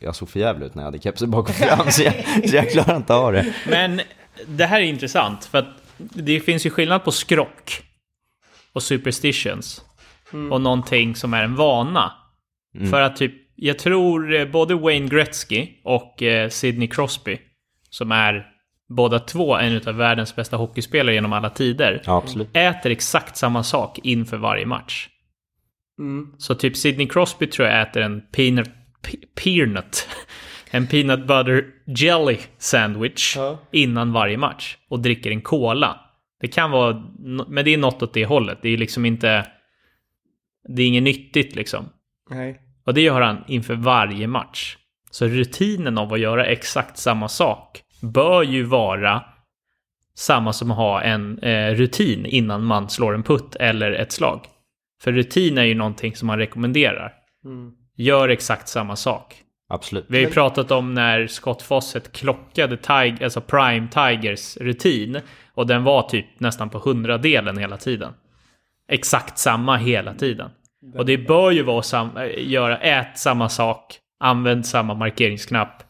jag 0.00 0.14
såg 0.16 0.28
för 0.28 0.40
jävligt 0.40 0.66
ut 0.66 0.74
när 0.74 0.82
jag 0.82 0.86
hade 0.86 0.98
kepsen 0.98 1.30
bak 1.30 1.48
och 1.48 1.54
fram. 1.54 1.90
så, 1.90 2.02
jag, 2.02 2.14
så 2.50 2.56
jag 2.56 2.70
klarar 2.70 2.96
inte 2.96 3.14
av 3.14 3.32
det. 3.32 3.54
Men 3.68 4.00
det 4.46 4.66
här 4.66 4.80
är 4.80 4.84
intressant, 4.84 5.44
för 5.44 5.58
att 5.58 5.68
det 5.98 6.40
finns 6.40 6.66
ju 6.66 6.70
skillnad 6.70 7.04
på 7.04 7.12
skrock 7.12 7.82
och 8.72 8.82
superstitions. 8.82 9.84
Och 10.50 10.60
någonting 10.60 11.14
som 11.14 11.34
är 11.34 11.44
en 11.44 11.56
vana. 11.56 12.12
För 12.90 13.00
att 13.00 13.16
typ, 13.16 13.32
jag 13.56 13.78
tror 13.78 14.34
eh, 14.34 14.44
både 14.46 14.74
Wayne 14.74 15.08
Gretzky 15.08 15.68
och 15.84 16.22
eh, 16.22 16.48
Sidney 16.48 16.88
Crosby, 16.88 17.38
som 17.90 18.12
är 18.12 18.46
båda 18.88 19.18
två 19.18 19.56
en 19.56 19.80
av 19.88 19.94
världens 19.94 20.36
bästa 20.36 20.56
hockeyspelare 20.56 21.14
genom 21.14 21.32
alla 21.32 21.50
tider, 21.50 22.02
Ja, 22.04 22.24
äter 22.52 22.90
exakt 22.92 23.36
samma 23.36 23.62
sak 23.62 23.98
inför 24.02 24.36
varje 24.36 24.66
match. 24.66 25.08
Mm. 25.98 26.34
Så 26.38 26.54
typ 26.54 26.76
Sidney 26.76 27.06
Crosby 27.08 27.46
tror 27.46 27.68
jag 27.68 27.82
äter 27.82 28.02
en 28.02 28.20
peanut, 28.32 28.68
pe- 28.68 28.72
peanut, 29.44 30.08
en 30.70 30.86
peanut 30.86 31.26
butter 31.26 31.64
jelly 31.86 32.38
sandwich 32.58 33.36
Ja. 33.36 33.58
innan 33.72 34.12
varje 34.12 34.36
match 34.36 34.76
och 34.88 35.00
dricker 35.00 35.30
en 35.30 35.42
cola. 35.42 36.00
Det 36.40 36.48
kan 36.48 36.70
vara, 36.70 37.02
men 37.48 37.64
det 37.64 37.74
är 37.74 37.78
något 37.78 38.02
åt 38.02 38.14
det 38.14 38.24
hållet. 38.24 38.58
Det 38.62 38.68
är 38.68 38.76
liksom 38.78 39.04
inte, 39.06 39.46
det 40.68 40.82
är 40.82 40.86
inget 40.86 41.02
nyttigt 41.02 41.56
liksom. 41.56 41.88
Nej. 42.30 42.60
Och 42.86 42.94
det 42.94 43.00
gör 43.00 43.20
han 43.20 43.44
inför 43.48 43.74
varje 43.74 44.26
match. 44.26 44.76
Så 45.10 45.26
rutinen 45.26 45.98
av 45.98 46.12
att 46.12 46.20
göra 46.20 46.46
exakt 46.46 46.98
samma 46.98 47.28
sak 47.28 47.82
bör 48.02 48.42
ju 48.42 48.62
vara 48.62 49.24
samma 50.14 50.52
som 50.52 50.70
att 50.70 50.76
ha 50.76 51.02
en 51.02 51.38
eh, 51.38 51.74
rutin 51.74 52.26
innan 52.26 52.64
man 52.64 52.90
slår 52.90 53.14
en 53.14 53.22
putt 53.22 53.56
eller 53.56 53.92
ett 53.92 54.12
slag. 54.12 54.40
För 55.02 55.12
rutin 55.12 55.58
är 55.58 55.64
ju 55.64 55.74
någonting 55.74 56.16
som 56.16 56.26
man 56.26 56.38
rekommenderar. 56.38 57.12
Mm. 57.44 57.72
Gör 58.00 58.28
exakt 58.28 58.68
samma 58.68 58.96
sak. 58.96 59.34
Absolut. 59.68 60.04
Vi 60.08 60.16
har 60.16 60.20
ju 60.20 60.26
Men- 60.26 60.34
pratat 60.34 60.70
om 60.70 60.94
när 60.94 61.26
Scott 61.26 61.62
Fawcett 61.62 62.12
klockade 62.12 62.76
Tig- 62.76 63.24
alltså 63.24 63.40
Prime 63.40 63.88
Tigers 63.88 64.56
rutin. 64.56 65.20
Och 65.54 65.66
den 65.66 65.84
var 65.84 66.02
typ 66.02 66.26
nästan 66.40 66.70
på 66.70 66.78
hundradelen 66.78 67.58
hela 67.58 67.76
tiden. 67.76 68.12
Exakt 68.88 69.38
samma 69.38 69.76
hela 69.76 70.14
tiden. 70.14 70.50
Och 70.94 71.06
det 71.06 71.18
bör 71.18 71.50
ju 71.50 71.62
vara 71.62 71.82
sam- 71.82 72.16
äh, 72.16 72.48
göra, 72.50 72.78
ät 72.78 73.18
samma 73.18 73.48
sak, 73.48 73.98
använd 74.20 74.66
samma 74.66 74.94
markeringsknapp. 74.94 75.82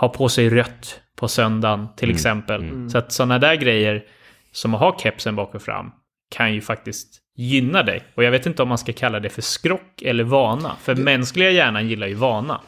Ha 0.00 0.08
på 0.08 0.28
sig 0.28 0.48
rött 0.50 1.00
på 1.16 1.28
söndagen 1.28 1.88
till 1.96 2.10
exempel. 2.10 2.90
Så 2.90 2.98
att 2.98 3.12
sådana 3.12 3.38
där 3.38 3.54
grejer 3.54 4.04
som 4.52 4.74
att 4.74 4.80
ha 4.80 4.98
kepsen 4.98 5.36
bak 5.36 5.54
och 5.54 5.62
fram 5.62 5.92
kan 6.30 6.54
ju 6.54 6.60
faktiskt 6.60 7.19
gynna 7.36 7.82
dig. 7.82 8.02
Och 8.14 8.24
jag 8.24 8.30
vet 8.30 8.46
inte 8.46 8.62
om 8.62 8.68
man 8.68 8.78
ska 8.78 8.92
kalla 8.92 9.20
det 9.20 9.28
för 9.28 9.42
skrock 9.42 10.02
eller 10.02 10.24
vana. 10.24 10.76
För 10.80 10.94
mänskliga 10.96 11.50
hjärnan 11.50 11.88
gillar 11.88 12.06
ju 12.06 12.14
vana. 12.14 12.60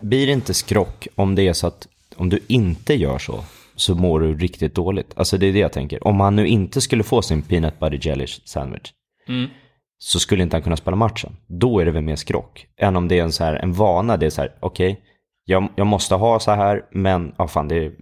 Blir 0.00 0.26
det 0.26 0.32
inte 0.32 0.54
skrock 0.54 1.06
om 1.14 1.34
det 1.34 1.48
är 1.48 1.52
så 1.52 1.66
att 1.66 1.88
om 2.16 2.28
du 2.28 2.38
inte 2.46 2.94
gör 2.94 3.18
så, 3.18 3.44
så 3.76 3.94
mår 3.94 4.20
du 4.20 4.34
riktigt 4.38 4.74
dåligt? 4.74 5.12
Alltså 5.16 5.38
det 5.38 5.46
är 5.46 5.52
det 5.52 5.58
jag 5.58 5.72
tänker. 5.72 6.06
Om 6.06 6.20
han 6.20 6.36
nu 6.36 6.46
inte 6.46 6.80
skulle 6.80 7.02
få 7.02 7.22
sin 7.22 7.42
peanut 7.42 7.78
butter 7.80 7.98
jelly 8.08 8.26
sandwich, 8.26 8.92
Mm. 9.28 9.50
så 9.98 10.18
skulle 10.20 10.42
inte 10.42 10.56
han 10.56 10.62
kunna 10.62 10.76
spela 10.76 10.96
matchen. 10.96 11.36
Då 11.46 11.80
är 11.80 11.84
det 11.84 11.90
väl 11.90 12.02
mer 12.02 12.16
skrock. 12.16 12.66
Än 12.76 12.96
om 12.96 13.08
det 13.08 13.18
är 13.18 13.22
en, 13.22 13.32
så 13.32 13.44
här, 13.44 13.54
en 13.54 13.72
vana, 13.72 14.16
det 14.16 14.26
är 14.26 14.30
så 14.30 14.40
här, 14.40 14.52
okej, 14.60 15.00
jag, 15.44 15.68
jag 15.76 15.86
måste 15.86 16.14
ha 16.14 16.40
så 16.40 16.50
här, 16.50 16.82
men 16.90 17.34
ja, 17.38 17.48
fan, 17.48 17.68
det, 17.68 17.92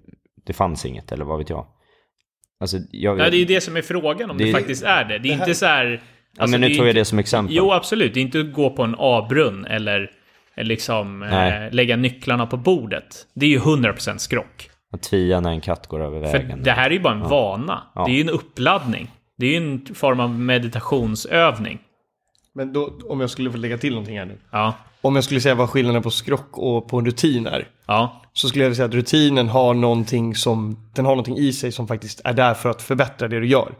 det 0.46 0.52
fanns 0.52 0.86
inget, 0.86 1.12
eller 1.12 1.24
vad 1.24 1.38
vet 1.38 1.50
jag. 1.50 1.66
Alltså, 2.60 2.76
jag, 2.90 3.18
Ja, 3.20 3.30
det 3.30 3.36
är 3.36 3.38
ju 3.38 3.44
det 3.44 3.60
som 3.60 3.76
är 3.76 3.82
frågan 3.82 4.30
om 4.30 4.38
det, 4.38 4.44
Det- 4.44 4.52
faktiskt 4.52 4.82
är 4.84 5.04
det. 5.04 5.18
Det 5.18 5.28
är 5.28 5.32
inte 5.32 5.54
så 5.54 5.66
här... 5.66 5.84
ja, 6.36 6.42
alltså, 6.42 6.52
men 6.54 6.60
nu 6.60 6.68
det 6.68 6.74
tog 6.74 6.88
jag 6.88 6.94
det 6.94 7.04
som 7.04 7.18
exempel. 7.18 7.56
Jo, 7.56 7.72
absolut. 7.72 8.14
Det 8.14 8.20
är 8.20 8.22
inte 8.22 8.40
att 8.40 8.52
gå 8.52 8.70
på 8.70 8.82
en 8.82 8.94
A-brunn 8.98 9.64
eller 9.64 10.10
liksom 10.56 11.22
eh, 11.22 11.72
lägga 11.74 11.96
nycklarna 11.96 12.46
på 12.46 12.56
bordet. 12.56 13.26
Det 13.34 13.46
är 13.46 13.50
ju 13.50 13.58
100% 13.58 14.18
skrock. 14.18 14.70
Att 14.92 15.02
tvia 15.02 15.40
när 15.40 15.50
en 15.50 15.60
katt 15.60 15.86
går 15.86 16.00
över 16.04 16.24
För 16.24 16.38
vägen. 16.38 16.62
det 16.62 16.70
här 16.72 16.86
är 16.90 16.94
ju 16.94 17.00
bara 17.00 17.14
en 17.14 17.28
vana. 17.28 17.82
Ja. 17.94 18.04
Det 18.04 18.10
är 18.12 18.14
ju 18.14 18.20
en 18.20 18.30
uppladdning. 18.30 19.10
Det 19.38 19.46
är 19.46 19.50
ju 19.50 19.56
en 19.56 19.94
form 19.94 20.20
av 20.20 20.30
meditationsövning. 20.30 21.78
Men 22.54 22.72
då, 22.72 22.98
om 23.08 23.20
jag 23.20 23.30
skulle 23.30 23.50
få 23.50 23.56
lägga 23.56 23.78
till 23.78 23.92
någonting 23.92 24.18
här 24.18 24.26
nu. 24.26 24.38
Ja. 24.50 24.74
Om 25.00 25.14
jag 25.14 25.24
skulle 25.24 25.40
säga 25.40 25.54
vad 25.54 25.70
skillnaden 25.70 26.02
på 26.02 26.10
skrock 26.10 26.58
och 26.58 26.88
på 26.88 27.00
rutin 27.00 27.46
är. 27.46 27.68
Ja. 27.86 28.22
Så 28.32 28.48
skulle 28.48 28.64
jag 28.64 28.76
säga 28.76 28.86
att 28.86 28.94
rutinen 28.94 29.48
har 29.48 29.74
någonting 29.74 30.34
som, 30.34 30.76
den 30.94 31.04
har 31.04 31.12
någonting 31.12 31.36
i 31.36 31.52
sig 31.52 31.72
som 31.72 31.88
faktiskt 31.88 32.20
är 32.24 32.32
där 32.32 32.54
för 32.54 32.70
att 32.70 32.82
förbättra 32.82 33.28
det 33.28 33.40
du 33.40 33.46
gör. 33.46 33.74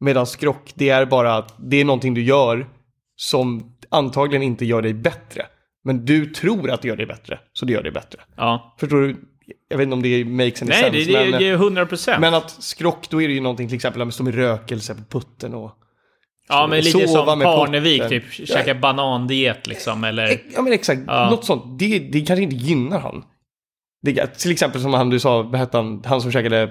Medan 0.00 0.26
skrock, 0.26 0.72
det 0.74 0.88
är 0.88 1.06
bara 1.06 1.34
att 1.36 1.54
det 1.58 1.76
är 1.76 1.84
någonting 1.84 2.14
du 2.14 2.22
gör 2.22 2.66
som 3.16 3.72
antagligen 3.88 4.42
inte 4.42 4.64
gör 4.64 4.82
dig 4.82 4.94
bättre. 4.94 5.46
Men 5.84 6.04
du 6.04 6.26
tror 6.26 6.70
att 6.70 6.82
det 6.82 6.88
gör 6.88 6.96
dig 6.96 7.06
bättre, 7.06 7.38
så 7.52 7.66
det 7.66 7.72
gör 7.72 7.82
dig 7.82 7.92
bättre. 7.92 8.20
ja. 8.36 8.74
Förstår 8.80 9.00
du? 9.00 9.16
Jag 9.68 9.78
vet 9.78 9.84
inte 9.84 9.94
om 9.94 10.02
det 10.02 10.24
makes 10.24 10.62
any 10.62 10.68
Nej, 10.68 10.82
sense, 10.82 10.98
det, 10.98 11.24
det, 11.24 11.30
men, 11.30 11.40
det 11.40 11.48
är 11.48 11.56
100%. 11.56 12.20
men 12.20 12.34
att 12.34 12.50
skrock, 12.50 13.10
då 13.10 13.22
är 13.22 13.28
det 13.28 13.34
ju 13.34 13.40
någonting 13.40 13.68
till 13.68 13.74
exempel 13.74 14.12
stå 14.12 14.22
med 14.22 14.34
rökelse 14.34 14.94
på 14.94 15.18
putten 15.18 15.54
och... 15.54 15.76
ja, 16.48 16.66
men 16.66 16.80
lite 16.80 17.08
som 17.08 17.38
med 17.38 17.46
Parnevik, 17.46 18.08
typ 18.08 18.32
käka 18.32 18.74
banandiet 18.74 19.66
liksom, 19.66 20.04
eller... 20.04 20.40
Ja 20.54 20.62
men 20.62 20.72
exakt, 20.72 21.00
Ja. 21.06 21.30
något 21.30 21.44
sånt. 21.44 21.78
Det, 21.78 21.98
det 21.98 22.20
kanske 22.20 22.42
inte 22.42 22.56
gynnar 22.56 23.00
han. 23.00 23.24
Det, 24.02 24.26
till 24.26 24.52
exempel 24.52 24.80
som 24.80 24.94
han 24.94 25.10
du 25.10 25.20
sa, 25.20 25.42
vad 25.42 25.56
hette 25.56 25.76
han, 25.76 26.02
han 26.06 26.20
som 26.20 26.32
käkade 26.32 26.70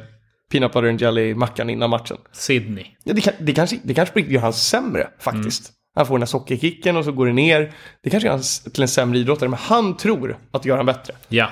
peanut 0.51 0.73
butter 0.73 0.89
and 0.89 1.01
jelly 1.01 1.35
mackan 1.35 1.69
innan 1.69 1.89
matchen. 1.89 2.17
Sydney. 2.31 2.85
Ja, 3.03 3.13
det, 3.13 3.21
kan, 3.21 3.33
det, 3.39 3.53
kanske, 3.53 3.79
det 3.83 3.93
kanske 3.93 4.21
gör 4.21 4.41
han 4.41 4.53
sämre 4.53 5.07
faktiskt. 5.19 5.69
Mm. 5.69 5.75
Han 5.95 6.05
får 6.05 6.15
den 6.15 6.21
här 6.21 6.27
sockerkicken 6.27 6.97
och 6.97 7.05
så 7.05 7.11
går 7.11 7.25
det 7.27 7.33
ner. 7.33 7.73
Det 8.03 8.09
kanske 8.09 8.27
gör 8.27 8.33
han 8.33 8.43
till 8.73 8.81
en 8.81 8.87
sämre 8.87 9.19
idrottare, 9.19 9.49
men 9.49 9.59
han 9.59 9.97
tror 9.97 10.37
att 10.51 10.63
det 10.63 10.69
gör 10.69 10.77
han 10.77 10.85
bättre. 10.85 11.13
Ja. 11.27 11.49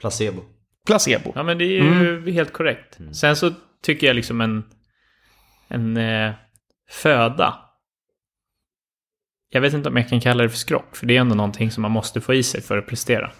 Placebo. 0.00 0.42
Placebo. 0.86 1.32
Ja, 1.34 1.42
men 1.42 1.58
det 1.58 1.64
är 1.64 1.68
ju 1.68 2.30
helt 2.32 2.52
korrekt. 2.52 2.98
Sen 3.12 3.36
så 3.36 3.52
tycker 3.82 4.06
jag 4.06 4.16
liksom 4.16 4.40
en, 4.40 4.64
en 5.68 5.96
eh, 5.96 6.32
föda. 7.02 7.58
Jag 9.48 9.60
vet 9.60 9.74
inte 9.74 9.88
om 9.88 9.96
jag 9.96 10.08
kan 10.08 10.20
kalla 10.20 10.42
det 10.42 10.48
för 10.48 10.56
skrock, 10.56 10.96
för 10.96 11.06
det 11.06 11.16
är 11.16 11.20
ändå 11.20 11.34
någonting 11.34 11.70
som 11.70 11.82
man 11.82 11.90
måste 11.90 12.20
få 12.20 12.34
i 12.34 12.42
sig 12.42 12.62
för 12.62 12.78
att 12.78 12.86
prestera. 12.86 13.30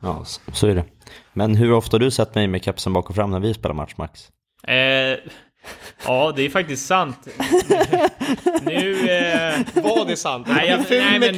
Ja, 0.00 0.24
så, 0.24 0.40
så 0.52 0.66
är 0.66 0.74
det. 0.74 0.84
Men 1.32 1.54
hur 1.54 1.72
ofta 1.72 1.94
har 1.94 2.00
du 2.00 2.10
sett 2.10 2.34
mig 2.34 2.46
med 2.46 2.64
kepsen 2.64 2.92
bak 2.92 3.10
och 3.10 3.16
fram 3.16 3.30
när 3.30 3.40
vi 3.40 3.54
spelar 3.54 3.74
match, 3.74 3.94
Max? 3.96 4.30
Eh, 4.62 5.18
ja, 6.06 6.32
det 6.36 6.42
är 6.42 6.50
faktiskt 6.50 6.86
sant. 6.86 7.18
nu... 8.62 9.10
Eh, 9.10 9.82
Var 9.82 10.06
det 10.06 10.16
sant? 10.16 10.46
nej, 10.50 10.68
jag, 10.68 10.98
nej, 10.98 11.18
men 11.18 11.34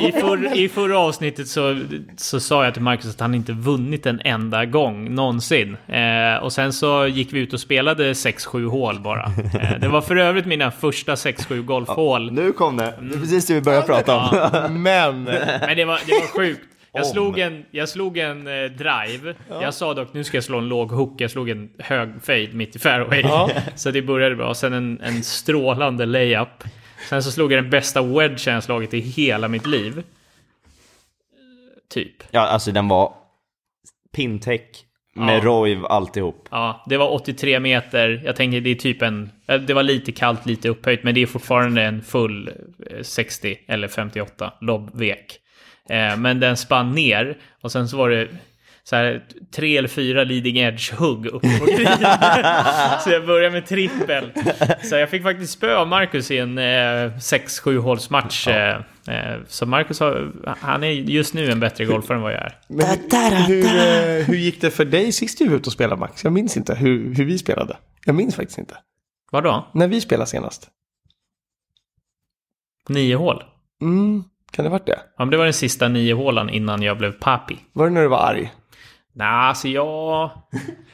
i, 0.00 0.12
för, 0.12 0.56
I 0.56 0.68
förra 0.68 0.98
avsnittet 0.98 1.48
så, 1.48 1.80
så 2.16 2.40
sa 2.40 2.64
jag 2.64 2.72
till 2.74 2.82
Marcus 2.82 3.10
att 3.14 3.20
han 3.20 3.34
inte 3.34 3.52
vunnit 3.52 4.06
en 4.06 4.20
enda 4.24 4.64
gång 4.64 5.14
någonsin. 5.14 5.76
Eh, 5.86 6.42
och 6.42 6.52
sen 6.52 6.72
så 6.72 7.06
gick 7.06 7.32
vi 7.32 7.38
ut 7.40 7.52
och 7.52 7.60
spelade 7.60 8.12
6-7 8.12 8.66
hål 8.68 9.00
bara. 9.00 9.24
Eh, 9.60 9.78
det 9.80 9.88
var 9.88 10.00
för 10.00 10.16
övrigt 10.16 10.46
mina 10.46 10.70
första 10.70 11.14
6-7 11.14 11.62
golfhål. 11.62 12.32
Nu 12.32 12.52
kom 12.52 12.76
det. 12.76 12.94
Det 13.00 13.14
är 13.14 13.20
precis 13.20 13.46
det 13.46 13.54
vi 13.54 13.60
började 13.60 13.86
prata 13.86 14.16
om. 14.16 14.82
Men, 14.82 15.22
Men 15.24 15.76
det 15.76 15.84
var, 15.84 16.00
det 16.06 16.12
var 16.12 16.26
sjukt. 16.36 16.60
Jag 16.98 17.06
slog 17.06 17.38
en, 17.38 17.64
jag 17.70 17.88
slog 17.88 18.18
en 18.18 18.46
eh, 18.46 18.64
drive. 18.70 19.34
Jag 19.48 19.74
sa 19.74 19.94
dock 19.94 20.12
nu 20.12 20.24
ska 20.24 20.36
jag 20.36 20.44
slå 20.44 20.58
en 20.58 20.68
låg 20.68 20.90
hook. 20.90 21.20
Jag 21.20 21.30
slog 21.30 21.50
en 21.50 21.70
hög 21.78 22.22
fade 22.22 22.48
mitt 22.52 22.76
i 22.76 22.78
fairway. 22.78 23.24
Så 23.74 23.90
det 23.90 24.02
började 24.02 24.36
bra. 24.36 24.54
Sen 24.54 24.72
en, 24.72 25.00
en 25.00 25.22
strålande 25.22 26.06
layup. 26.06 26.64
Sen 27.08 27.22
så 27.22 27.30
slog 27.30 27.52
jag 27.52 27.62
den 27.64 27.70
bästa 27.70 28.02
wedgen 28.02 28.54
jag 28.54 28.62
slagit 28.64 28.94
i 28.94 29.00
hela 29.00 29.48
mitt 29.48 29.66
liv. 29.66 29.98
Eh, 29.98 30.04
Typ. 31.94 32.14
Ja, 32.30 32.40
alltså 32.40 32.72
den 32.72 32.88
var 32.88 33.12
pintech 34.16 34.60
med 35.14 35.38
Ja. 35.38 35.44
Roiv 35.44 35.84
alltihop. 35.86 36.48
Ja, 36.50 36.84
det 36.88 36.96
var 36.96 37.08
83 37.12 37.60
meter. 37.60 38.22
Jag 38.24 38.36
tänker 38.36 38.60
det 38.60 38.70
är 38.70 38.74
typ 38.74 39.02
en... 39.02 39.30
eh, 39.46 39.60
Det 39.60 39.74
var 39.74 39.82
lite 39.82 40.12
kallt, 40.12 40.46
lite 40.46 40.68
upphöjt, 40.68 41.02
men 41.02 41.14
det 41.14 41.22
är 41.22 41.26
fortfarande 41.26 41.82
en 41.82 42.02
full 42.02 42.48
eh, 42.90 43.02
60 43.02 43.58
eller 43.68 43.88
58 43.88 44.52
lobbvek. 44.60 45.38
Eh, 45.88 46.16
men 46.16 46.40
den 46.40 46.56
spann 46.56 46.92
ner 46.92 47.38
och 47.62 47.72
sen 47.72 47.88
så 47.88 47.96
var 47.96 48.10
det 48.10 48.28
så 48.84 48.96
här, 48.96 49.24
tre 49.54 49.76
eller 49.76 49.88
fyra 49.88 50.24
leading 50.24 50.56
edge-hugg 50.58 51.26
upp 51.26 51.42
på 51.42 51.64
green. 51.66 51.98
så 53.04 53.10
jag 53.10 53.26
började 53.26 53.50
med 53.50 53.66
trippel. 53.66 54.32
Så 54.82 54.96
jag 54.96 55.10
fick 55.10 55.22
faktiskt 55.22 55.52
spö 55.52 55.76
av 55.76 55.88
Marcus 55.88 56.30
i 56.30 56.38
en 56.38 56.58
eh, 56.58 56.62
6-7 57.18 57.78
hålsmatch. 57.78 58.48
Eh, 58.48 58.80
Eh, 59.08 59.36
Så 59.48 59.66
Marcus 59.66 60.00
har, 60.00 60.32
han 60.60 60.84
är 60.84 60.90
just 60.90 61.34
nu 61.34 61.50
en 61.50 61.60
bättre 61.60 61.84
golfare 61.84 62.16
än 62.16 62.22
vad 62.22 62.32
jag 62.32 62.40
är. 62.40 62.54
Men 62.68 62.86
hur, 63.46 63.62
hur, 63.62 64.24
hur 64.24 64.34
gick 64.36 64.60
det 64.60 64.70
för 64.70 64.84
dig 64.84 65.12
sist 65.12 65.38
du 65.38 65.48
var 65.48 65.56
ute 65.56 65.66
och 65.66 65.72
spelade 65.72 66.00
Max? 66.00 66.24
Jag 66.24 66.32
minns 66.32 66.56
inte 66.56 66.74
hur, 66.74 67.14
hur 67.14 67.24
vi 67.24 67.38
spelade. 67.38 67.76
Jag 68.04 68.14
minns 68.14 68.36
faktiskt 68.36 68.58
inte. 68.58 68.76
Vadå? 69.30 69.66
När 69.74 69.88
vi 69.88 70.00
spelade 70.00 70.30
senast. 70.30 70.68
Nio 72.88 73.14
hål? 73.16 73.42
Mm, 73.82 74.24
kan 74.50 74.64
det 74.64 74.68
ha 74.68 74.72
varit 74.78 74.86
det? 74.86 74.98
Ja, 75.18 75.24
men 75.24 75.30
det 75.30 75.36
var 75.36 75.44
den 75.44 75.52
sista 75.52 75.88
nio 75.88 76.14
hålan 76.14 76.50
innan 76.50 76.82
jag 76.82 76.98
blev 76.98 77.12
papi. 77.12 77.56
Var 77.72 77.84
det 77.84 77.90
när 77.92 78.02
du 78.02 78.08
var 78.08 78.18
arg? 78.18 78.52
Nej, 79.14 79.26
alltså 79.28 79.68
jag... 79.78 80.30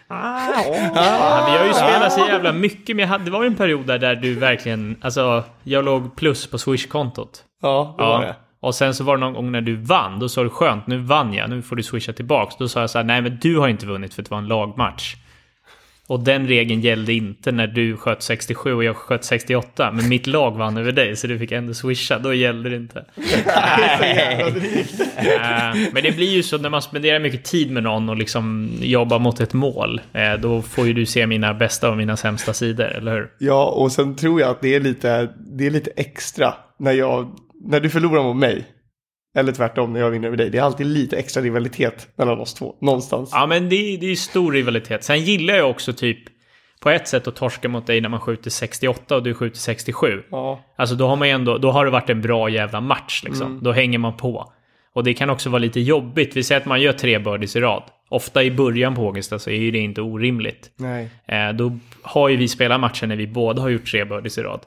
Ja, 0.08 1.46
vi 1.52 1.58
har 1.58 1.66
ju 1.66 1.72
spelat 1.72 2.12
så 2.12 2.20
jävla 2.28 2.52
mycket, 2.52 2.96
men 2.96 3.02
jag 3.02 3.08
hade, 3.08 3.24
det 3.24 3.30
var 3.30 3.42
ju 3.42 3.46
en 3.46 3.54
period 3.56 3.86
där, 3.86 3.98
där 3.98 4.14
du 4.16 4.34
verkligen... 4.34 4.96
Alltså, 5.00 5.44
jag 5.62 5.84
låg 5.84 6.16
plus 6.16 6.46
på 6.50 6.58
Swish-kontot. 6.58 7.44
Ja, 7.62 7.94
det 7.98 8.04
var 8.04 8.22
Ja. 8.22 8.26
det. 8.28 8.36
Och 8.60 8.74
sen 8.74 8.94
så 8.94 9.04
var 9.04 9.16
det 9.16 9.20
någon 9.20 9.32
gång 9.34 9.52
när 9.52 9.60
du 9.60 9.76
vann, 9.76 10.18
då 10.18 10.28
sa 10.28 10.42
du 10.42 10.50
skönt, 10.50 10.86
nu 10.86 10.98
vann 10.98 11.34
jag, 11.34 11.50
nu 11.50 11.62
får 11.62 11.76
du 11.76 11.82
swisha 11.82 12.12
tillbaks. 12.12 12.56
Då 12.56 12.68
sa 12.68 12.80
jag 12.80 12.90
så 12.90 12.98
här, 12.98 13.04
nej 13.04 13.22
men 13.22 13.38
du 13.42 13.58
har 13.58 13.68
inte 13.68 13.86
vunnit 13.86 14.14
för 14.14 14.22
det 14.22 14.30
var 14.30 14.38
en 14.38 14.46
lagmatch. 14.48 15.14
Och 16.06 16.20
den 16.20 16.46
regeln 16.48 16.80
gällde 16.80 17.12
inte 17.12 17.52
när 17.52 17.66
du 17.66 17.96
sköt 17.96 18.22
67 18.22 18.74
och 18.74 18.84
jag 18.84 18.96
sköt 18.96 19.24
68. 19.24 19.92
Men 19.92 20.08
mitt 20.08 20.26
lag 20.26 20.50
vann 20.58 20.76
över 20.76 20.92
dig, 20.92 21.16
så 21.16 21.26
du 21.26 21.38
fick 21.38 21.52
ändå 21.52 21.74
swisha. 21.74 22.18
Då 22.18 22.34
gällde 22.34 22.70
det 22.70 22.76
inte. 22.76 23.04
Eh, 25.16 25.76
Men 25.92 26.02
det 26.02 26.16
blir 26.16 26.30
ju 26.30 26.42
så 26.42 26.58
när 26.58 26.70
man 26.70 26.82
spenderar 26.82 27.18
mycket 27.20 27.44
tid 27.44 27.70
med 27.70 27.82
någon 27.82 28.08
och 28.08 28.16
liksom 28.16 28.70
jobbar 28.80 29.18
mot 29.18 29.40
ett 29.40 29.52
mål. 29.52 30.00
eh, 30.12 30.32
Då 30.40 30.62
får 30.62 30.86
ju 30.86 30.92
du 30.92 31.06
se 31.06 31.26
mina 31.26 31.54
bästa 31.54 31.90
och 31.90 31.96
mina 31.96 32.16
sämsta 32.16 32.52
sidor, 32.52 32.86
eller 32.86 33.12
hur? 33.14 33.30
Ja, 33.38 33.64
och 33.66 33.92
sen 33.92 34.16
tror 34.16 34.40
jag 34.40 34.50
att 34.50 34.60
det 34.60 34.74
är 34.74 34.80
lite, 34.80 35.28
det 35.56 35.66
är 35.66 35.70
lite 35.70 35.90
extra 35.96 36.54
när, 36.78 36.92
jag, 36.92 37.36
när 37.64 37.80
du 37.80 37.90
förlorar 37.90 38.22
mot 38.22 38.36
mig. 38.36 38.64
Eller 39.34 39.52
tvärtom 39.52 39.92
när 39.92 40.00
jag 40.00 40.10
vinner 40.10 40.26
över 40.28 40.36
dig. 40.36 40.50
Det 40.50 40.58
är 40.58 40.62
alltid 40.62 40.86
lite 40.86 41.16
extra 41.16 41.42
rivalitet 41.42 42.08
mellan 42.16 42.40
oss 42.40 42.54
två. 42.54 42.74
Någonstans. 42.80 43.30
Ja, 43.32 43.46
men 43.46 43.68
det, 43.68 43.76
är- 43.76 43.98
det 43.98 44.06
är 44.06 44.14
stor 44.16 44.52
rivalitet. 44.52 45.04
Sen 45.04 45.20
gillar 45.20 45.54
jag 45.54 45.70
också 45.70 45.92
typ 45.92 46.18
på 46.80 46.90
ett 46.90 47.08
sätt 47.08 47.26
att 47.28 47.36
torska 47.36 47.68
mot 47.68 47.86
dig 47.86 48.00
när 48.00 48.08
man 48.08 48.20
skjuter 48.20 48.50
68 48.50 49.16
och 49.16 49.22
du 49.22 49.34
skjuter 49.34 49.58
67. 49.58 50.22
Ja. 50.30 50.60
Alltså 50.76 50.94
då 50.94 51.06
har 51.06 51.16
man 51.16 51.28
ju 51.28 51.34
ändå, 51.34 51.58
då 51.58 51.70
har 51.70 51.84
det 51.84 51.90
varit 51.90 52.10
en 52.10 52.20
bra 52.20 52.48
jävla 52.48 52.80
match 52.80 53.22
liksom. 53.24 53.46
Mm. 53.46 53.62
Då 53.64 53.72
hänger 53.72 53.98
man 53.98 54.16
på. 54.16 54.52
Och 54.92 55.04
det 55.04 55.14
kan 55.14 55.30
också 55.30 55.50
vara 55.50 55.58
lite 55.58 55.80
jobbigt. 55.80 56.36
Vi 56.36 56.42
säger 56.42 56.60
att 56.60 56.66
man 56.66 56.80
gör 56.80 56.92
tre 56.92 57.18
birdies 57.18 57.56
i 57.56 57.60
rad. 57.60 57.82
Ofta 58.08 58.42
i 58.42 58.50
början 58.50 58.94
på 58.94 59.06
Augusta 59.06 59.38
så 59.38 59.50
är 59.50 59.54
ju 59.54 59.70
det 59.70 59.78
inte 59.78 60.00
orimligt. 60.00 60.70
Nej. 60.76 61.10
Eh, 61.28 61.52
då 61.52 61.78
har 62.02 62.28
ju 62.28 62.36
vi 62.36 62.48
spelat 62.48 62.80
matcher 62.80 63.06
när 63.06 63.16
vi 63.16 63.26
båda 63.26 63.62
har 63.62 63.68
gjort 63.68 63.86
tre 63.90 64.04
birdies 64.04 64.38
i 64.38 64.42
rad. 64.42 64.60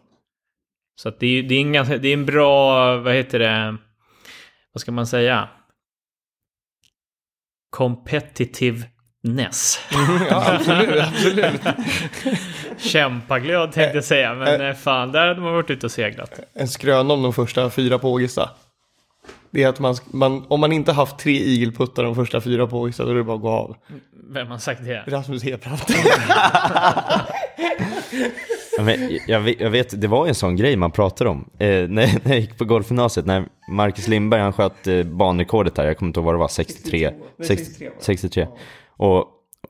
Så 0.95 1.09
att 1.09 1.19
det, 1.19 1.27
är, 1.39 1.43
det, 1.43 1.55
är 1.55 1.61
en 1.61 1.73
ganska, 1.73 1.97
det 1.97 2.07
är 2.07 2.13
en 2.13 2.25
bra, 2.25 2.97
vad 2.97 3.13
heter 3.13 3.39
det, 3.39 3.77
vad 4.77 4.81
ska 4.81 4.91
man 4.91 5.07
säga? 5.07 5.49
Competitiveness. 7.69 9.79
Ja, 10.29 10.55
absolut, 10.55 11.03
absolut. 11.07 11.61
Kämpaglöd 12.77 13.71
tänkte 13.71 13.97
jag 13.97 14.03
säga, 14.03 14.33
men 14.33 14.61
eh, 14.61 14.75
fan, 14.75 15.11
där 15.11 15.27
hade 15.27 15.41
man 15.41 15.53
varit 15.53 15.69
ute 15.69 15.85
och 15.85 15.91
seglat. 15.91 16.39
En 16.53 16.67
skröna 16.67 17.13
om 17.13 17.23
de 17.23 17.33
första 17.33 17.69
fyra 17.69 17.99
på 17.99 18.11
Ågesta. 18.11 18.49
Det 19.51 19.63
är 19.63 19.69
att 19.69 19.79
man, 19.79 19.95
man, 20.11 20.45
om 20.47 20.59
man 20.59 20.71
inte 20.71 20.91
haft 20.91 21.19
tre 21.19 21.37
igelputtar 21.37 22.03
de 22.03 22.15
första 22.15 22.41
fyra 22.41 22.67
på 22.67 22.79
Ågesta, 22.79 23.05
då 23.05 23.11
är 23.11 23.15
det 23.15 23.23
bara 23.23 23.35
att 23.35 23.41
gå 23.41 23.49
av. 23.49 23.75
Vem 24.29 24.47
har 24.47 24.57
sagt 24.57 24.83
det? 24.83 25.03
Rasmus 25.07 25.43
Hebrant. 25.43 25.87
Men 28.79 29.19
jag, 29.27 29.39
vet, 29.39 29.59
jag 29.59 29.69
vet, 29.69 30.01
det 30.01 30.07
var 30.07 30.25
ju 30.25 30.29
en 30.29 30.35
sån 30.35 30.55
grej 30.55 30.75
man 30.75 30.91
pratade 30.91 31.29
om. 31.29 31.49
Eh, 31.57 31.67
när, 31.67 31.89
när 31.89 32.21
jag 32.23 32.39
gick 32.39 32.57
på 32.57 32.65
golfgymnasiet, 32.65 33.25
när 33.25 33.45
Marcus 33.71 34.07
Lindberg 34.07 34.41
han 34.41 34.53
sköt 34.53 34.87
eh, 34.87 35.03
banrekordet 35.03 35.77
här, 35.77 35.85
jag 35.85 35.97
kommer 35.97 36.09
inte 36.09 36.19
ihåg 36.19 36.25
vad 36.25 36.35
det 36.35 36.39
var, 36.39 36.47
63. 36.47 37.11
Nej, 37.37 37.47
60 37.47 37.65
63 37.65 37.87
var 37.87 37.95
det. 37.95 38.03
63. 38.03 38.47
Och, 38.97 39.25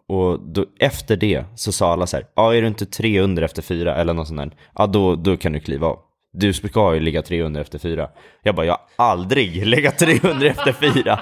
och 0.07 0.39
då, 0.39 0.65
efter 0.79 1.15
det 1.15 1.43
så 1.55 1.71
sa 1.71 1.91
alla 1.91 2.07
så 2.07 2.17
här, 2.17 2.25
ja 2.35 2.55
är 2.55 2.61
du 2.61 2.67
inte 2.67 2.85
tre 2.85 3.19
under 3.19 3.43
efter 3.43 3.61
fyra 3.61 3.95
eller 3.95 4.13
något 4.13 4.27
sånt 4.27 4.39
där, 4.39 4.51
ja 4.75 4.87
då, 4.87 5.15
då 5.15 5.37
kan 5.37 5.51
du 5.51 5.59
kliva 5.59 5.87
av. 5.87 5.99
Du 6.33 6.53
ska 6.53 6.93
ju 6.93 6.99
ligga 6.99 7.21
tre 7.21 7.41
under 7.41 7.61
efter 7.61 7.79
fyra. 7.79 8.09
Jag 8.43 8.55
bara, 8.55 8.65
jag 8.65 8.77
har 8.97 9.05
aldrig 9.11 9.65
legat 9.67 9.97
tre 9.97 10.19
under 10.23 10.45
efter 10.47 10.71
fyra. 10.73 11.19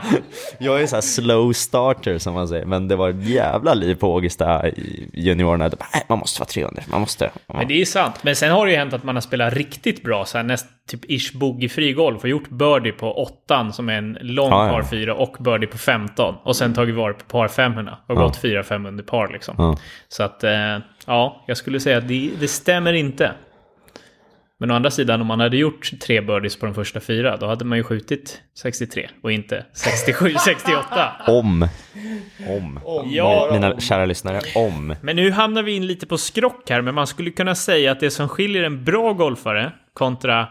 Jag 0.60 0.82
är 0.82 0.88
så 0.88 0.96
här 0.96 1.02
slow 1.02 1.54
starter 1.54 2.18
som 2.18 2.34
man 2.34 2.48
säger, 2.48 2.66
men 2.66 2.88
det 2.88 2.96
var 2.96 3.10
ett 3.10 3.24
jävla 3.30 3.74
liv 3.74 3.96
på 3.96 4.14
Ågesta 4.14 4.68
i 4.70 5.10
juniorerna. 5.14 5.70
Bara, 5.70 5.86
"Nej, 5.94 6.04
man 6.10 6.20
måste 6.20 6.40
vara 6.42 6.48
tre 6.48 6.64
under, 6.64 6.84
man 6.92 7.02
måste. 7.02 7.30
Men 7.48 7.68
det 7.68 7.82
är 7.82 7.86
sant. 7.86 8.16
Men 8.24 8.36
sen 8.36 8.52
har 8.52 8.66
det 8.66 8.72
ju 8.72 8.78
hänt 8.78 8.94
att 8.94 9.04
man 9.04 9.16
har 9.16 9.22
spelat 9.22 9.54
riktigt 9.54 10.04
bra, 10.04 10.26
så 10.26 10.38
här, 10.38 10.44
näst, 10.46 10.66
typ 10.90 11.06
ish 11.12 11.34
boogie-fri 11.34 11.94
golf 11.94 12.24
och 12.24 12.30
gjort 12.30 12.50
birdie 12.50 12.92
på 12.92 13.14
åttan 13.24 13.74
som 13.74 13.90
är 13.90 13.94
en 13.98 14.18
lång 14.22 14.50
Ja, 14.50 14.66
ja. 14.68 14.72
par 14.74 14.84
4 14.84 15.16
och 15.16 15.36
birdie 15.40 15.68
på 15.68 15.78
15. 15.78 16.36
Och 16.44 16.56
sen 16.56 16.74
tagit 16.74 16.96
vara 16.96 17.14
på 17.14 17.26
par 17.26 17.48
5 17.48 17.74
och 18.08 18.16
gått 18.16 18.38
4-5 18.44 18.88
under 18.88 19.04
par 19.04 19.28
liksom. 19.34 19.56
Ja. 19.58 19.78
Så 20.08 20.24
att, 20.24 20.44
eh, 20.44 20.78
ja, 21.06 21.44
jag 21.48 21.58
skulle 21.58 21.80
säga 21.80 21.98
att 21.98 22.08
det, 22.08 22.30
det 22.40 22.48
stämmer 22.48 22.94
inte. 22.94 23.32
Men 24.60 24.72
å 24.72 24.76
andra 24.76 24.92
sidan, 24.92 25.22
om 25.22 25.28
man 25.28 25.40
hade 25.40 25.58
gjort 25.58 25.92
tre 26.02 26.22
birdies 26.22 26.60
på 26.60 26.66
de 26.66 26.76
första 26.76 27.00
fyra, 27.00 27.38
då 27.38 27.48
hade 27.48 27.66
man 27.66 27.78
ju 27.78 27.84
skjutit 27.84 28.42
63 28.58 29.10
och 29.24 29.32
inte 29.32 29.66
67-68. 29.74 31.10
Om. 31.28 31.68
Om. 32.48 32.80
Ja, 33.06 33.50
Mina 33.54 33.80
kära 33.80 34.06
lyssnare, 34.06 34.40
om. 34.56 34.96
Men 35.02 35.16
nu 35.16 35.32
hamnar 35.32 35.64
vi 35.64 35.72
in 35.76 35.88
lite 35.88 36.08
på 36.08 36.18
skrock 36.18 36.70
här, 36.70 36.82
men 36.82 36.96
man 36.96 37.08
skulle 37.08 37.32
kunna 37.32 37.56
säga 37.56 37.92
att 37.92 38.00
det 38.00 38.12
som 38.12 38.30
skiljer 38.30 38.64
en 38.64 38.84
bra 38.84 39.14
golfare 39.14 39.72
kontra 39.94 40.48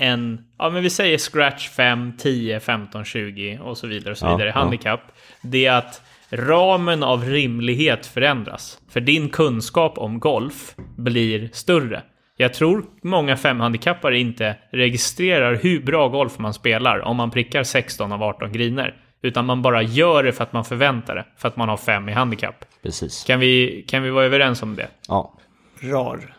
en, 0.00 0.40
ja 0.58 0.70
men 0.70 0.82
vi 0.82 0.90
säger 0.90 1.18
scratch 1.18 1.68
5, 1.68 2.12
10, 2.18 2.60
15, 2.60 3.04
20 3.04 3.58
och 3.62 3.78
så 3.78 3.86
vidare 3.86 4.10
och 4.10 4.18
så 4.18 4.26
Ja, 4.26 4.36
vidare, 4.36 4.48
ja. 4.54 4.60
handikapp. 4.60 5.00
Det 5.42 5.66
är 5.66 5.72
att 5.72 6.02
ramen 6.30 7.02
av 7.02 7.24
rimlighet 7.24 8.06
förändras. 8.06 8.78
För 8.90 9.00
din 9.00 9.28
kunskap 9.28 9.98
om 9.98 10.20
golf 10.20 10.74
blir 10.96 11.50
större. 11.52 12.02
Jag 12.36 12.54
tror 12.54 12.84
många 13.02 13.36
femhandikappare 13.36 14.18
inte 14.18 14.56
registrerar 14.70 15.54
hur 15.54 15.82
bra 15.82 16.08
golf 16.08 16.38
man 16.38 16.54
spelar 16.54 16.98
om 17.00 17.16
man 17.16 17.30
prickar 17.30 17.62
16 17.62 18.12
av 18.12 18.22
18 18.22 18.52
griner. 18.52 18.96
Utan 19.22 19.46
man 19.46 19.62
bara 19.62 19.82
gör 19.82 20.22
det 20.22 20.32
för 20.32 20.42
att 20.42 20.52
man 20.52 20.64
förväntar 20.64 21.14
det, 21.14 21.26
för 21.36 21.48
att 21.48 21.56
man 21.56 21.68
har 21.68 21.76
fem 21.76 22.08
i 22.08 22.12
handikapp. 22.12 22.64
Precis. 22.82 23.24
Kan 23.24 23.40
vi, 23.40 23.84
kan 23.88 24.02
vi 24.02 24.10
vara 24.10 24.24
överens 24.24 24.62
om 24.62 24.76
det? 24.76 24.88
Ja. 25.08 25.38
Rar. 25.80 26.36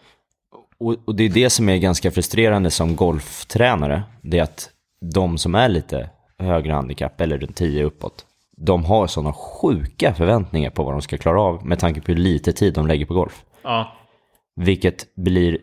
Och, 0.77 0.95
och 1.05 1.15
det 1.15 1.23
är 1.23 1.29
det 1.29 1.49
som 1.49 1.69
är 1.69 1.77
ganska 1.77 2.11
frustrerande 2.11 2.71
som 2.71 2.95
golftränare. 2.95 4.03
Det 4.21 4.39
är 4.39 4.43
att 4.43 4.69
de 5.01 5.37
som 5.37 5.55
är 5.55 5.69
lite 5.69 6.09
högre 6.39 6.73
handikapp, 6.73 7.21
eller 7.21 7.37
runt 7.37 7.55
10 7.55 7.83
uppåt, 7.83 8.25
de 8.57 8.85
har 8.85 9.07
sådana 9.07 9.33
sjuka 9.33 10.13
förväntningar 10.13 10.69
på 10.69 10.83
vad 10.83 10.93
de 10.93 11.01
ska 11.01 11.17
klara 11.17 11.41
av 11.41 11.65
med 11.65 11.79
tanke 11.79 12.01
på 12.01 12.07
hur 12.07 12.19
lite 12.19 12.53
tid 12.53 12.73
de 12.73 12.87
lägger 12.87 13.05
på 13.05 13.13
golf. 13.13 13.43
Ja. 13.63 13.97
Vilket 14.55 15.15
blir, 15.15 15.57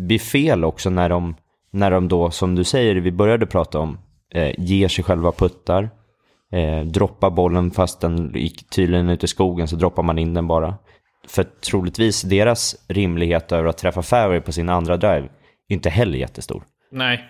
blir 0.00 0.18
fel 0.18 0.64
också 0.64 0.90
när 0.90 1.08
de, 1.08 1.34
när 1.70 1.90
de 1.90 2.08
då, 2.08 2.30
som 2.30 2.54
du 2.54 2.64
säger, 2.64 2.94
vi 2.94 3.12
började 3.12 3.46
prata 3.46 3.78
om, 3.78 3.98
eh, 4.34 4.52
ger 4.58 4.88
sig 4.88 5.04
själva 5.04 5.32
puttar, 5.32 5.90
eh, 6.52 6.80
droppar 6.80 7.30
bollen 7.30 7.70
fast 7.70 8.00
den 8.00 8.32
gick 8.34 8.70
tydligen 8.70 9.08
ut 9.08 9.24
i 9.24 9.26
skogen 9.26 9.68
så 9.68 9.76
droppar 9.76 10.02
man 10.02 10.18
in 10.18 10.34
den 10.34 10.46
bara. 10.46 10.74
För 11.28 11.42
troligtvis 11.44 12.22
deras 12.22 12.76
rimlighet 12.88 13.52
över 13.52 13.68
att 13.68 13.78
träffa 13.78 14.02
fairway 14.02 14.40
på 14.40 14.52
sin 14.52 14.68
andra 14.68 14.96
drive 14.96 15.28
är 15.68 15.74
inte 15.74 15.90
heller 15.90 16.18
jättestor. 16.18 16.62
Nej. 16.92 17.24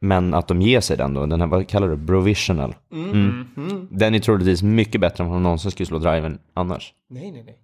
Men 0.00 0.34
att 0.34 0.48
de 0.48 0.62
ger 0.62 0.80
sig 0.80 0.96
den 0.96 1.14
då, 1.14 1.26
den 1.26 1.40
här, 1.40 1.48
vad 1.48 1.68
kallar 1.68 1.88
du 1.88 2.06
provisional? 2.06 2.74
Mm. 2.92 3.88
Den 3.90 4.14
är 4.14 4.18
troligtvis 4.18 4.62
mycket 4.62 5.00
bättre 5.00 5.24
än 5.24 5.30
vad 5.30 5.36
de 5.36 5.42
någonsin 5.42 5.70
skulle 5.70 5.86
slå 5.86 5.98
driven 5.98 6.38
annars. 6.54 6.92
Nej, 7.10 7.32
nej, 7.32 7.42
nej. 7.46 7.58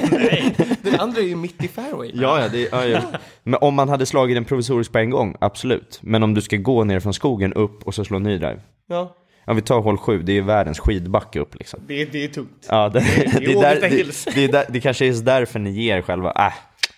Nej. 0.00 0.54
Den 0.82 1.00
andra 1.00 1.20
är 1.20 1.24
ju 1.24 1.36
mitt 1.36 1.64
i 1.64 1.68
fairway. 1.68 2.10
Ja, 2.14 2.40
ja, 2.42 2.48
det, 2.48 2.68
ja, 2.72 2.86
ja. 2.86 3.02
Men 3.42 3.58
om 3.60 3.74
man 3.74 3.88
hade 3.88 4.06
slagit 4.06 4.36
den 4.36 4.44
provisorisk 4.44 4.92
på 4.92 4.98
en 4.98 5.10
gång, 5.10 5.36
absolut. 5.40 5.98
Men 6.02 6.22
om 6.22 6.34
du 6.34 6.40
ska 6.40 6.56
gå 6.56 6.84
ner 6.84 7.00
från 7.00 7.14
skogen 7.14 7.52
upp 7.52 7.82
och 7.82 7.94
så 7.94 8.04
slå 8.04 8.16
en 8.16 8.22
ny 8.22 8.38
drive. 8.38 8.60
Ja, 8.88 9.16
Ja, 9.46 9.52
vi 9.54 9.62
tar 9.62 9.80
hål 9.80 9.98
7, 9.98 10.22
det 10.22 10.32
är 10.32 10.34
ju 10.34 10.40
världens 10.40 10.78
skidbacke 10.78 11.40
upp 11.40 11.54
liksom. 11.54 11.80
det, 11.86 12.04
det 12.04 12.24
är 12.24 12.28
tungt. 12.28 12.66
Ja, 12.68 12.88
det, 12.88 12.98
det, 13.38 13.52
är 13.52 13.60
där, 13.60 13.80
det, 13.80 13.88
Hills. 13.88 14.28
det, 14.34 14.44
är 14.44 14.48
där, 14.52 14.64
det 14.68 14.80
kanske 14.80 15.04
är 15.04 15.06
just 15.06 15.24
därför 15.24 15.58
ni 15.58 15.70
ger 15.70 16.02
själva, 16.02 16.32
äh, 16.32 16.52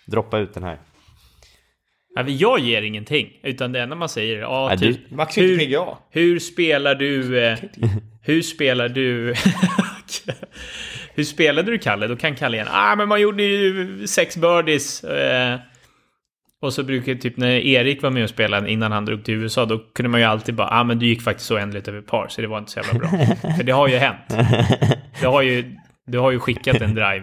droppa 0.06 0.38
ut 0.38 0.54
den 0.54 0.62
här. 0.62 0.78
Ja, 2.14 2.24
jag 2.28 2.58
ger 2.58 2.82
ingenting. 2.82 3.28
Utan 3.42 3.72
det 3.72 3.80
enda 3.80 3.96
man 3.96 4.08
säger 4.08 4.36
är 4.36 4.40
ja, 4.40 4.76
du- 4.78 4.94
typ, 4.94 5.10
Max 5.10 5.38
är 5.38 5.52
inte 5.52 5.64
hur, 5.64 5.86
hur 6.10 6.38
spelar 6.38 6.94
du... 6.94 7.44
Eh, 7.44 7.58
hur 8.22 8.42
spelar 8.42 8.88
du... 8.88 9.34
hur 11.14 11.24
spelade 11.24 11.70
du 11.70 11.78
Kalle? 11.78 12.06
Då 12.06 12.16
kan 12.16 12.34
Kalle 12.34 12.56
igen. 12.56 12.68
Ah, 12.70 12.96
men 12.96 13.08
man 13.08 13.20
gjorde 13.20 13.42
ju 13.42 14.06
sex 14.06 14.36
birdies. 14.36 15.04
Eh, 15.04 15.58
och 16.62 16.72
så 16.72 16.82
brukar 16.82 17.14
typ 17.14 17.36
när 17.36 17.50
Erik 17.50 18.02
var 18.02 18.10
med 18.10 18.24
och 18.24 18.30
spelade 18.30 18.70
innan 18.70 18.92
han 18.92 19.04
drog 19.04 19.24
till 19.24 19.34
USA, 19.34 19.64
då 19.64 19.78
kunde 19.78 20.08
man 20.08 20.20
ju 20.20 20.26
alltid 20.26 20.54
bara, 20.54 20.68
ah 20.68 20.84
men 20.84 20.98
du 20.98 21.06
gick 21.06 21.22
faktiskt 21.22 21.46
så 21.46 21.54
oändligt 21.54 21.88
över 21.88 22.00
par, 22.00 22.28
så 22.28 22.40
det 22.40 22.46
var 22.46 22.58
inte 22.58 22.70
så 22.70 22.80
jävla 22.80 22.98
bra. 22.98 23.08
För 23.56 23.62
det 23.62 23.72
har 23.72 23.88
ju 23.88 23.96
hänt. 23.96 24.28
Det 25.20 25.26
har 25.26 25.42
ju, 25.42 25.76
du 26.06 26.18
har 26.18 26.30
ju 26.30 26.38
skickat 26.38 26.80
en 26.80 26.94
drive 26.94 27.22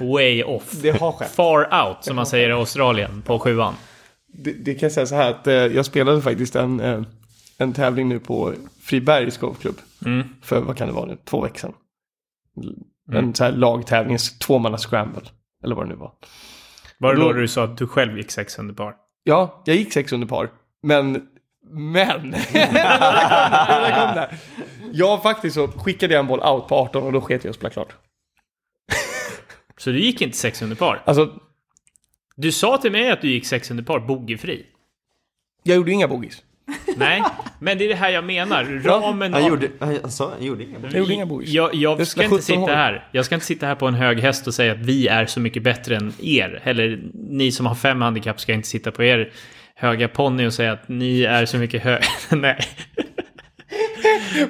way 0.00 0.42
off. 0.42 0.72
Det 0.82 0.90
har 0.90 1.12
skett. 1.12 1.30
Far 1.30 1.86
out, 1.86 2.04
som 2.04 2.16
man 2.16 2.26
säger 2.26 2.48
i 2.48 2.52
Australien, 2.52 3.22
på 3.22 3.38
sjuan. 3.38 3.74
det, 4.26 4.52
det 4.52 4.74
kan 4.74 4.86
jag 4.86 4.92
säga 4.92 5.06
så 5.06 5.14
här 5.14 5.30
att 5.30 5.46
eh, 5.46 5.54
jag 5.54 5.86
spelade 5.86 6.22
faktiskt 6.22 6.56
en, 6.56 6.80
eh, 6.80 7.02
en 7.58 7.72
tävling 7.72 8.08
nu 8.08 8.18
på 8.18 8.54
Fribergs 8.82 9.38
golfklubb. 9.38 9.76
Mm. 10.04 10.28
För 10.42 10.60
vad 10.60 10.76
kan 10.76 10.88
det 10.88 10.94
vara 10.94 11.06
nu? 11.06 11.16
Två 11.24 11.40
veckor 11.40 11.58
sedan. 11.58 11.72
En 13.12 13.34
så 13.34 13.44
här 13.44 13.52
lagtävling, 13.52 14.18
tvåmanna 14.40 14.78
scramble. 14.78 15.22
Eller 15.64 15.74
vad 15.74 15.84
det 15.84 15.88
nu 15.88 15.94
var. 15.96 16.12
Var 16.98 17.14
det 17.14 17.20
Då- 17.20 17.26
då 17.26 17.32
du 17.32 17.48
sa 17.48 17.64
att 17.64 17.76
du 17.78 17.86
själv 17.86 18.16
gick 18.18 18.30
sex 18.30 18.58
under 18.58 18.74
par? 18.74 18.94
Ja, 19.24 19.62
jag 19.66 19.76
gick 19.76 19.92
sex 19.92 20.12
under 20.12 20.26
par. 20.26 20.50
Men, 20.82 21.28
men. 21.70 22.30
Där 22.52 24.06
kom 24.06 24.14
det. 24.14 24.36
jag 24.92 25.22
faktiskt 25.22 25.54
så 25.54 25.68
skickade 25.68 26.14
jag 26.14 26.20
en 26.20 26.26
boll 26.26 26.40
out 26.40 26.68
på 26.68 26.74
18 26.76 27.02
och 27.02 27.12
då 27.12 27.20
sket 27.20 27.44
jag 27.44 27.50
att 27.50 27.56
spela 27.56 27.70
klart. 27.70 27.94
Så 29.76 29.90
du 29.90 30.00
gick 30.00 30.22
inte 30.22 30.36
sex 30.36 30.62
under 30.62 30.76
par? 30.76 31.02
Alltså, 31.04 31.32
Du 32.36 32.52
sa 32.52 32.78
till 32.78 32.92
mig 32.92 33.10
att 33.10 33.20
du 33.20 33.28
gick 33.30 33.46
sex 33.46 33.70
under 33.70 33.84
par 33.84 34.00
bogeyfri. 34.00 34.66
jag 35.62 35.76
gjorde 35.76 35.90
inga 35.92 36.08
bogeys. 36.08 36.42
Nej, 36.96 37.22
men 37.58 37.78
det 37.78 37.84
är 37.84 37.88
det 37.88 37.94
här 37.94 38.10
jag 38.10 38.24
menar. 38.24 38.64
Ramen 38.64 39.32
Han 39.34 39.42
av- 39.42 39.48
gjorde, 39.48 39.68
han 39.80 40.10
sa, 40.10 40.30
han 40.30 40.42
gjorde 40.44 40.64
inga 40.64 40.78
Jag 40.82 40.92
gjorde 40.92 41.12
inga 41.12 41.26
bogeys. 41.26 41.50
Jag, 41.50 41.74
jag 41.74 42.06
ska 42.06 42.22
inte 42.22 42.36
17 42.36 42.42
sitta 42.42 42.74
här. 42.74 43.08
Jag 43.12 43.24
ska 43.24 43.34
inte 43.34 43.46
sitta 43.46 43.66
här 43.66 43.74
på 43.74 43.86
en 43.86 43.94
hög 43.94 44.20
häst 44.20 44.46
och 44.46 44.54
säga 44.54 44.72
att 44.72 44.78
vi 44.78 45.06
är 45.08 45.26
så 45.26 45.40
mycket 45.40 45.62
bättre 45.62 45.96
än 45.96 46.12
er. 46.22 46.60
Eller 46.64 47.00
ni 47.14 47.52
som 47.52 47.66
har 47.66 47.74
fem 47.74 48.02
handikapp 48.02 48.40
ska 48.40 48.52
inte 48.52 48.68
sitta 48.68 48.90
på 48.90 49.04
er 49.04 49.32
höga 49.74 50.08
ponny 50.08 50.46
och 50.46 50.52
säga 50.54 50.72
att 50.72 50.88
ni 50.88 51.22
är 51.22 51.46
så 51.46 51.56
mycket 51.58 51.82
högre. 51.82 52.04
Nej. 52.36 52.58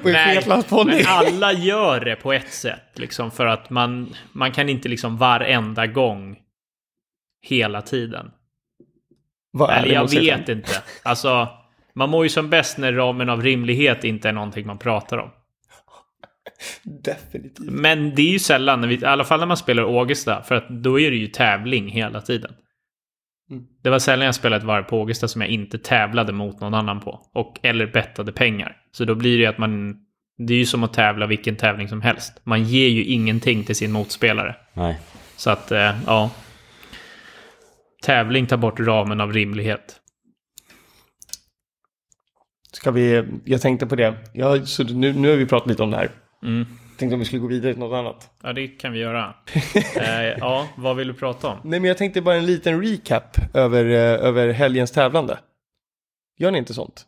Fetlandsponny. 0.03 0.95
men 0.95 1.05
alla 1.07 1.53
gör 1.53 1.99
det 1.99 2.15
på 2.15 2.33
ett 2.33 2.53
sätt. 2.53 2.83
Liksom, 2.95 3.31
för 3.31 3.45
att 3.45 3.69
man, 3.69 4.15
man 4.31 4.51
kan 4.51 4.69
inte 4.69 4.89
liksom 4.89 5.17
varenda 5.17 5.87
gång 5.87 6.37
hela 7.41 7.81
tiden. 7.81 8.31
Vad 9.51 9.69
Eller 9.69 9.79
ärlig 9.81 9.95
jag 9.95 10.37
vet 10.37 10.49
inte. 10.49 10.83
Alltså, 11.03 11.47
man 11.99 12.09
mår 12.09 12.25
ju 12.25 12.29
som 12.29 12.49
bäst 12.49 12.77
när 12.77 12.93
ramen 12.93 13.29
av 13.29 13.41
rimlighet 13.41 14.03
inte 14.03 14.29
är 14.29 14.33
någonting 14.33 14.67
man 14.67 14.77
pratar 14.77 15.17
om. 15.17 15.29
Definitivt. 17.03 17.71
Men 17.71 18.15
det 18.15 18.21
är 18.21 18.31
ju 18.31 18.39
sällan, 18.39 18.81
när 18.81 18.87
vi, 18.87 18.95
i 18.95 19.05
alla 19.05 19.23
fall 19.23 19.39
när 19.39 19.47
man 19.47 19.57
spelar 19.57 19.83
Ågesta, 19.83 20.41
för 20.41 20.55
att 20.55 20.69
då 20.69 20.99
är 20.99 21.11
det 21.11 21.17
ju 21.17 21.27
tävling 21.27 21.89
hela 21.89 22.21
tiden. 22.21 22.51
Mm. 23.51 23.63
Det 23.83 23.89
var 23.89 23.99
sällan 23.99 24.25
jag 24.25 24.35
spelade 24.35 24.59
ett 24.59 24.67
varv 24.67 24.83
på 24.83 25.01
Ågesta 25.01 25.27
som 25.27 25.41
jag 25.41 25.49
inte 25.49 25.77
tävlade 25.77 26.33
mot 26.33 26.61
någon 26.61 26.73
annan 26.73 26.99
på. 26.99 27.21
Och, 27.33 27.59
eller 27.63 27.87
bettade 27.87 28.31
pengar. 28.31 28.77
Så 28.91 29.05
då 29.05 29.15
blir 29.15 29.37
det 29.37 29.43
ju 29.43 29.49
att 29.49 29.57
man... 29.57 29.97
Det 30.37 30.53
är 30.53 30.57
ju 30.57 30.65
som 30.65 30.83
att 30.83 30.93
tävla 30.93 31.25
vilken 31.25 31.55
tävling 31.55 31.87
som 31.87 32.01
helst. 32.01 32.41
Man 32.43 32.63
ger 32.63 32.89
ju 32.89 33.03
ingenting 33.03 33.63
till 33.63 33.75
sin 33.75 33.91
motspelare. 33.91 34.55
Nej. 34.73 34.99
Så 35.35 35.49
att, 35.49 35.71
eh, 35.71 35.91
ja. 36.05 36.31
Tävling 38.03 38.47
tar 38.47 38.57
bort 38.57 38.79
ramen 38.79 39.21
av 39.21 39.33
rimlighet. 39.33 39.98
Ska 42.71 42.91
vi, 42.91 43.23
jag 43.45 43.61
tänkte 43.61 43.87
på 43.87 43.95
det. 43.95 44.15
Jag, 44.33 44.67
så 44.67 44.83
nu, 44.83 45.13
nu 45.13 45.29
har 45.29 45.35
vi 45.35 45.45
pratat 45.45 45.67
lite 45.67 45.83
om 45.83 45.91
det 45.91 45.97
här. 45.97 46.11
Mm. 46.43 46.65
Tänkte 46.97 47.13
om 47.13 47.19
vi 47.19 47.25
skulle 47.25 47.41
gå 47.41 47.47
vidare 47.47 47.73
till 47.73 47.79
något 47.79 47.97
annat. 47.97 48.29
Ja, 48.43 48.53
det 48.53 48.67
kan 48.67 48.91
vi 48.91 48.99
göra. 48.99 49.33
eh, 49.95 50.23
ja, 50.23 50.67
vad 50.75 50.95
vill 50.95 51.07
du 51.07 51.13
prata 51.13 51.47
om? 51.47 51.57
Nej, 51.63 51.79
men 51.79 51.87
jag 51.87 51.97
tänkte 51.97 52.21
bara 52.21 52.35
en 52.35 52.45
liten 52.45 52.81
recap 52.81 53.37
över, 53.53 53.85
eh, 53.85 54.27
över 54.27 54.49
helgens 54.49 54.91
tävlande. 54.91 55.39
Gör 56.37 56.51
ni 56.51 56.57
inte 56.57 56.73
sånt? 56.73 57.05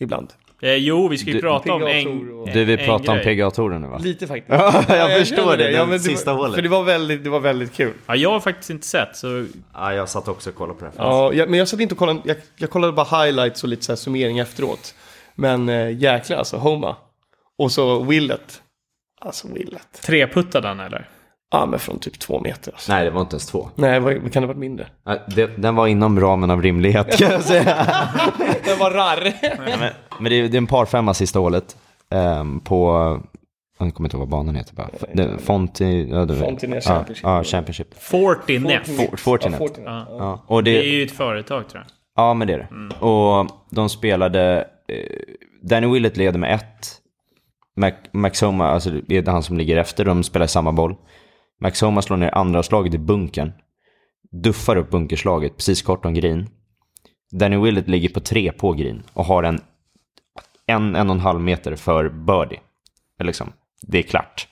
Ibland. 0.00 0.32
Eh, 0.64 0.74
jo, 0.74 1.08
vi 1.08 1.18
ska 1.18 1.26
ju 1.30 1.34
Du- 1.34 1.40
prata 1.40 1.72
om 1.72 1.82
en, 1.82 2.44
Du 2.52 2.64
vill 2.64 2.78
en 2.80 2.86
prata 2.86 3.10
om 3.12 3.16
grej. 3.18 3.24
PGA-touren 3.36 3.82
nu 3.82 3.88
va? 3.88 3.98
Lite 3.98 4.26
faktiskt. 4.26 4.48
Ja, 4.58 4.84
jag 4.88 5.10
Ja, 5.12 5.18
förstår 5.18 5.36
känner 5.36 5.56
det. 5.56 5.70
Ja, 5.70 5.80
det 5.80 5.86
men 5.86 6.00
sista 6.00 6.32
var, 6.32 6.38
hålet. 6.40 6.54
För 6.54 6.62
det 6.62 6.68
var, 6.68 6.82
väldigt, 6.82 7.24
det 7.24 7.30
var 7.30 7.40
väldigt 7.40 7.72
kul. 7.72 7.92
Ja, 8.06 8.16
jag 8.16 8.30
har 8.30 8.40
faktiskt 8.40 8.70
inte 8.70 8.86
sett, 8.86 9.16
så 9.16 9.46
Ja, 9.74 9.94
jag 9.94 10.08
satt 10.08 10.28
också 10.28 10.50
och 10.50 10.56
kollade 10.56 10.78
på 10.78 10.84
det. 10.84 10.90
Ja, 10.96 11.32
jag, 11.32 11.50
men 11.50 11.58
jag 11.58 11.68
satt 11.68 11.80
inte 11.80 11.94
och 11.94 11.98
kollade, 11.98 12.20
jag, 12.24 12.36
jag 12.56 12.70
kollade 12.70 12.92
bara 12.92 13.24
highlights 13.24 13.62
och 13.62 13.68
lite 13.68 13.84
så 13.84 13.92
här 13.92 13.96
summering 13.96 14.38
efteråt. 14.38 14.94
Men 15.34 15.68
eh, 15.68 15.90
jäklar 16.02 16.36
alltså, 16.38 16.56
Homa. 16.56 16.96
Och 17.58 17.72
så 17.72 18.02
Willet. 18.04 18.60
Alltså 19.20 19.48
Willet. 19.48 20.02
treputtade 20.02 20.68
han 20.68 20.80
eller? 20.80 21.08
Ja, 21.54 21.66
men 21.66 21.78
från 21.78 21.98
typ 21.98 22.18
två 22.18 22.40
meter 22.40 22.72
alltså. 22.72 22.92
Nej, 22.92 23.04
det 23.04 23.10
var 23.10 23.20
inte 23.20 23.34
ens 23.34 23.46
två. 23.46 23.68
Nej, 23.74 24.00
vad, 24.00 24.14
vad 24.14 24.32
kan 24.32 24.42
det 24.42 24.46
ha 24.46 24.52
varit 24.52 24.58
mindre? 24.60 24.86
Nej, 25.06 25.20
det, 25.36 25.46
den 25.46 25.74
var 25.74 25.86
inom 25.86 26.20
ramen 26.20 26.50
av 26.50 26.62
rimlighet 26.62 27.16
kan 27.18 27.30
jag 27.32 27.42
säga. 27.42 27.64
Det 28.64 28.74
var 28.80 28.90
rarr. 28.90 29.32
Ja, 29.42 29.76
men 29.78 29.92
men 30.20 30.30
det, 30.30 30.36
är, 30.40 30.48
det 30.48 30.56
är 30.56 30.58
en 30.58 30.66
par 30.66 30.86
femma 30.86 31.14
sista 31.14 31.38
hålet. 31.38 31.76
ehm, 32.10 32.60
på, 32.60 32.86
jag 33.78 33.94
kommer 33.94 34.06
inte 34.08 34.16
ihåg 34.16 34.20
vad 34.20 34.28
banan 34.28 34.54
heter 34.54 34.74
bara. 34.74 34.88
Det, 35.12 35.38
Fonti, 35.38 36.08
ja, 36.10 36.24
du 36.24 36.34
vet. 36.34 36.44
Fontenay 36.44 36.80
Ja, 36.84 36.94
Championship. 36.94 37.24
Ja, 37.24 37.44
Championship. 37.44 38.02
Fortinet. 38.02 38.86
For- 38.88 39.16
Fortinet. 39.16 39.60
Ja, 39.60 39.66
Fortinet. 39.66 39.88
Ja. 39.88 40.06
Ja, 40.18 40.44
och 40.46 40.64
Det 40.64 40.70
är 40.70 40.82
det, 40.82 40.88
ju 40.88 41.02
ett 41.04 41.12
företag 41.12 41.68
tror 41.68 41.82
jag. 42.16 42.24
ja 42.24 42.34
men 42.34 42.46
det 42.48 42.54
är 42.54 42.58
det. 42.58 42.94
Och 43.06 43.46
de 43.70 43.88
spelade, 43.88 44.68
eh, 44.88 44.96
Danny 45.62 45.86
Willett 45.86 46.16
leder 46.16 46.38
med 46.38 46.54
ett. 46.54 47.00
Mac, 47.76 47.90
Maxoma, 48.12 48.66
alltså 48.68 48.90
det 48.90 49.16
är 49.16 49.30
han 49.30 49.42
som 49.42 49.58
ligger 49.58 49.76
efter, 49.76 50.04
de 50.04 50.22
spelar 50.22 50.46
samma 50.46 50.72
boll. 50.72 50.94
Maxoma 51.60 52.02
slår 52.02 52.16
ner 52.16 52.34
andra 52.34 52.62
slaget 52.62 52.94
i 52.94 52.98
bunkern. 52.98 53.52
Duffar 54.42 54.76
upp 54.76 54.90
bunkerslaget 54.90 55.56
precis 55.56 55.82
kort 55.82 56.04
om 56.04 56.14
green. 56.14 56.48
Danny 57.32 57.56
Willett 57.56 57.88
ligger 57.88 58.08
på 58.08 58.20
tre 58.20 58.52
på 58.52 58.72
green 58.72 59.02
och 59.12 59.24
har 59.24 59.42
en, 59.42 59.60
en, 60.66 60.96
en 60.96 61.10
och 61.10 61.14
en 61.16 61.20
halv 61.20 61.40
meter 61.40 61.76
för 61.76 62.08
birdie. 62.08 62.60
Liksom, 63.22 63.52
det 63.82 63.98
är 63.98 64.02
klart. 64.02 64.48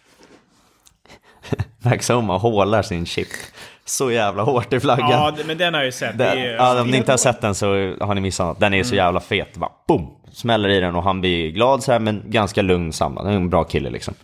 Maxoma 1.84 2.36
hålar 2.38 2.82
sin 2.82 3.07
chip 3.07 3.28
så 3.84 4.11
jävla 4.11 4.42
hårt 4.42 4.72
i 4.72 4.80
flaggan. 4.80 5.11
Ja, 5.11 5.30
det- 5.36 5.44
men 5.44 5.59
den 5.59 5.74
har 5.74 5.80
jag 5.80 5.86
ju 5.86 5.92
sett. 5.92 6.18
Det 6.18 6.24
Den, 6.24 6.38
är, 6.38 6.53
ja, 6.55 6.80
om 6.82 6.90
ni 6.90 6.96
inte 6.96 7.12
har 7.12 7.16
sett 7.16 7.40
den 7.40 7.55
så 7.55 7.66
har 8.00 8.14
ni 8.14 8.20
missat 8.20 8.46
något. 8.46 8.61
Den 8.61 8.74
är 8.74 8.82
så 8.82 8.94
jävla 8.94 9.20
fet. 9.20 9.57
Bara 9.57 9.70
boom! 9.88 10.07
Smäller 10.32 10.68
i 10.68 10.80
den 10.80 10.94
och 10.96 11.03
han 11.03 11.20
blir 11.20 11.50
glad 11.50 11.82
så 11.82 11.92
här 11.92 11.98
men 11.98 12.22
ganska 12.26 12.62
lugn 12.62 12.92
samlad. 12.92 13.24
Han 13.24 13.32
är 13.32 13.36
en 13.36 13.50
bra 13.50 13.64
kille 13.64 13.90
liksom. 13.90 14.14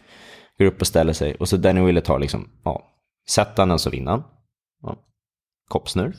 Går 0.58 0.66
upp 0.66 0.80
och 0.80 0.86
ställer 0.86 1.12
sig 1.12 1.34
och 1.34 1.48
så 1.48 1.56
Danny 1.56 1.80
Willett 1.80 2.04
tar 2.04 2.18
liksom, 2.18 2.48
ja, 2.64 2.82
sätter 3.28 3.62
han 3.62 3.68
den 3.68 3.78
så 3.78 3.90
vinner 3.90 4.10
han. 4.10 4.22
Ja. 4.82 4.96
Koppsnurr. 5.68 6.14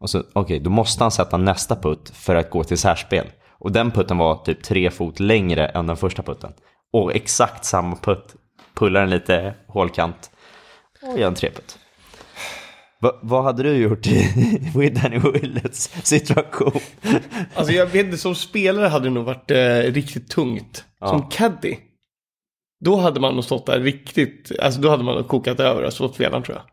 Och 0.00 0.10
så, 0.10 0.22
okej, 0.32 0.60
då 0.60 0.70
måste 0.70 1.04
han 1.04 1.10
sätta 1.10 1.36
nästa 1.36 1.76
putt 1.76 2.10
för 2.14 2.34
att 2.34 2.50
gå 2.50 2.64
till 2.64 2.78
särspel. 2.78 3.26
Och 3.48 3.72
den 3.72 3.90
putten 3.90 4.18
var 4.18 4.44
typ 4.44 4.62
tre 4.62 4.90
fot 4.90 5.20
längre 5.20 5.66
än 5.66 5.86
den 5.86 5.96
första 5.96 6.22
putten. 6.22 6.52
Och 6.92 7.14
exakt 7.14 7.64
samma 7.64 7.96
putt. 7.96 8.34
Pullar 8.74 9.00
den 9.00 9.10
lite 9.10 9.54
hålkant 9.66 10.30
och 11.02 11.18
gör 11.18 11.28
en 11.28 11.34
treputt. 11.34 11.78
Va, 13.00 13.18
vad 13.22 13.44
hade 13.44 13.62
du 13.62 13.76
gjort 13.76 14.06
i 14.06 14.18
with 14.76 15.02
Danny 15.02 15.18
Willets 15.18 15.90
situation? 16.02 16.80
Alltså 17.54 17.72
jag 17.72 17.86
vet 17.86 18.06
inte, 18.06 18.18
som 18.18 18.34
spelare 18.34 18.88
hade 18.88 19.04
det 19.04 19.10
nog 19.10 19.24
varit 19.24 19.50
eh, 19.50 19.92
riktigt 19.92 20.28
tungt. 20.30 20.84
Som 20.98 21.28
caddy. 21.30 21.76
Då 22.80 22.96
hade 22.96 23.20
man 23.20 23.34
nog 23.34 23.44
stått 23.44 23.66
där 23.66 23.80
riktigt, 23.80 24.52
alltså 24.60 24.80
då 24.80 24.88
hade 24.88 25.04
man 25.04 25.14
nog 25.14 25.28
kokat 25.28 25.60
över 25.60 25.82
och 25.82 25.92
slått 25.92 26.14
spelaren 26.14 26.42
tror 26.42 26.56
jag. 26.56 26.66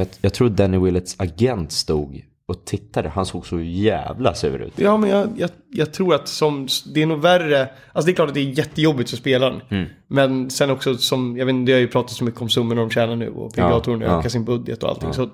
Jag, 0.00 0.08
jag 0.20 0.34
tror 0.34 0.48
Danny 0.48 0.78
Willets 0.78 1.16
agent 1.18 1.72
stod 1.72 2.24
och 2.48 2.64
tittade. 2.64 3.08
Han 3.08 3.26
såg 3.26 3.46
så 3.46 3.60
jävla 3.60 4.34
sur 4.34 4.62
ut. 4.62 4.72
Ja, 4.76 4.96
men 4.96 5.10
jag, 5.10 5.28
jag, 5.36 5.50
jag 5.70 5.92
tror 5.92 6.14
att 6.14 6.28
som, 6.28 6.68
det 6.94 7.02
är 7.02 7.06
nog 7.06 7.20
värre, 7.20 7.68
alltså 7.92 8.06
det 8.06 8.12
är 8.12 8.14
klart 8.14 8.28
att 8.28 8.34
det 8.34 8.40
är 8.40 8.58
jättejobbigt 8.58 9.10
för 9.10 9.16
spelaren. 9.16 9.62
Mm. 9.68 9.88
Men 10.06 10.50
sen 10.50 10.70
också 10.70 10.94
som, 10.94 11.36
jag 11.36 11.46
vet 11.46 11.52
inte, 11.52 11.72
det 11.72 11.74
har 11.74 11.80
ju 11.80 11.88
pratat 11.88 12.10
så 12.10 12.24
mycket 12.24 12.40
om 12.40 12.48
summorna 12.48 12.80
de 12.80 12.90
tjänar 12.90 13.16
nu 13.16 13.30
och 13.30 13.54
PGA-touren 13.54 14.00
Ja, 14.00 14.06
ja. 14.06 14.18
ökar 14.18 14.28
sin 14.28 14.44
budget 14.44 14.82
och 14.82 14.88
allting. 14.88 15.12
Så 15.12 15.28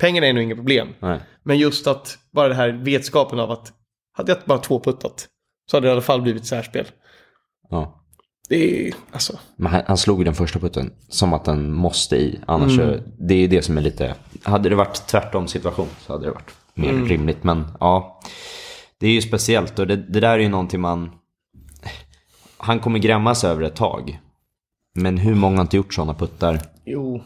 pengarna 0.00 0.26
är 0.26 0.32
nog 0.32 0.42
inga 0.42 0.54
problem. 0.54 0.88
Nej. 1.00 1.20
Men 1.42 1.58
just 1.58 1.86
att, 1.86 2.18
bara 2.32 2.48
det 2.48 2.54
här 2.54 2.68
vetskapen 2.68 3.40
av 3.40 3.50
att, 3.50 3.72
hade 4.16 4.32
jag 4.32 4.38
bara 4.44 4.58
två 4.58 4.80
puttat 4.80 5.28
så 5.70 5.76
hade 5.76 5.86
det 5.86 5.88
i 5.88 5.92
alla 5.92 6.00
fall 6.00 6.22
blivit 6.22 6.46
särspel. 6.46 6.86
Ja. 7.70 8.05
Det 8.48 8.88
är, 8.88 8.94
alltså, 9.12 9.38
Men 9.56 9.72
han, 9.72 9.82
han 9.86 9.96
slog 9.98 10.24
den 10.24 10.34
första 10.34 10.58
putten 10.58 10.92
som 11.08 11.32
att 11.32 11.44
den 11.44 11.72
måste 11.72 12.16
i. 12.16 12.40
Annars 12.46 12.78
Mm. 12.78 12.98
så, 12.98 13.04
det 13.18 13.34
är 13.34 13.48
det 13.48 13.62
som 13.62 13.78
är 13.78 13.82
lite, 13.82 14.14
hade 14.42 14.68
det 14.68 14.74
varit 14.76 15.06
tvärtom 15.06 15.48
situation 15.48 15.88
så 16.06 16.12
hade 16.12 16.24
det 16.26 16.30
varit 16.30 16.50
mer 16.74 16.90
Mm. 16.90 17.06
rimligt. 17.08 17.44
Men 17.44 17.64
ja, 17.80 18.20
det 19.00 19.06
är 19.06 19.12
ju 19.12 19.22
speciellt 19.22 19.78
och 19.78 19.86
det, 19.86 19.96
det 19.96 20.20
där 20.20 20.28
är 20.30 20.38
ju 20.38 20.48
någonting 20.48 20.80
man, 20.80 21.10
han 22.58 22.80
kommer 22.80 22.98
grämmas 22.98 23.44
över 23.44 23.62
ett 23.62 23.76
tag. 23.76 24.20
Men 24.94 25.18
hur 25.18 25.34
många 25.34 25.56
har 25.56 25.62
inte 25.62 25.76
gjort 25.76 25.94
sådana 25.94 26.14
puttar? 26.14 26.60
jo, 26.84 27.22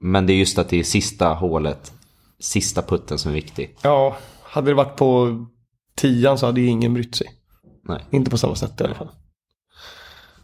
Men 0.00 0.26
det 0.26 0.32
är 0.32 0.36
just 0.36 0.58
att 0.58 0.68
det 0.68 0.78
är 0.80 0.84
sista 0.84 1.28
hålet, 1.28 1.92
sista 2.40 2.82
putten 2.82 3.18
som 3.18 3.30
är 3.30 3.34
viktig. 3.34 3.76
ja, 3.82 4.16
hade 4.42 4.70
det 4.70 4.74
varit 4.74 4.96
på 4.96 5.38
tian 5.96 6.38
så 6.38 6.46
hade 6.46 6.60
ju 6.60 6.66
ingen 6.66 6.94
brytt 6.94 7.14
sig. 7.14 7.26
Nej, 7.88 8.04
Inte 8.10 8.30
på 8.30 8.38
samma 8.38 8.54
sätt 8.54 8.80
i 8.80 8.84
alla 8.84 8.94
fall. 8.94 9.08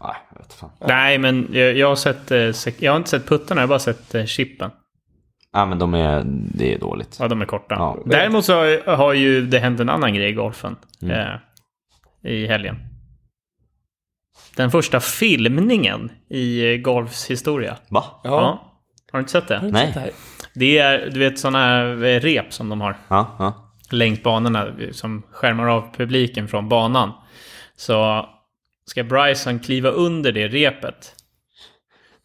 Nej 0.03 0.15
jag 0.33 0.39
vet 0.39 0.53
fan. 0.53 0.71
Nej, 0.81 1.19
men 1.19 1.49
jag, 1.53 1.77
jag 1.77 1.89
har 1.89 1.97
sett... 1.97 2.31
eh, 2.31 2.75
Jag 2.79 2.93
har 2.93 2.97
inte 2.97 3.11
sett 3.11 3.27
puttarna, 3.29 3.61
jag 3.61 3.67
har 3.67 3.69
bara 3.69 3.79
sett 3.79 4.15
eh, 4.15 4.25
chippen. 4.25 4.71
Ja 5.53 5.67
men 5.67 5.79
de 5.79 5.95
är, 5.95 6.23
det 6.55 6.75
är 6.75 6.79
dåligt. 6.79 7.17
Ja, 7.21 7.29
de 7.29 7.43
är 7.43 7.47
korta. 7.47 7.75
Ja. 7.75 7.99
Däremot 8.07 8.45
så 8.45 8.53
har, 8.55 8.97
har 8.97 9.13
ju 9.13 9.47
det 9.47 9.59
hänt 9.59 9.81
en 9.81 9.89
annan 9.89 10.15
grej 10.15 10.29
i 10.31 10.33
golfen. 10.33 10.77
Mm. 11.03 11.17
Eh, 12.25 12.31
I 12.33 12.47
helgen. 12.47 12.77
Den 14.57 14.71
första 14.71 15.01
filmningen 15.01 16.11
i 16.29 16.75
eh, 16.75 16.81
golfs 16.81 17.31
historia. 17.31 17.77
Va? 17.89 18.05
Ja. 18.25 18.67
Har 19.13 19.19
du 19.19 19.21
inte 19.21 19.33
sett 19.33 19.49
det? 19.49 19.61
Nej. 19.63 20.13
Det 20.55 20.79
är, 20.79 21.11
du 21.11 21.19
vet, 21.21 21.39
sådana 21.39 21.59
här 21.59 21.85
rep 22.21 22.53
som 22.53 22.69
de 22.69 22.81
har. 22.81 22.97
Ja, 23.09 23.37
ja. 23.39 23.73
längs 23.91 24.23
banorna 24.23 24.67
som 24.93 25.23
skärmar 25.31 25.67
av 25.69 25.95
publiken 25.97 26.49
från 26.49 26.69
banan. 26.69 27.13
Så 27.77 28.27
ska 28.91 29.05
Bryson 29.05 29.59
kliva 29.59 29.89
under 29.91 30.33
det 30.33 30.49
repet. 30.49 31.15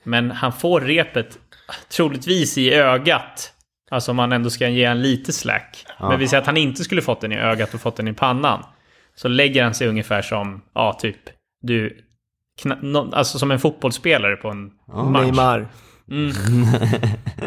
Men 0.03 0.32
han 0.32 0.53
får 0.53 0.82
repet 0.82 1.39
troligtvis 1.95 2.57
i 2.57 2.74
ögat. 2.74 3.51
Alltså 3.91 4.11
om 4.11 4.18
man 4.18 4.32
ändå 4.32 4.49
ska 4.49 4.70
ge 4.70 4.84
en 4.84 5.01
lite 5.01 5.34
slack. 5.34 5.86
Men 6.09 6.20
vi 6.20 6.28
säger 6.28 6.41
att 6.41 6.47
han 6.47 6.57
inte 6.57 6.84
skulle 6.84 7.01
fått 7.01 7.22
den 7.22 7.32
i 7.32 7.38
ögat 7.38 7.74
och 7.74 7.82
fått 7.82 7.95
den 7.95 8.07
i 8.07 8.13
pannan. 8.13 8.63
Så 9.16 9.28
lägger 9.28 9.63
han 9.63 9.74
sig 9.74 9.88
ungefär 9.88 10.22
som, 10.22 10.61
ja 10.74 10.93
typ, 11.01 11.18
du, 11.61 11.97
kna- 12.63 12.80
nå- 12.82 13.11
alltså 13.13 13.39
som 13.39 13.51
en 13.51 13.59
fotbollsspelare 13.59 14.36
på 14.36 14.49
en 14.49 14.72
match. 15.11 15.22
Neymar. 15.24 15.68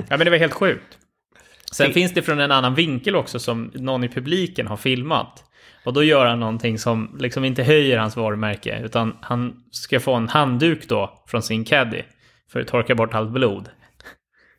Ja 0.08 0.16
men 0.16 0.18
det 0.18 0.30
var 0.30 0.36
helt 0.38 0.52
sjukt. 0.52 0.98
Sen 1.72 1.92
finns 1.92 2.14
det 2.14 2.22
från 2.22 2.40
en 2.40 2.52
annan 2.52 2.74
vinkel 2.74 3.16
också 3.16 3.38
som 3.38 3.70
någon 3.74 4.04
i 4.04 4.08
publiken 4.08 4.66
har 4.66 4.76
filmat. 4.76 5.44
Och 5.88 5.94
då 5.94 6.02
gör 6.04 6.26
han 6.26 6.40
någonting 6.40 6.78
som 6.78 7.16
liksom 7.20 7.44
inte 7.44 7.62
höjer 7.62 7.98
hans 7.98 8.16
varumärke. 8.16 8.80
Utan 8.84 9.16
han 9.20 9.56
ska 9.70 10.00
få 10.00 10.14
en 10.14 10.28
handduk 10.28 10.88
då 10.88 11.22
från 11.26 11.42
sin 11.42 11.64
caddy. 11.64 12.02
För 12.52 12.60
att 12.60 12.66
torka 12.68 12.94
bort 12.94 13.14
allt 13.14 13.30
blod. 13.30 13.68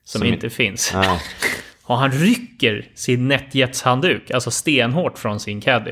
Som, 0.04 0.20
Som 0.20 0.28
i- 0.28 0.32
inte 0.32 0.50
finns. 0.50 0.92
Nej. 0.94 1.20
Och 1.84 1.98
han 1.98 2.12
rycker 2.12 2.88
sin 2.96 3.28
NetJets-handduk, 3.32 4.32
alltså 4.34 4.52
stenhårt 4.52 5.18
från 5.18 5.40
sin 5.40 5.62
caddy. 5.62 5.92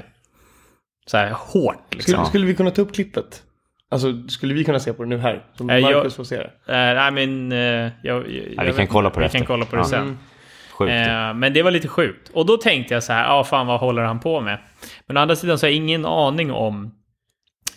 Så 1.05 1.17
här 1.17 1.31
hårt 1.31 1.93
liksom. 1.93 2.11
Skulle, 2.13 2.25
skulle 2.25 2.45
vi 2.45 2.55
kunna 2.55 2.71
ta 2.71 2.81
upp 2.81 2.93
klippet? 2.93 3.43
Alltså, 3.91 4.27
skulle 4.27 4.53
vi 4.53 4.63
kunna 4.63 4.79
se 4.79 4.93
på 4.93 5.03
det 5.03 5.09
nu 5.09 5.17
här? 5.17 5.45
Som 5.55 5.69
Eh, 5.69 5.77
jag- 5.77 5.91
Marcus 5.97 6.15
får 6.15 6.23
se 6.23 6.37
det. 6.37 6.43
Eh, 6.67 6.95
nej 6.95 7.11
men... 7.11 7.51
eh, 7.51 7.57
jag, 7.57 7.91
jag, 8.03 8.23
vi 8.29 8.55
kan 8.55 8.75
vet- 8.75 8.89
kolla 8.89 9.09
på 9.09 9.19
det 9.19 9.25
Vi 9.25 9.31
kan 9.37 9.45
kolla 9.47 9.65
på 9.65 9.75
det 9.75 9.81
Ja. 9.81 9.85
sen. 9.85 10.17
Sjukt. 10.77 10.91
Eh, 10.91 11.33
men 11.33 11.53
det 11.53 11.63
var 11.63 11.71
lite 11.71 11.87
sjukt. 11.87 12.29
Och 12.29 12.45
då 12.45 12.57
tänkte 12.57 12.93
jag 12.93 13.03
så 13.03 13.13
här, 13.13 13.23
ja 13.23 13.43
fan 13.43 13.67
vad 13.67 13.79
håller 13.79 14.03
han 14.03 14.19
på 14.19 14.41
med? 14.41 14.59
Men 15.07 15.17
å 15.17 15.19
andra 15.19 15.35
sidan 15.35 15.59
så 15.59 15.65
har 15.65 15.69
jag 15.69 15.75
ingen 15.75 16.05
aning 16.05 16.51
om 16.51 16.91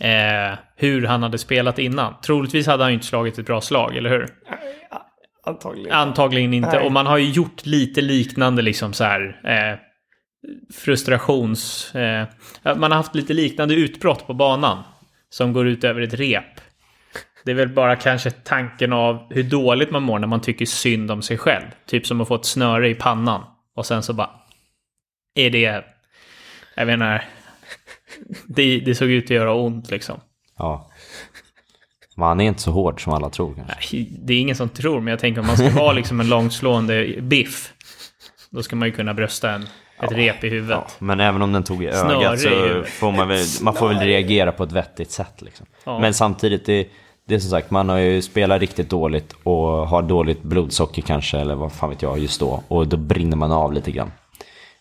eh, 0.00 0.58
hur 0.76 1.06
han 1.06 1.22
hade 1.22 1.38
spelat 1.38 1.78
innan. 1.78 2.14
Troligtvis 2.20 2.66
hade 2.66 2.82
han 2.82 2.90
ju 2.90 2.94
inte 2.94 3.06
slagit 3.06 3.38
ett 3.38 3.46
bra 3.46 3.60
slag, 3.60 3.96
eller 3.96 4.10
hur? 4.10 4.28
Antagligen. 5.46 5.92
Antagligen 5.92 6.54
inte. 6.54 6.76
Nej. 6.76 6.86
Och 6.86 6.92
man 6.92 7.06
har 7.06 7.18
ju 7.18 7.30
gjort 7.30 7.66
lite 7.66 8.00
liknande 8.00 8.62
liksom 8.62 8.92
så 8.92 9.04
här 9.04 9.40
eh, 9.44 9.78
frustrations... 10.74 11.94
Eh, 11.94 12.26
man 12.62 12.90
har 12.90 12.96
haft 12.96 13.14
lite 13.14 13.32
liknande 13.32 13.74
utbrott 13.74 14.26
på 14.26 14.34
banan 14.34 14.82
som 15.30 15.52
går 15.52 15.68
ut 15.68 15.84
över 15.84 16.00
ett 16.00 16.14
rep. 16.14 16.60
Det 17.44 17.50
är 17.50 17.54
väl 17.54 17.68
bara 17.68 17.96
kanske 17.96 18.30
tanken 18.30 18.92
av 18.92 19.32
hur 19.32 19.42
dåligt 19.42 19.90
man 19.90 20.02
mår 20.02 20.18
när 20.18 20.26
man 20.26 20.40
tycker 20.40 20.66
synd 20.66 21.10
om 21.10 21.22
sig 21.22 21.38
själv. 21.38 21.64
Typ 21.86 22.06
som 22.06 22.20
att 22.20 22.28
få 22.28 22.34
ett 22.34 22.44
snöre 22.44 22.88
i 22.88 22.94
pannan. 22.94 23.44
Och 23.74 23.86
sen 23.86 24.02
så 24.02 24.12
bara... 24.12 24.30
Är 25.34 25.50
det... 25.50 25.84
Jag 26.74 26.86
menar... 26.86 27.24
Det, 28.46 28.80
det 28.80 28.94
såg 28.94 29.10
ut 29.10 29.24
att 29.24 29.30
göra 29.30 29.54
ont 29.54 29.90
liksom. 29.90 30.20
Ja. 30.58 30.90
Men 32.16 32.28
han 32.28 32.40
är 32.40 32.44
inte 32.44 32.62
så 32.62 32.70
hård 32.70 33.04
som 33.04 33.12
alla 33.12 33.30
tror 33.30 33.54
kanske. 33.54 33.96
Nej, 33.96 34.08
Det 34.22 34.32
är 34.34 34.40
ingen 34.40 34.56
som 34.56 34.68
tror, 34.68 35.00
men 35.00 35.10
jag 35.10 35.20
tänker 35.20 35.40
om 35.40 35.46
man 35.46 35.56
ska 35.56 35.70
vara 35.70 35.92
liksom 35.92 36.20
en 36.20 36.28
långslående 36.28 37.14
biff. 37.20 37.72
Då 38.50 38.62
ska 38.62 38.76
man 38.76 38.88
ju 38.88 38.94
kunna 38.94 39.14
brösta 39.14 39.50
en, 39.50 39.62
ett 40.02 40.12
rep 40.12 40.44
i 40.44 40.48
huvudet. 40.48 40.78
Ja, 40.86 40.90
men 40.98 41.20
även 41.20 41.42
om 41.42 41.52
den 41.52 41.64
tog 41.64 41.84
i 41.84 41.92
Snöre 41.92 42.16
ögat 42.16 42.34
i 42.34 42.38
så 42.38 42.48
huvudet. 42.48 42.88
får 42.88 43.12
man 43.12 43.28
väl, 43.28 43.44
man 43.62 43.74
får 43.74 43.88
väl 43.88 43.98
reagera 43.98 44.52
på 44.52 44.64
ett 44.64 44.72
vettigt 44.72 45.10
sätt 45.10 45.42
liksom. 45.42 45.66
Ja. 45.84 45.98
Men 45.98 46.14
samtidigt, 46.14 46.66
det, 46.66 46.88
det 47.26 47.34
är 47.34 47.38
som 47.38 47.50
sagt, 47.50 47.70
man 47.70 47.88
har 47.88 47.98
ju 47.98 48.22
spelat 48.22 48.60
riktigt 48.60 48.90
dåligt 48.90 49.34
och 49.42 49.88
har 49.88 50.02
dåligt 50.02 50.42
blodsocker 50.42 51.02
kanske, 51.02 51.38
eller 51.38 51.54
vad 51.54 51.72
fan 51.72 51.90
vet 51.90 52.02
jag, 52.02 52.18
just 52.18 52.40
då. 52.40 52.62
Och 52.68 52.88
då 52.88 52.96
brinner 52.96 53.36
man 53.36 53.52
av 53.52 53.72
lite 53.72 53.90
grann. 53.90 54.10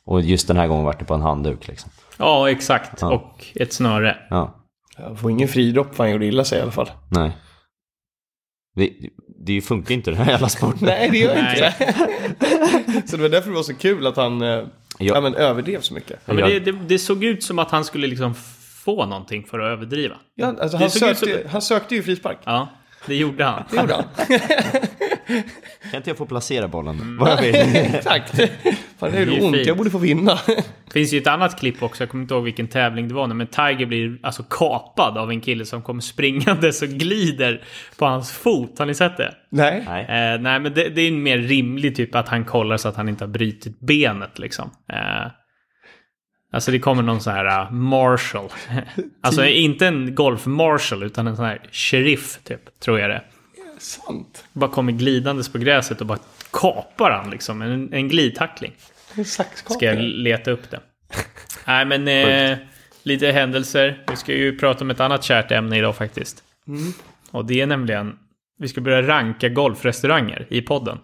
Och 0.06 0.22
just 0.22 0.48
den 0.48 0.58
här 0.58 0.68
gången 0.68 0.86
var 0.86 0.96
det 1.00 1.06
på 1.06 1.14
en 1.14 1.22
handduk 1.22 1.68
liksom. 1.68 1.92
Ja, 2.18 2.50
exakt. 2.50 3.02
Ja. 3.02 3.12
Och 3.12 3.46
ett 3.56 3.74
snöre. 3.74 4.18
Ja, 4.30 4.66
Jag 4.98 5.20
får 5.20 5.32
ingen 5.32 5.48
fridropp 5.48 5.96
för 5.96 6.04
han 6.04 6.12
gjorde 6.12 6.26
illa 6.26 6.44
sig 6.44 6.60
i 6.60 6.62
alla 6.62 6.72
fall. 6.72 6.92
nej. 7.12 7.32
Det, 8.76 8.92
det 9.46 9.62
funkar 9.62 9.96
inte 9.96 10.12
den 10.12 10.20
här 10.20 10.32
jävla 10.32 10.50
sporten. 10.50 10.80
Nej, 10.82 11.10
det 11.10 11.18
gör 11.18 11.40
inte 11.40 11.62
det. 11.62 13.04
så 13.08 13.16
det 13.16 13.22
var 13.22 13.30
därför 13.30 13.50
det 13.50 13.56
var 13.56 13.64
så 13.64 13.74
kul 13.74 14.08
att 14.08 14.18
han 14.18 14.42
eh, 14.42 14.64
ja. 15.00 15.22
men, 15.22 15.36
överdrev 15.36 15.82
så 15.82 15.94
mycket. 15.94 16.20
Ja, 16.26 16.34
men 16.34 16.50
det, 16.50 16.60
det, 16.60 16.72
det 16.72 17.00
såg 17.00 17.24
ut 17.24 17.44
som 17.44 17.60
att 17.60 17.72
han 17.72 17.86
skulle 17.86 18.08
liksom 18.08 18.34
få 18.80 19.05
någonting 19.05 19.43
för 19.43 19.59
att 19.59 19.67
överdriva. 19.77 20.15
Ja, 20.36 20.47
alltså, 20.47 20.77
Det 20.77 20.84
han, 20.84 20.89
sökte, 20.91 21.25
som- 21.41 21.51
han 21.51 21.61
sökte 21.61 21.95
ju 21.95 22.03
frispark. 22.03 22.38
Ja, 22.43 22.67
det 23.07 23.15
gjorde 23.15 23.43
han. 23.45 23.63
Det 23.71 23.77
gjorde 23.77 23.93
han. 23.93 24.03
Kan 25.91 25.97
inte 25.97 26.09
jag 26.09 26.17
få 26.17 26.25
placera 26.25 26.67
bollen? 26.67 26.95
Mm. 26.95 27.17
Vad 27.17 27.30
jag 27.32 27.41
vill. 27.41 27.55
Exakt. 27.95 28.38
Fan, 28.97 29.11
det 29.11 29.17
är 29.17 29.43
ont. 29.43 29.55
fint. 29.55 29.67
Jag 29.67 29.77
borde 29.77 29.89
få 29.89 29.97
vinna. 29.97 30.38
Det 30.47 30.91
finns 30.93 31.13
ju 31.13 31.17
ett 31.17 31.27
annat 31.27 31.59
klipp 31.59 31.84
också, 31.84 32.03
jag 32.03 32.09
kommer 32.09 32.21
inte 32.21 32.34
ihåg 32.34 32.43
vilken 32.43 32.67
tävling 32.67 33.07
det 33.07 33.13
var 33.13 33.27
nu, 33.27 33.34
men 33.34 33.47
Tiger 33.47 33.86
blir 33.86 34.17
alltså 34.23 34.43
kapad 34.43 35.17
av 35.17 35.30
en 35.32 35.41
kille 35.41 35.65
som 35.65 35.82
kommer 35.82 36.01
springandes 36.01 36.82
och 36.82 36.88
glider 36.88 37.63
på 37.97 38.05
hans 38.05 38.32
fot. 38.32 38.80
Har 38.80 38.86
ni 38.86 38.93
sett 38.93 39.17
det? 39.17 39.34
Nej. 39.49 39.84
Nej. 39.88 40.01
Eh, 40.03 40.41
nej, 40.41 40.59
men 40.59 40.73
det, 40.73 40.89
det 40.89 41.01
är 41.01 41.07
en 41.07 41.23
mer 41.23 41.38
rimlig 41.38 41.95
typ 41.95 42.15
att 42.15 42.27
han 42.27 42.45
kollar 42.45 42.77
så 42.77 42.89
att 42.89 42.95
han 42.95 43.09
inte 43.09 43.23
har 43.23 43.30
brutit 43.30 43.80
benet 43.80 44.39
liksom. 44.39 44.69
Eh, 44.93 45.32
alltså 46.52 46.72
det 46.72 46.80
kommer 46.80 47.04
någon 47.04 47.22
sån 47.22 47.34
här 47.34 47.64
uh, 47.66 47.72
marshal. 47.72 48.50
alltså 49.22 49.45
inte 49.45 49.88
en 49.88 50.16
golf-marshal 50.16 51.04
utan 51.04 51.28
en 51.28 51.36
sån 51.36 51.45
här 51.45 51.62
sheriff 51.72 52.39
typ, 52.43 52.80
tror 52.80 53.00
jag 53.00 53.10
det. 53.10 53.24
Sant. 53.78 54.45
Bara 54.54 54.70
kommer 54.70 54.91
glidandes 54.91 55.50
på 55.50 55.58
gräset 55.58 56.02
och 56.02 56.08
bara 56.08 56.20
kapar 56.52 57.12
han 57.12 57.30
liksom. 57.30 57.62
En, 57.62 57.93
en 57.93 58.08
glidtackling. 58.08 58.74
En. 59.16 59.26
Ska 59.26 59.86
jag 59.86 60.00
leta 60.00 60.52
upp 60.52 60.70
det. 60.70 60.80
Nej 61.66 61.86
men 61.86 62.08
eh, 62.08 62.58
lite 63.04 63.32
händelser. 63.32 64.04
Vi 64.10 64.16
ska 64.16 64.34
ju 64.34 64.58
prata 64.58 64.84
om 64.84 64.89
ett 64.89 65.00
annat 65.00 65.24
kärt 65.24 65.52
ämne 65.52 65.78
idag 65.78 65.95
faktiskt. 65.95 66.43
Och 67.32 67.45
det 67.45 67.62
är 67.62 67.66
nämligen, 67.66 68.20
vi 68.58 68.68
ska 68.68 68.82
börja 68.82 69.02
ranka 69.02 69.50
golfrestauranger 69.50 70.47
i 70.50 70.62
podden. 70.62 71.00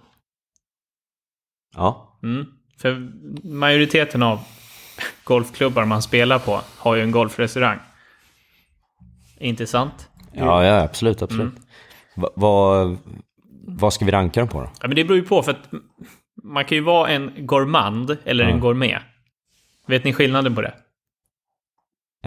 Ja. 1.76 2.20
Mm. 2.24 2.46
För 2.78 3.12
majoriteten 3.43 4.24
av 4.24 4.39
golfklubbar 5.24 5.86
man 5.86 6.02
spelar 6.02 6.39
på 6.39 6.62
har 6.78 6.96
ju 6.96 7.02
en 7.02 7.12
golfrestaurang. 7.12 7.78
Inte 9.39 9.68
sant? 9.68 10.10
Ja, 10.34 10.64
ja, 10.66 10.82
absolut, 10.82 11.22
absolut. 11.22 11.54
Mm. 11.54 11.62
Va, 12.16 12.30
vad, 12.36 12.98
vad 13.68 13.93
ska 13.93 14.06
vi 14.06 14.12
ranka 14.12 14.39
dem 14.39 14.50
på 14.50 14.62
då? 14.62 14.70
Ja, 14.82 14.88
men 14.88 14.96
det 14.96 15.04
beror 15.04 15.18
ju 15.18 15.24
på 15.26 15.43
för 15.43 15.52
att 15.52 15.70
man 16.43 16.66
kan 16.66 16.76
ju 16.78 16.84
vara 16.84 17.10
en 17.10 17.32
gourmand 17.38 18.18
eller 18.26 18.43
en 18.43 18.50
Ja. 18.50 18.58
gourmet. 18.58 19.02
Vet 19.88 20.04
ni 20.04 20.14
skillnaden 20.14 20.56
på 20.56 20.62
det? 20.62 20.74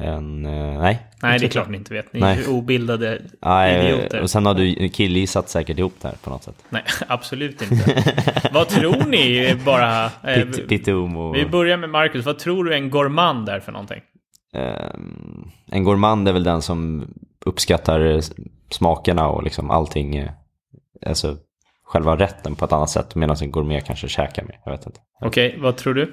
En, 0.04 0.46
eh, 0.46 0.80
nej. 0.80 0.98
Nej, 1.22 1.38
det 1.38 1.46
är 1.46 1.50
klart 1.50 1.68
ni 1.68 1.76
inte 1.76 1.94
vet. 1.94 2.12
Ni 2.12 2.20
är 2.20 2.24
Nej. 2.24 2.38
ju 2.38 2.46
obildade 2.48 3.22
nej. 3.42 3.86
idioter. 3.92 4.20
Och 4.20 4.30
sen 4.30 4.46
har 4.46 4.54
du 4.54 4.88
killgissat 4.88 5.48
säkert 5.48 5.78
ihop 5.78 5.94
det 6.00 6.08
här 6.08 6.16
på 6.22 6.30
något 6.30 6.42
sätt. 6.42 6.64
Nej, 6.68 6.82
absolut 7.08 7.62
inte. 7.62 8.04
Vad 8.52 8.68
tror 8.68 9.04
ni 9.08 9.54
bara... 9.64 10.04
Eh, 10.04 10.44
Pit, 10.44 10.68
Pitum 10.68 11.16
och... 11.16 11.34
vi 11.34 11.46
börjar 11.46 11.76
med 11.76 11.90
Marcus. 11.90 12.24
Vad 12.26 12.38
tror 12.38 12.64
du 12.64 12.74
en 12.74 12.90
gourmand 12.90 13.48
är 13.48 13.60
för 13.60 13.72
någonting? 13.72 14.00
Ehm, 14.54 15.50
en 15.70 15.84
gourmand 15.84 16.28
är 16.28 16.32
väl 16.32 16.44
den 16.44 16.62
som 16.62 17.08
uppskattar 17.46 18.00
eh, 18.00 18.20
smakerna 18.70 19.28
och 19.28 19.42
liksom 19.42 19.70
allting. 19.70 20.16
eh, 20.16 20.30
Alltså 21.06 21.36
själva 21.84 22.16
rätten 22.16 22.54
på 22.54 22.64
ett 22.64 22.72
annat 22.72 22.90
sätt. 22.90 23.14
Medan 23.14 23.36
en 23.42 23.50
gourmet 23.50 23.84
kanske 23.84 24.08
käkar 24.08 24.42
mer. 24.44 24.60
Jag 24.64 24.72
vet 24.72 24.86
inte. 24.86 25.00
Okej, 25.20 25.58
vad 25.60 25.76
tror 25.76 25.94
du? 25.94 26.12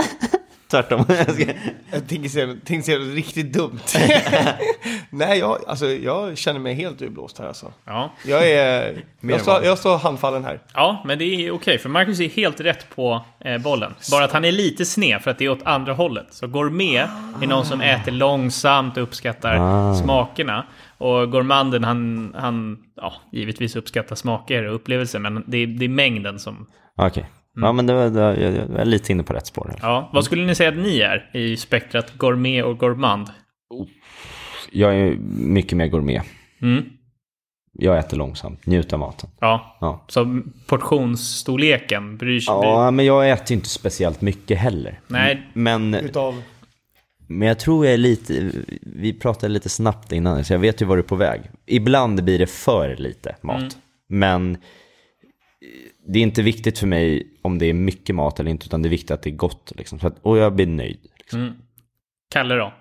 Tvärtom. 0.70 1.04
Jag 1.92 2.08
tänker 2.08 2.28
säga, 2.28 2.56
tänker 2.64 2.82
säga 2.82 2.98
något 2.98 3.14
riktigt 3.14 3.52
dumt. 3.52 3.80
Nej, 5.10 5.38
jag, 5.38 5.58
alltså, 5.66 5.86
jag 5.86 6.38
känner 6.38 6.60
mig 6.60 6.74
helt 6.74 7.02
urblåst 7.02 7.38
här 7.38 7.46
alltså. 7.46 7.72
Ja. 7.84 8.12
Jag 8.26 8.50
är... 8.50 9.04
Mer 9.20 9.34
Jag 9.34 9.40
står, 9.42 9.64
jag 9.64 9.78
står 9.78 9.98
handfallen 9.98 10.44
här. 10.44 10.60
Ja, 10.74 11.02
men 11.06 11.18
det 11.18 11.24
är 11.24 11.50
okej, 11.50 11.78
för 11.78 11.88
Marcus 11.88 12.20
är 12.20 12.28
helt 12.28 12.60
rätt 12.60 12.96
på 12.96 13.24
eh, 13.40 13.58
bollen. 13.58 13.94
Bara 14.10 14.24
att 14.24 14.32
han 14.32 14.44
är 14.44 14.52
lite 14.52 14.84
sned 14.84 15.22
för 15.22 15.30
att 15.30 15.38
det 15.38 15.44
är 15.44 15.48
åt 15.50 15.62
andra 15.62 15.92
hållet. 15.92 16.26
Så 16.30 16.46
gourmet 16.46 17.08
är 17.42 17.46
någon 17.46 17.64
som 17.66 17.80
äter 17.80 18.12
långsamt 18.12 18.96
och 18.96 19.02
uppskattar 19.02 19.56
Ah. 19.60 19.94
smakerna. 19.94 20.66
Och 20.98 21.30
gourmanden, 21.32 21.84
han, 21.84 22.32
han 22.38 22.78
ja, 22.96 23.12
givetvis 23.32 23.76
uppskattar 23.76 24.16
smaker 24.16 24.64
och 24.64 24.74
upplevelser, 24.74 25.18
men 25.18 25.44
det 25.46 25.58
är, 25.58 25.66
det 25.66 25.84
är 25.84 25.88
mängden 25.88 26.38
som... 26.38 26.66
Okej. 26.96 27.26
Ja 27.62 27.72
men 27.72 27.86
det 27.86 27.94
var, 27.94 28.04
det 28.04 28.20
var, 28.20 28.32
jag 28.36 28.80
är 28.80 28.84
lite 28.84 29.12
inne 29.12 29.22
på 29.22 29.32
rätt 29.32 29.46
spår. 29.46 29.74
Ja, 29.82 30.10
vad 30.12 30.24
skulle 30.24 30.46
ni 30.46 30.54
säga 30.54 30.68
att 30.68 30.76
ni 30.76 31.00
är 31.00 31.30
i 31.36 31.56
spektrat 31.56 32.12
gourmet 32.18 32.64
och 32.64 32.78
gourmand? 32.78 33.28
Jag 34.72 34.94
är 34.96 35.16
mycket 35.36 35.78
mer 35.78 35.86
gourmet. 35.86 36.22
Mm. 36.62 36.84
Jag 37.72 37.98
äter 37.98 38.16
långsamt, 38.16 38.66
njuter 38.66 38.94
av 38.94 39.00
maten. 39.00 39.30
Ja, 39.40 39.76
Ja. 39.80 40.04
så 40.08 40.40
portionsstorleken 40.66 42.16
bryr 42.16 42.40
sig... 42.40 42.54
bryr- 42.54 42.64
Ja, 42.64 42.90
men 42.90 43.04
jag 43.04 43.30
äter 43.30 43.54
inte 43.56 43.68
speciellt 43.68 44.20
mycket 44.20 44.58
heller. 44.58 45.00
Nej, 45.06 45.50
Men, 45.52 45.94
Utav... 45.94 46.42
men 47.26 47.48
jag 47.48 47.58
tror 47.58 47.84
jag 47.86 47.94
är 47.94 47.98
lite, 47.98 48.50
vi 48.82 49.12
pratade 49.12 49.52
lite 49.52 49.68
snabbt 49.68 50.12
innan, 50.12 50.44
så 50.44 50.52
jag 50.52 50.58
vet 50.58 50.82
ju 50.82 50.86
var 50.86 50.96
du 50.96 51.02
är 51.02 51.06
på 51.06 51.16
väg. 51.16 51.40
Ibland 51.66 52.24
blir 52.24 52.38
det 52.38 52.46
för 52.50 52.96
lite 52.96 53.36
mat. 53.42 53.58
Mm. 53.60 53.70
Men 54.08 54.56
det 56.06 56.18
är 56.18 56.22
inte 56.22 56.42
viktigt 56.42 56.78
för 56.78 56.86
mig 56.86 57.26
om 57.42 57.58
det 57.58 57.66
är 57.66 57.72
mycket 57.72 58.14
mat 58.14 58.40
eller 58.40 58.50
inte, 58.50 58.66
utan 58.66 58.82
det 58.82 58.88
är 58.88 58.90
viktigt 58.90 59.10
att 59.10 59.22
det 59.22 59.30
är 59.30 59.34
gott. 59.34 59.72
Liksom. 59.76 59.98
Så 59.98 60.06
att, 60.06 60.14
och 60.22 60.38
jag 60.38 60.54
blir 60.54 60.66
nöjd. 60.66 60.98
Liksom. 61.18 61.40
Mm. 61.40 61.54
Kalle 62.30 62.54
då? 62.54 62.72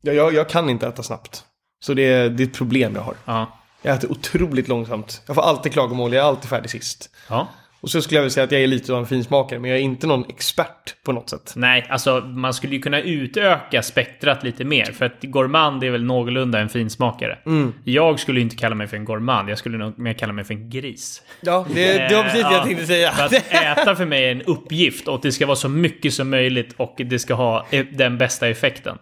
Ja, 0.00 0.12
jag, 0.12 0.34
jag 0.34 0.48
kan 0.48 0.70
inte 0.70 0.86
äta 0.86 1.02
snabbt. 1.02 1.44
Så 1.80 1.94
det 1.94 2.02
är, 2.02 2.30
det 2.30 2.42
är 2.42 2.46
ett 2.46 2.54
problem 2.54 2.94
jag 2.94 3.02
har. 3.02 3.14
Ja. 3.24 3.58
Jag 3.82 3.96
äter 3.96 4.10
otroligt 4.10 4.68
långsamt. 4.68 5.22
Jag 5.26 5.36
får 5.36 5.42
alltid 5.42 5.72
klagomål, 5.72 6.12
jag 6.12 6.24
är 6.24 6.28
alltid 6.28 6.50
färdig 6.50 6.70
sist. 6.70 7.10
Ja. 7.28 7.48
Och 7.84 7.90
så 7.90 8.02
skulle 8.02 8.16
jag 8.16 8.22
vilja 8.22 8.30
säga 8.30 8.44
att 8.44 8.52
jag 8.52 8.62
är 8.62 8.66
lite 8.66 8.92
av 8.92 8.98
en 8.98 9.06
finsmakare, 9.06 9.58
men 9.58 9.70
jag 9.70 9.78
är 9.78 9.82
inte 9.82 10.06
någon 10.06 10.24
expert 10.28 10.94
på 11.04 11.12
något 11.12 11.30
sätt. 11.30 11.52
Nej, 11.56 11.86
alltså 11.88 12.20
man 12.20 12.54
skulle 12.54 12.74
ju 12.74 12.80
kunna 12.82 13.00
utöka 13.00 13.82
spektrat 13.82 14.44
lite 14.44 14.64
mer. 14.64 14.84
För 14.84 15.04
att 15.06 15.22
gourmand 15.22 15.84
är 15.84 15.90
väl 15.90 16.04
någorlunda 16.04 16.60
en 16.60 16.68
finsmakare. 16.68 17.38
Jag 17.84 18.20
skulle 18.20 18.40
inte 18.40 18.56
kalla 18.56 18.74
mig 18.74 18.86
för 18.86 18.96
en 18.96 19.04
gourmand, 19.04 19.50
jag 19.50 19.58
skulle 19.58 19.78
nog 19.78 19.98
mer 19.98 20.12
kalla 20.12 20.32
mig 20.32 20.44
för 20.44 20.54
en 20.54 20.70
gris. 20.70 21.22
Ja, 21.40 21.66
det, 21.74 22.08
det 22.08 22.16
var 22.16 22.22
precis 22.22 22.42
det 22.42 22.48
jag 22.48 22.52
ja, 22.58 22.64
tänkte 22.64 22.86
säga. 22.86 23.12
För 23.12 23.24
att 23.24 23.32
äta 23.78 23.96
för 23.96 24.06
mig 24.06 24.24
är 24.24 24.32
en 24.32 24.42
uppgift 24.42 25.08
och 25.08 25.20
det 25.22 25.32
ska 25.32 25.46
vara 25.46 25.56
så 25.56 25.68
mycket 25.68 26.14
som 26.14 26.30
möjligt 26.30 26.74
och 26.76 26.94
det 26.96 27.18
ska 27.18 27.34
ha 27.34 27.66
e- 27.70 27.86
den 27.92 28.18
bästa 28.18 28.48
effekten. 28.48 28.98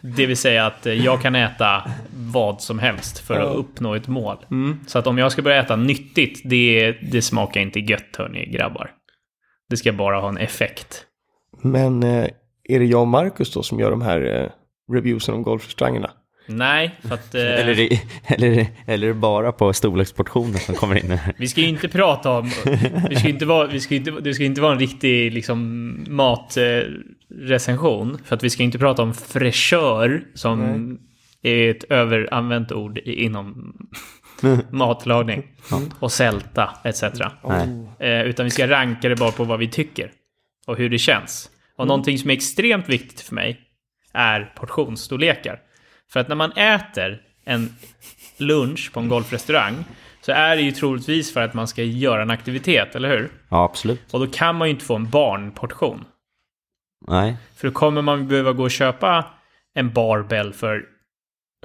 Det 0.00 0.26
vill 0.26 0.36
säga 0.36 0.66
att 0.66 0.86
eh, 0.86 0.92
jag 0.92 1.22
kan 1.22 1.34
äta 1.34 1.90
vad 2.32 2.60
som 2.60 2.78
helst 2.78 3.18
för 3.18 3.40
att 3.40 3.56
uppnå 3.56 3.94
ett 3.94 4.08
mål. 4.08 4.36
Så 4.86 4.98
att 4.98 5.06
om 5.06 5.18
jag 5.18 5.32
ska 5.32 5.42
börja 5.42 5.62
äta 5.62 5.76
nyttigt, 5.76 6.40
det, 6.44 6.92
det 6.92 7.22
smakar 7.22 7.60
inte 7.60 7.80
gött 7.80 8.16
hörni 8.18 8.46
grabbar. 8.46 8.90
Det 9.70 9.76
ska 9.76 9.92
bara 9.92 10.20
ha 10.20 10.28
en 10.28 10.38
effekt. 10.38 11.06
Men 11.62 12.02
eh, 12.02 12.26
är 12.64 12.78
det 12.78 12.84
jag 12.84 13.00
och 13.00 13.08
Marcus 13.08 13.52
då 13.52 13.62
som 13.62 13.80
gör 13.80 13.90
de 13.90 14.02
här 14.02 14.42
eh, 14.42 14.50
reviewsen 14.94 15.34
om 15.34 15.42
golfrestaurangerna? 15.42 16.10
Nej, 16.46 16.98
för 17.02 17.14
att... 17.14 17.34
Eh, 17.34 17.40
Eller, 17.40 17.80
är 17.80 17.98
eller, 18.26 18.66
eller 18.86 19.08
är 19.08 19.12
bara 19.12 19.52
på 19.52 19.72
storleksportioner 19.72 20.58
som 20.58 20.74
kommer 20.74 21.04
in? 21.04 21.18
Vi 21.36 21.48
ska 21.48 21.60
ju 21.60 21.68
inte 21.68 21.88
prata 21.88 22.30
om... 22.30 22.50
Vi 23.10 23.16
ska 23.16 23.28
inte 23.28 23.46
vara, 23.46 23.66
vi 23.66 23.80
ska 23.80 23.94
inte, 23.94 24.10
det 24.10 24.34
ska 24.34 24.44
inte 24.44 24.60
vara 24.60 24.72
en 24.72 24.78
riktig 24.78 25.32
liksom, 25.32 25.94
matrecension. 26.08 28.18
För 28.24 28.36
att 28.36 28.44
vi 28.44 28.50
ska 28.50 28.62
inte 28.62 28.78
prata 28.78 29.02
om 29.02 29.14
fräschör 29.14 30.24
som 30.34 30.98
är 31.42 31.70
ett 31.70 31.84
överanvänt 31.84 32.72
ord 32.72 32.98
inom 32.98 33.76
matlagning. 34.70 35.46
Och 35.98 36.12
sälta 36.12 36.70
etc. 36.84 37.02
Nej. 37.44 37.68
Eh, 38.00 38.22
utan 38.22 38.44
vi 38.44 38.50
ska 38.50 38.66
ranka 38.66 39.08
det 39.08 39.16
bara 39.16 39.32
på 39.32 39.44
vad 39.44 39.58
vi 39.58 39.68
tycker. 39.68 40.10
Och 40.66 40.76
hur 40.76 40.90
det 40.90 40.98
känns. 40.98 41.50
Och 41.76 41.86
någonting 41.86 42.18
som 42.18 42.30
är 42.30 42.34
extremt 42.34 42.88
viktigt 42.88 43.20
för 43.20 43.34
mig 43.34 43.60
är 44.12 44.52
portionsstorlekar. 44.56 45.58
För 46.12 46.20
att 46.20 46.28
när 46.28 46.36
man 46.36 46.52
äter 46.52 47.22
en 47.44 47.76
lunch 48.36 48.90
på 48.92 49.00
en 49.00 49.08
golfrestaurang 49.08 49.84
så 50.20 50.32
är 50.32 50.56
det 50.56 50.62
ju 50.62 50.72
troligtvis 50.72 51.32
för 51.32 51.40
att 51.40 51.54
man 51.54 51.68
ska 51.68 51.82
göra 51.82 52.22
en 52.22 52.30
aktivitet, 52.30 52.94
eller 52.94 53.08
hur? 53.08 53.30
Ja, 53.48 53.64
absolut. 53.64 54.14
Och 54.14 54.20
då 54.20 54.26
kan 54.26 54.56
man 54.56 54.68
ju 54.68 54.74
inte 54.74 54.84
få 54.84 54.96
en 54.96 55.10
barnportion. 55.10 56.04
Nej. 57.08 57.36
För 57.56 57.68
då 57.68 57.74
kommer 57.74 58.02
man 58.02 58.28
behöva 58.28 58.52
gå 58.52 58.62
och 58.62 58.70
köpa 58.70 59.24
en 59.74 59.92
barbell 59.92 60.52
för 60.52 60.84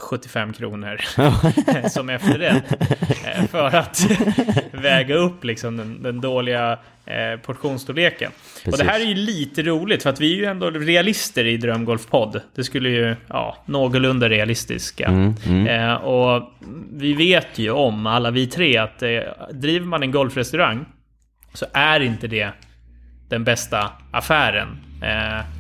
75 0.02 0.54
kronor 0.54 0.98
som 1.90 2.10
efterrätt. 2.10 2.82
eh, 3.26 3.46
För 3.46 3.68
att 3.68 4.08
väga 4.72 5.16
upp 5.16 5.44
liksom 5.44 5.78
den, 5.78 6.04
den 6.04 6.22
dåliga 6.22 6.80
eh, 7.08 7.40
portionsstorleken. 7.40 8.32
Och 8.32 8.64
Precis. 8.64 8.80
det 8.80 8.86
här 8.86 9.00
är 9.00 9.06
ju 9.06 9.16
lite 9.16 9.64
roligt 9.64 10.04
för 10.04 10.10
att 10.10 10.20
vi 10.20 10.34
är 10.34 10.38
ju 10.38 10.46
ändå 10.46 10.70
realister 10.70 11.46
i 11.46 11.58
Drömgolfpodd. 11.58 12.42
Det 12.56 12.64
skulle 12.64 12.90
ju, 12.90 13.16
ja, 13.28 13.58
någorlunda 13.66 14.30
realistiska. 14.30 15.06
Mm, 15.06 15.36
mm. 15.46 15.68
Eh, 15.68 15.94
och 15.94 16.52
vi 16.94 17.14
vet 17.14 17.60
ju 17.60 17.72
om, 17.72 18.08
alla 18.08 18.32
vi 18.32 18.48
tre, 18.48 18.78
att 18.78 19.02
eh, 19.04 19.20
driver 19.52 19.86
man 19.86 20.04
en 20.04 20.12
golfrestaurang 20.12 20.86
så 21.54 21.66
är 21.74 22.00
inte 22.00 22.28
det 22.28 22.52
den 23.30 23.44
bästa 23.44 23.92
affären. 24.12 24.68
Eh, 25.02 25.57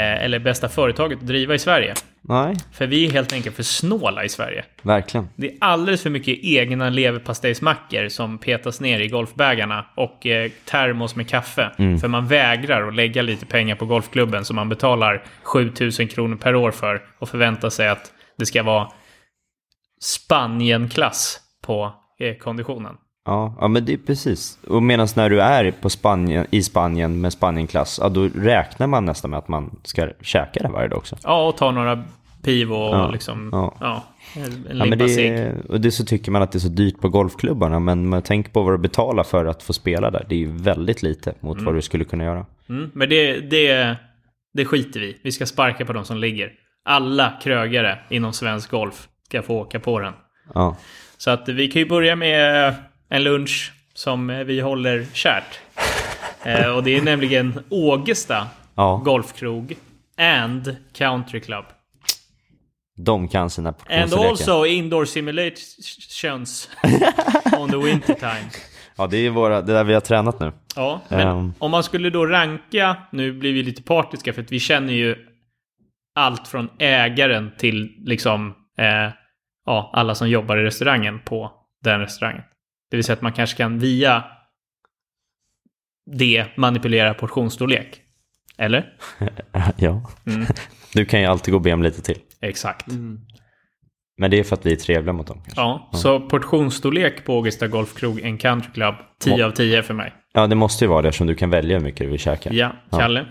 eller 0.00 0.38
bästa 0.38 0.68
företaget 0.68 1.18
att 1.18 1.26
driva 1.26 1.54
i 1.54 1.58
Sverige. 1.58 1.94
Nej, 2.28 2.56
För 2.72 2.86
vi 2.86 3.06
är 3.06 3.10
helt 3.10 3.32
enkelt 3.32 3.56
för 3.56 3.62
snåla 3.62 4.24
i 4.24 4.28
Sverige. 4.28 4.64
verkligen. 4.82 5.28
Det 5.36 5.46
är 5.46 5.56
alldeles 5.60 6.02
för 6.02 6.10
mycket 6.10 6.38
egna 6.42 6.90
leverpastejsmackor 6.90 8.08
som 8.08 8.38
petas 8.38 8.80
ner 8.80 9.00
i 9.00 9.08
golfbägarna 9.08 9.86
och 9.96 10.26
eh, 10.26 10.50
termos 10.64 11.16
med 11.16 11.28
kaffe. 11.28 11.70
För 12.00 12.08
man 12.08 12.26
vägrar 12.26 12.88
att 12.88 12.94
lägga 12.94 13.22
lite 13.22 13.46
pengar 13.46 13.76
på 13.76 13.86
golfklubben 13.86 14.44
som 14.44 14.56
man 14.56 14.68
betalar 14.68 15.24
7000 15.42 16.08
kronor 16.08 16.36
per 16.36 16.54
år 16.54 16.70
för 16.70 17.02
och 17.18 17.28
förväntar 17.28 17.70
sig 17.70 17.88
att 17.88 18.12
det 18.38 18.46
ska 18.46 18.62
vara 18.62 18.88
Spanien-klass 20.00 21.40
på 21.66 21.92
eh, 22.20 22.36
konditionen. 22.36 22.96
Ja, 23.24 23.54
ja, 23.60 23.68
men 23.68 23.84
det 23.84 23.92
är 23.92 23.96
precis. 23.96 24.58
Och 24.68 24.82
medan 24.82 25.08
när 25.16 25.30
du 25.30 25.40
är 25.40 25.70
på 25.70 25.90
Spanien, 25.90 26.46
i 26.50 26.62
Spanien 26.62 27.20
med 27.20 27.32
Spanienklass, 27.32 27.98
ja, 28.02 28.08
då 28.08 28.28
räknar 28.34 28.86
man 28.86 29.04
nästan 29.04 29.30
med 29.30 29.38
att 29.38 29.48
man 29.48 29.80
ska 29.82 30.08
käka 30.20 30.60
det 30.62 30.68
varje 30.68 30.88
dag 30.88 30.98
också. 30.98 31.16
Ja, 31.22 31.48
och 31.48 31.56
ta 31.56 31.70
några 31.70 32.04
pivo 32.42 32.74
och 32.74 32.96
Ja, 32.96 33.10
liksom... 33.10 33.48
ja. 33.52 33.76
Ja, 33.80 34.04
en 34.34 34.78
Ja, 34.78 34.84
men 34.84 34.98
det 34.98 35.28
är, 35.28 35.56
och 35.68 35.80
det 35.80 35.90
så 35.90 36.04
tycker 36.04 36.32
man 36.32 36.42
att 36.42 36.52
det 36.52 36.58
är 36.58 36.60
så 36.60 36.68
dyrt 36.68 37.00
på 37.00 37.08
golfklubbarna, 37.08 37.78
men 37.80 38.08
man 38.08 38.22
tänker 38.22 38.50
på 38.50 38.62
vad 38.62 38.74
du 38.74 38.78
betalar 38.78 39.24
för 39.24 39.44
att 39.44 39.62
få 39.62 39.72
spela 39.72 40.10
där. 40.10 40.26
Det 40.28 40.34
är 40.34 40.38
ju 40.38 40.52
väldigt 40.52 41.02
lite 41.02 41.34
mot 41.40 41.60
vad 41.60 41.74
du 41.74 41.82
skulle 41.82 42.04
kunna 42.04 42.24
göra. 42.24 42.46
Mm, 42.68 42.90
men 42.94 43.08
det, 43.08 43.40
det, 43.40 43.96
det 44.54 44.64
skiter 44.64 45.00
vi 45.00 45.20
Vi 45.22 45.32
ska 45.32 45.46
sparka 45.46 45.84
på 45.84 45.92
de 45.92 46.04
som 46.04 46.16
ligger. 46.16 46.52
Alla 46.84 47.32
krögare 47.42 47.98
inom 48.10 48.32
svensk 48.32 48.70
golf 48.70 49.08
ska 49.28 49.42
få 49.42 49.54
åka 49.54 49.80
på 49.80 50.00
den. 50.00 50.12
Ja, 50.54 50.76
Så 51.16 51.30
att 51.30 51.48
vi 51.48 51.68
kan 51.68 51.82
ju 51.82 51.88
börja 51.88 52.16
med 52.16 52.74
en 53.14 53.22
lunch 53.24 53.72
som 53.94 54.26
vi 54.46 54.60
håller 54.60 55.06
kärt. 55.12 55.60
Eh, 56.44 56.68
och 56.76 56.82
det 56.84 56.96
är 56.96 57.02
nämligen 57.02 57.64
Ågesta 57.70 58.46
ja 58.74 59.02
Golfkrog 59.04 59.76
and 60.18 60.76
Country 60.92 61.40
Club. 61.40 61.64
de 62.96 63.28
kan 63.28 63.50
sina 63.50 63.68
And 63.68 63.78
portionsstorlekar. 63.78 64.30
also 64.30 64.66
indoor 64.66 65.04
simulations 65.04 66.70
on 67.58 67.70
the 67.70 67.76
winter 67.76 68.14
time. 68.14 68.50
Ja, 68.96 69.06
det 69.06 69.16
är 69.16 69.30
våra, 69.30 69.62
det 69.62 69.72
där 69.72 69.84
vi 69.84 69.94
har 69.94 70.00
tränat 70.00 70.40
nu. 70.40 70.52
Ja, 70.76 71.00
men 71.08 71.28
Ehm. 71.28 71.52
om 71.58 71.70
man 71.70 71.82
skulle 71.82 72.10
då 72.10 72.26
ranka, 72.26 72.96
nu 73.12 73.32
blir 73.32 73.52
vi 73.52 73.62
lite 73.62 73.82
partiska 73.82 74.32
för 74.32 74.42
att 74.42 74.52
vi 74.52 74.60
känner 74.60 74.92
ju 74.92 75.16
allt 76.14 76.48
från 76.48 76.68
ägaren 76.78 77.50
till 77.58 77.94
liksom 77.98 78.54
eh, 78.78 79.12
ja, 79.66 79.90
alla 79.92 80.14
som 80.14 80.28
jobbar 80.28 80.56
i 80.56 80.62
restaurangen 80.64 81.20
på 81.24 81.52
den 81.84 82.00
restaurangen. 82.00 82.42
Det 82.90 82.96
vill 82.96 83.04
säga 83.04 83.14
att 83.14 83.22
man 83.22 83.32
kanske 83.32 83.56
kan 83.56 83.78
via 83.78 84.24
det 86.10 86.46
manipulera 86.56 87.14
portionsstorlek. 87.14 88.00
Eller? 88.58 88.92
ja. 89.76 90.10
Mm. 90.26 90.46
Du 90.94 91.04
kan 91.04 91.20
ju 91.20 91.26
alltid 91.26 91.52
gå 91.52 91.56
och 91.56 91.62
be 91.62 91.72
om 91.72 91.82
lite 91.82 92.02
till. 92.02 92.18
Exakt. 92.40 92.86
Men 94.16 94.30
det 94.30 94.38
är 94.38 94.44
för 94.44 94.56
att 94.56 94.66
vi 94.66 94.72
är 94.72 94.76
trevliga 94.76 95.12
mot 95.12 95.26
dem. 95.26 95.42
Kanske. 95.44 95.60
Ja, 95.60 95.90
så 95.92 96.20
portionsstorlek 96.20 97.24
på 97.24 97.32
Augusta 97.32 97.68
Golfkrog, 97.68 98.20
en 98.20 98.38
country 98.38 98.72
club, 98.72 98.94
10 99.20 99.46
av 99.46 99.50
10 99.50 99.82
för 99.82 99.94
mig. 99.94 100.12
Ja, 100.32 100.46
det 100.46 100.54
måste 100.54 100.84
ju 100.84 100.88
vara 100.88 101.02
det 101.02 101.08
eftersom 101.08 101.26
du 101.26 101.34
kan 101.34 101.50
välja 101.50 101.76
hur 101.76 101.84
mycket 101.84 102.00
du 102.00 102.06
vill 102.06 102.18
käka. 102.18 102.52
Ja, 102.52 102.72
Kalle? 102.90 103.26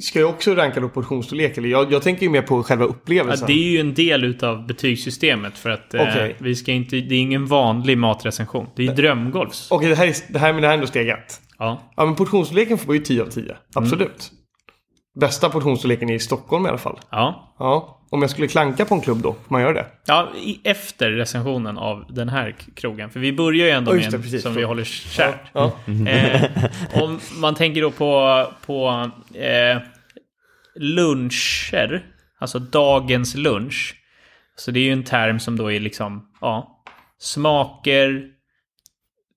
Ska 0.00 0.20
jag 0.20 0.30
också 0.30 0.54
ranka 0.54 0.80
då 0.80 0.88
portionsstorlek? 0.88 1.58
Eller 1.58 1.68
jag, 1.68 1.92
jag 1.92 2.02
tänker 2.02 2.22
ju 2.22 2.28
mer 2.30 2.42
på 2.42 2.62
själva 2.62 2.84
Ja, 2.84 2.88
upplevelsen. 2.88 3.46
det 3.46 3.52
är 3.52 3.70
ju 3.72 3.78
en 3.80 3.94
del 3.94 4.24
utav 4.24 4.66
betygssystemet 4.66 5.58
för 5.58 5.70
att 5.70 5.94
eh, 5.94 6.02
Okej. 6.02 6.36
vi 6.38 6.54
ska 6.54 6.72
inte, 6.72 6.96
det 6.96 7.14
är 7.14 7.18
ingen 7.20 7.46
vanlig 7.46 7.98
matrecension. 7.98 8.66
Det 8.76 8.82
är 8.82 8.86
ju 8.86 8.94
drömgolfs. 8.94 9.70
Okej, 9.70 9.88
det 9.88 9.94
här, 9.94 10.06
är, 10.06 10.14
det 10.32 10.38
här, 10.38 10.52
men 10.52 10.62
det 10.62 10.68
här 10.68 10.74
är 10.74 10.78
ändå 10.78 10.86
steg 10.86 11.08
ett. 11.08 11.40
Ja. 11.58 11.92
Ja, 11.96 12.04
men 12.04 12.14
portionsstorleken 12.14 12.78
får 12.78 12.94
ju 12.94 13.00
10 13.00 13.22
av 13.22 13.26
10. 13.26 13.56
Absolut. 13.74 14.30
Bästa 15.20 15.50
portionsstorleken 15.50 16.10
är 16.10 16.14
i 16.14 16.18
Stockholm 16.18 16.66
i 16.66 16.68
alla 16.68 16.78
fall. 16.78 17.00
Ja. 17.10 17.54
Ja, 17.58 18.03
om 18.14 18.22
jag 18.22 18.30
skulle 18.30 18.48
klanka 18.48 18.84
på 18.84 18.94
en 18.94 19.00
klubb 19.00 19.22
då, 19.22 19.32
får 19.32 19.52
man 19.52 19.62
göra 19.62 19.72
det? 19.72 19.86
ja, 20.06 20.28
i, 20.36 20.60
efter 20.64 21.10
recensionen 21.10 21.78
av 21.78 22.04
den 22.08 22.28
här 22.28 22.54
krogen. 22.74 23.10
För 23.10 23.20
vi 23.20 23.32
börjar 23.32 23.66
ju 23.66 23.72
ändå 23.72 23.90
Ja, 23.90 23.94
med 23.94 24.10
det, 24.10 24.16
en 24.16 24.22
precis. 24.22 24.42
som 24.42 24.54
vi 24.54 24.62
håller 24.62 24.84
kärt. 24.84 25.40
Ja. 25.52 25.72
Eh, 26.08 26.42
om 27.02 27.20
man 27.36 27.54
tänker 27.54 27.82
då 27.82 27.90
på, 27.90 28.46
på 28.66 29.10
eh, 29.34 29.78
luncher, 30.76 32.02
alltså 32.38 32.58
dagens 32.58 33.34
lunch. 33.34 33.94
Så 34.56 34.70
det 34.70 34.80
är 34.80 34.84
ju 34.84 34.92
en 34.92 35.04
term 35.04 35.40
som 35.40 35.56
då 35.56 35.72
är 35.72 35.80
liksom, 35.80 36.28
ja, 36.40 36.82
smaker, 37.18 38.22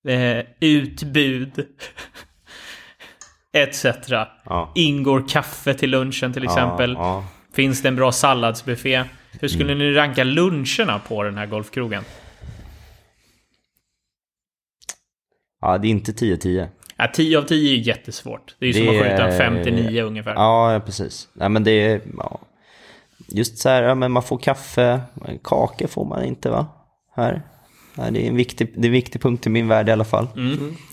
eh, 0.07 0.45
utbud, 0.61 1.51
etc. 3.53 3.86
Ja. 4.45 4.71
Ingår 4.75 5.30
kaffe 5.30 5.73
till 5.73 5.89
lunchen 5.89 6.34
till 6.34 6.43
exempel? 6.43 6.93
Ja, 6.93 7.25
Finns 7.58 7.82
det 7.82 7.88
en 7.88 7.95
bra 7.95 8.12
salladsbuffé? 8.12 9.03
Hur 9.39 9.47
skulle 9.47 9.74
Mm. 9.74 9.78
ni 9.88 9.93
ranka 9.93 10.24
luncherna 10.24 10.99
på 10.99 11.24
den 11.24 11.38
här 11.38 11.45
golfkrogen? 11.45 12.03
ja. 15.62 15.78
det 15.78 15.88
är 15.88 15.89
inte 15.89 16.12
10-10. 16.12 16.68
Ja, 16.97 17.08
10 17.14 17.38
av 17.38 17.41
10 17.41 17.74
är 17.74 17.78
jättesvårt. 17.88 18.55
Det 18.60 18.66
är 18.66 18.68
ju 18.68 18.74
som 18.74 18.86
Det 18.86 18.89
att 18.99 19.03
skjuta 19.12 19.28
är- 19.28 19.38
59 19.38 20.01
ungefär. 20.03 20.34
Ja, 20.34 20.82
precis. 20.86 21.28
Ja, 21.34 21.49
men 21.49 21.64
det 21.64 21.72
är... 21.72 22.01
Ja. 22.18 22.39
Just 23.28 23.58
så 23.58 23.70
här, 23.70 23.84
ja, 23.84 23.95
men 23.95 24.12
man 24.12 24.24
får 24.24 24.38
kaffe. 24.38 25.01
Kakor 25.43 25.88
får 25.88 26.05
man 26.05 26.24
inte 26.24 26.49
va? 26.49 26.68
Här. 27.16 27.41
Ja, 27.95 28.12
det, 28.12 28.26
är 28.26 28.30
en 28.30 28.36
viktig, 28.36 28.74
det 28.76 28.82
är 28.82 28.86
en 28.86 28.91
viktig 28.91 29.22
punkt 29.22 29.47
i 29.47 29.49
min 29.49 29.68
värld 29.68 29.89
i 29.89 29.91
alla 29.91 30.05
fall. 30.05 30.28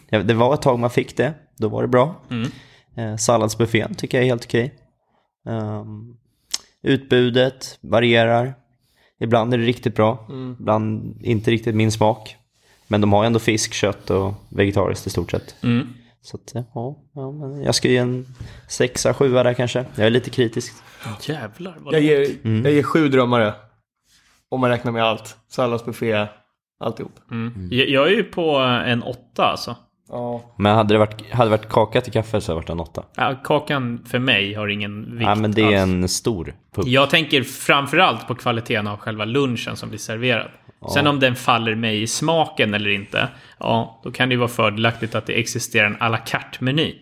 Ja, 0.08 0.22
det 0.22 0.34
var 0.34 0.54
ett 0.54 0.62
tag 0.62 0.78
man 0.78 0.90
fick 0.90 1.16
det, 1.16 1.34
då 1.58 1.68
var 1.68 1.82
det 1.82 1.88
bra. 1.88 2.14
Eh, 2.96 3.16
salladsbuffén 3.16 3.94
tycker 3.94 4.18
jag 4.18 4.24
är 4.24 4.28
helt 4.28 4.44
okej. 4.44 4.74
Ehm, 5.48 6.16
utbudet 6.84 7.78
varierar. 7.80 8.54
Ibland 9.20 9.54
är 9.54 9.58
det 9.58 9.64
riktigt 9.64 9.94
bra, 9.94 10.28
ibland 10.60 11.20
inte 11.22 11.50
riktigt 11.50 11.74
min 11.74 11.92
smak. 11.92 12.36
Men 12.88 13.00
de 13.00 13.12
har 13.12 13.24
ändå 13.24 13.38
fisk, 13.38 13.72
kött 13.72 14.10
och 14.10 14.34
vegetariskt 14.48 15.06
i 15.06 15.10
stort 15.10 15.30
sett. 15.30 15.56
Mm. 15.62 15.88
Så 16.22 16.36
att, 16.36 16.54
eh, 16.54 16.62
ja, 16.74 16.96
ja, 17.14 17.32
men 17.32 17.62
jag 17.62 17.74
ska 17.74 17.88
ge 17.88 17.96
en 17.96 18.26
sexa, 18.68 19.14
sjua 19.14 19.42
där 19.42 19.54
kanske. 19.54 19.84
Jag 19.94 20.06
är 20.06 20.10
lite 20.10 20.30
kritisk. 20.30 20.72
Jävlar 21.28 21.76
vad 21.78 21.94
Jag 21.94 22.00
ger, 22.00 22.20
jag 22.42 22.72
ger 22.72 22.82
sju 22.82 23.08
drömmare. 23.08 23.54
Om 24.48 24.60
man 24.60 24.70
räknar 24.70 24.92
med 24.92 25.04
allt. 25.04 25.36
Salladsbuffé, 25.48 26.26
alltihop. 26.80 27.12
Mm. 27.30 27.68
Jag, 27.70 27.88
jag 27.88 28.06
är 28.06 28.16
ju 28.16 28.24
på 28.24 28.56
en 28.86 29.02
åtta 29.02 29.44
alltså. 29.44 29.76
Ja. 30.08 30.42
Men 30.56 30.74
hade 30.76 30.94
det 30.94 30.98
varit, 30.98 31.30
hade 31.32 31.50
det 31.50 31.56
varit 31.56 31.68
kaka 31.68 32.00
till 32.00 32.12
kaffe 32.12 32.40
så 32.40 32.52
hade 32.52 32.60
det 32.60 32.62
varit 32.64 32.70
en 32.70 32.80
åtta. 32.80 33.04
Ja, 33.16 33.34
kakan 33.44 34.04
för 34.10 34.18
mig 34.18 34.54
har 34.54 34.68
ingen 34.68 35.10
vikt 35.18 35.22
Ja, 35.28 35.34
men 35.34 35.52
det 35.52 35.62
är 35.62 35.66
alls. 35.66 35.74
en 35.76 36.08
stor 36.08 36.54
punkt. 36.74 36.88
Jag 36.88 37.10
tänker 37.10 37.42
framförallt 37.42 38.26
på 38.28 38.34
kvaliteten 38.34 38.86
av 38.86 38.96
själva 38.98 39.24
lunchen 39.24 39.76
som 39.76 39.88
blir 39.88 39.98
serverad. 39.98 40.48
Sen 40.94 41.06
om 41.06 41.20
den 41.20 41.34
faller 41.36 41.74
mig 41.74 42.02
i 42.02 42.06
smaken 42.06 42.74
eller 42.74 42.90
inte, 42.90 43.28
ja, 43.60 44.00
då 44.04 44.10
kan 44.10 44.28
det 44.28 44.32
ju 44.32 44.38
vara 44.38 44.48
fördelaktigt 44.48 45.14
att 45.14 45.26
det 45.26 45.32
existerar 45.32 45.86
en 45.86 45.96
à 46.00 46.08
la 46.08 46.16
carte-meny. 46.18 46.94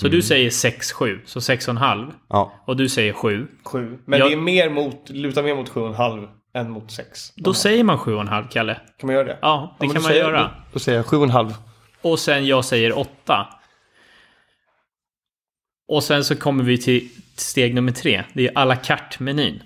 Så 0.00 0.08
du 0.08 0.22
säger 0.22 0.50
6-7, 0.50 1.18
så 1.24 1.40
6,5. 1.40 2.12
Ja, 2.28 2.52
Och 2.66 2.76
du 2.76 2.88
säger 2.88 3.12
7. 3.12 3.46
Sju. 3.64 3.98
Men 4.04 4.18
Jag- 4.18 4.28
det 4.28 4.32
är 4.34 4.36
mer 4.40 4.70
mot, 4.70 5.10
lutar 5.10 5.42
mer 5.42 5.54
mot 5.54 5.68
sju 5.68 5.80
och 5.80 5.88
en 5.88 5.94
halv 5.94 6.28
än 6.54 6.70
mot 6.70 6.90
sex. 6.90 7.32
Då 7.36 7.54
säger 7.54 7.84
man 7.84 7.98
7,5, 7.98 8.48
Kalle. 8.50 8.74
Kan 9.00 9.06
man 9.06 9.14
göra 9.14 9.24
det? 9.26 9.38
Ja, 9.42 9.76
det 9.80 9.86
men 9.86 9.94
kan 9.94 10.02
man 10.02 10.10
säger- 10.10 10.24
göra. 10.24 10.42
Då, 10.42 10.48
då 10.72 10.78
säger 10.78 10.98
jag 10.98 11.06
sju 11.06 11.16
och 12.12 12.18
sen 12.18 12.46
jag 12.46 12.64
säger 12.64 12.98
8. 12.98 13.46
Och 15.88 16.04
sen 16.04 16.24
så 16.24 16.36
kommer 16.36 16.64
vi 16.64 16.78
till 16.78 17.08
steg 17.36 17.74
nummer 17.74 17.92
tre. 17.92 18.24
Det 18.32 18.48
är 18.48 18.58
à 18.58 18.64
la 18.64 18.74
carte-menyn. 18.76 19.62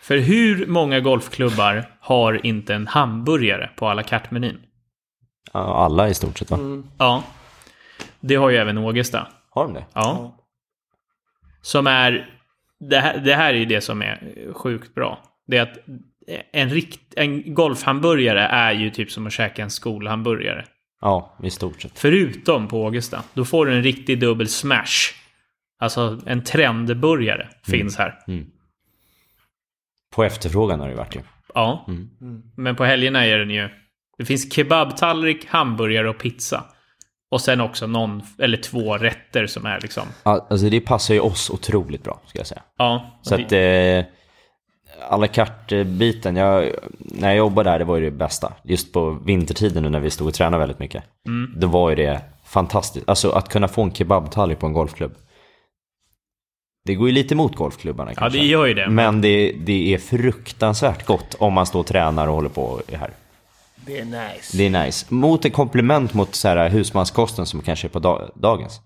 För 0.00 0.18
hur 0.18 0.66
många 0.66 1.00
golfklubbar 1.00 1.90
har 2.00 2.46
inte 2.46 2.74
en 2.74 2.86
hamburgare 2.86 3.70
på 3.76 3.88
à 3.88 3.94
la 3.94 4.02
carte-menyn? 4.02 4.58
ja, 5.52 5.84
alla 5.84 6.08
i 6.08 6.14
stort 6.14 6.38
sett 6.38 6.50
va? 6.50 6.58
Ja. 6.98 7.22
Det 8.20 8.34
har 8.34 8.50
ju 8.50 8.56
även 8.56 8.78
Ågesta. 8.78 9.28
Har 9.50 9.64
de 9.64 9.74
det? 9.74 9.84
Ja. 9.92 10.36
Som 11.62 11.86
är... 11.86 12.36
Det 12.80 12.98
här, 12.98 13.18
det 13.18 13.34
här 13.34 13.54
är 13.54 13.58
ju 13.58 13.64
det 13.64 13.80
som 13.80 14.02
är 14.02 14.52
sjukt 14.52 14.94
bra. 14.94 15.22
Det 15.46 15.56
är 15.56 15.62
att 15.62 15.78
en, 16.52 16.70
rikt, 16.70 17.14
en 17.16 17.54
golfhamburgare 17.54 18.42
är 18.42 18.72
ju 18.72 18.90
typ 18.90 19.10
som 19.10 19.26
att 19.26 19.32
käka 19.32 19.62
en 19.62 19.70
skolhamburgare. 19.70 20.64
Ja, 21.00 21.36
i 21.42 21.50
stort 21.50 21.82
sett. 21.82 21.98
Förutom 21.98 22.68
på 22.68 22.82
Ågesta. 22.82 23.22
Då 23.34 23.44
får 23.44 23.66
du 23.66 23.74
en 23.74 23.82
riktig 23.82 24.20
dubbel 24.20 24.48
smash. 24.48 25.14
Alltså 25.78 26.20
en 26.26 26.44
trendburgare 26.44 27.48
finns 27.66 27.96
här. 27.96 28.18
På 30.14 30.24
efterfrågan 30.24 30.80
har 30.80 30.88
det 30.88 30.94
varit 30.94 31.16
ju. 31.16 31.20
Ja. 31.54 31.86
Men 32.56 32.76
på 32.76 32.84
helgerna 32.84 33.26
är 33.26 33.38
den 33.38 33.50
ju... 33.50 33.68
Det 34.18 34.24
finns 34.24 34.52
kebabtallrik, 34.52 35.46
hamburgare 35.46 36.08
och 36.08 36.18
pizza. 36.18 36.64
Och 37.30 37.40
sen 37.40 37.60
också 37.60 37.86
någon 37.86 38.22
eller 38.38 38.56
två 38.56 38.96
rätter 38.98 39.46
som 39.46 39.66
är 39.66 39.80
liksom... 39.80 40.02
Alltså 40.22 40.68
det 40.68 40.80
passar 40.80 41.14
ju 41.14 41.20
oss 41.20 41.50
otroligt 41.50 42.04
bra, 42.04 42.20
ska 42.26 42.38
jag 42.38 42.46
säga. 42.46 42.62
Ja. 42.76 43.20
Så 43.22 43.34
att 43.34 43.52
eh, 43.52 44.04
à 45.08 45.16
la 45.16 45.26
carte-biten, 45.26 46.36
jag, 46.36 46.70
när 46.98 47.28
jag 47.28 47.36
jobbade 47.36 47.70
där, 47.70 47.78
det 47.78 47.84
var 47.84 47.96
ju 47.96 48.04
det 48.04 48.10
bästa. 48.10 48.52
Just 48.62 48.92
på 48.92 49.10
vintertiden 49.10 49.82
nu 49.82 49.88
när 49.88 50.00
vi 50.00 50.10
stod 50.10 50.28
och 50.28 50.34
tränade 50.34 50.58
väldigt 50.58 50.78
mycket. 50.78 51.04
Då 51.56 51.66
var 51.66 51.90
ju 51.90 51.96
det 51.96 52.20
fantastiskt. 52.44 53.08
Alltså 53.08 53.30
att 53.30 53.48
kunna 53.48 53.68
få 53.68 53.82
en 53.82 53.94
kebabtallrik 53.94 54.58
på 54.58 54.66
en 54.66 54.72
golfklubb. 54.72 55.14
Det 56.84 56.94
går 56.94 57.08
ju 57.08 57.14
lite 57.14 57.34
emot 57.34 57.56
golfklubbarna 57.56 58.10
ja, 58.10 58.14
kanske. 58.14 58.38
det 58.38 58.44
gör 58.44 58.66
ju 58.66 58.74
det. 58.74 58.90
Men 58.90 59.20
det, 59.20 59.52
det 59.52 59.94
är 59.94 59.98
fruktansvärt 59.98 61.06
gott 61.06 61.36
om 61.38 61.52
man 61.52 61.66
står 61.66 61.80
och 61.80 61.86
tränar 61.86 62.28
och 62.28 62.34
håller 62.34 62.48
på 62.48 62.80
här. 62.92 63.10
Det 63.86 63.98
är 63.98 64.04
nice. 64.04 64.56
Det 64.56 64.66
är 64.66 64.84
nice. 64.84 65.06
Mot 65.08 65.44
ett 65.44 65.52
komplement 65.52 66.14
mot 66.14 66.34
så 66.34 66.48
här 66.48 66.68
husmanskosten 66.68 67.46
som 67.46 67.62
kanske 67.62 67.86
är 67.86 67.88
på 67.88 67.98
da- 67.98 68.30
dagens. 68.34 68.80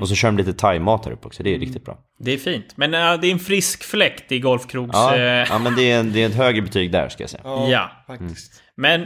Och 0.00 0.08
så 0.08 0.14
kör 0.14 0.28
de 0.28 0.36
lite 0.36 0.52
thai-mat 0.52 1.04
här 1.04 1.12
uppe 1.12 1.26
också. 1.26 1.42
Det 1.42 1.54
är 1.54 1.58
riktigt 1.58 1.84
bra. 1.84 1.98
Det 2.18 2.32
är 2.32 2.38
fint. 2.38 2.72
Men 2.76 2.94
äh, 2.94 3.20
det 3.20 3.26
är 3.26 3.32
en 3.32 3.38
frisk 3.38 3.84
fläkt 3.84 4.32
i 4.32 4.40
golfkrogs... 4.40 4.90
Ja, 4.92 5.16
eh, 5.16 5.22
ja 5.22 5.58
men 5.58 5.74
det 5.76 5.90
är, 5.90 6.02
det 6.02 6.22
är 6.22 6.28
ett 6.28 6.34
högre 6.34 6.62
betyg 6.62 6.92
där 6.92 7.08
ska 7.08 7.22
jag 7.22 7.30
säga. 7.30 7.42
ja. 7.44 7.90
Faktiskt. 8.06 8.62
Men 8.76 9.02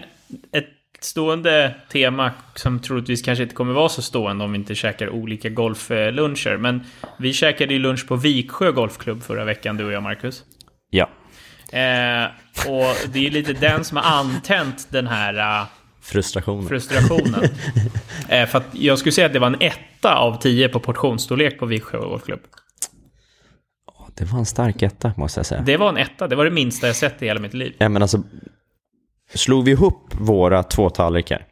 ett 0.52 0.68
stående 1.00 1.74
tema 1.92 2.30
som 2.54 2.80
troligtvis 2.80 3.22
kanske 3.22 3.42
inte 3.42 3.54
kommer 3.54 3.72
vara 3.72 3.88
så 3.88 4.02
stående 4.02 4.44
om 4.44 4.52
vi 4.52 4.58
inte 4.58 4.74
käkar 4.74 5.08
olika 5.10 5.48
golfluncher. 5.48 6.56
Men 6.56 6.84
vi 7.18 7.32
käkade 7.32 7.72
ju 7.74 7.78
lunch 7.80 8.08
på 8.08 8.16
Viksjö 8.16 8.72
Golfklubb 8.72 9.22
förra 9.22 9.44
veckan, 9.44 9.76
du 9.76 9.84
och 9.84 9.92
jag, 9.92 10.02
Marcus. 10.02 10.42
Ja. 10.90 11.10
Eh, 11.72 12.30
och 12.68 12.96
det 13.12 13.26
är 13.26 13.30
lite 13.30 13.52
den 13.52 13.84
som 13.84 13.96
har 13.96 14.04
antänt 14.04 14.86
den 14.90 15.06
här... 15.06 15.60
eh, 15.62 15.66
Frustrationen. 16.02 16.68
frustrationen. 16.68 17.44
eh, 18.28 18.46
för 18.46 18.62
jag 18.72 18.98
skulle 18.98 19.12
säga 19.12 19.26
att 19.26 19.32
det 19.32 19.38
var 19.38 19.46
en 19.46 19.56
etta 19.60 20.14
av 20.16 20.40
tio 20.40 20.68
på 20.68 20.80
portionsstorlek 20.80 21.58
på 21.58 21.66
Viksjö 21.66 21.98
Golfklubb. 21.98 22.40
det 24.14 24.24
var 24.24 24.38
en 24.38 24.46
stark 24.46 24.82
etta 24.82 25.12
måste 25.16 25.38
jag 25.38 25.46
säga. 25.46 25.62
Det 25.62 25.76
var 25.76 25.88
en 25.88 25.96
etta, 25.96 26.28
det 26.28 26.36
var 26.36 26.44
det 26.44 26.50
minsta 26.50 26.86
jag 26.86 26.96
sett 26.96 27.22
i 27.22 27.26
hela 27.26 27.40
mitt 27.40 27.54
liv. 27.54 27.74
Ja, 27.78 27.88
men 27.88 28.02
alltså, 28.02 28.22
slog 29.34 29.64
vi 29.64 29.70
ihop 29.70 30.14
våra 30.20 30.62
två 30.62 30.90
tallrikar, 30.90 31.46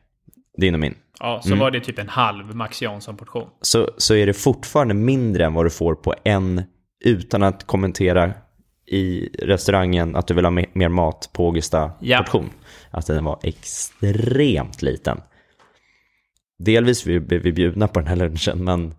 din 0.56 0.74
och 0.74 0.80
min, 0.80 0.94
Ja, 1.20 1.40
så 1.44 1.54
var 1.54 1.70
det 1.70 1.80
typ 1.80 1.98
en 1.98 2.08
halv 2.08 2.54
Max 2.56 2.82
Jansson-portion. 2.82 3.48
så, 3.62 3.90
så 3.96 4.14
är 4.14 4.26
det 4.26 4.32
fortfarande 4.34 4.94
mindre 4.94 5.44
än 5.44 5.54
vad 5.54 5.66
du 5.66 5.70
får 5.70 5.94
på 5.94 6.14
en 6.24 6.62
utan 7.04 7.42
att 7.42 7.66
kommentera 7.66 8.32
i 8.90 9.28
restaurangen 9.38 10.16
att 10.16 10.26
du 10.26 10.34
vill 10.34 10.44
ha 10.44 10.52
me- 10.52 10.68
mer 10.72 10.88
mat 10.88 11.30
på 11.32 11.46
Augusta 11.46 11.90
Ja. 12.00 12.18
portion. 12.18 12.50
Att 12.90 13.06
den 13.06 13.24
var 13.24 13.38
extremt 13.42 14.82
liten. 14.82 15.20
Delvis 16.58 17.04
blev 17.04 17.26
blev 17.26 17.42
vi 17.42 17.52
bjudna 17.52 17.88
på 17.88 18.00
den 18.00 18.08
här 18.08 18.16
lunchen, 18.16 18.64
men 18.64 18.94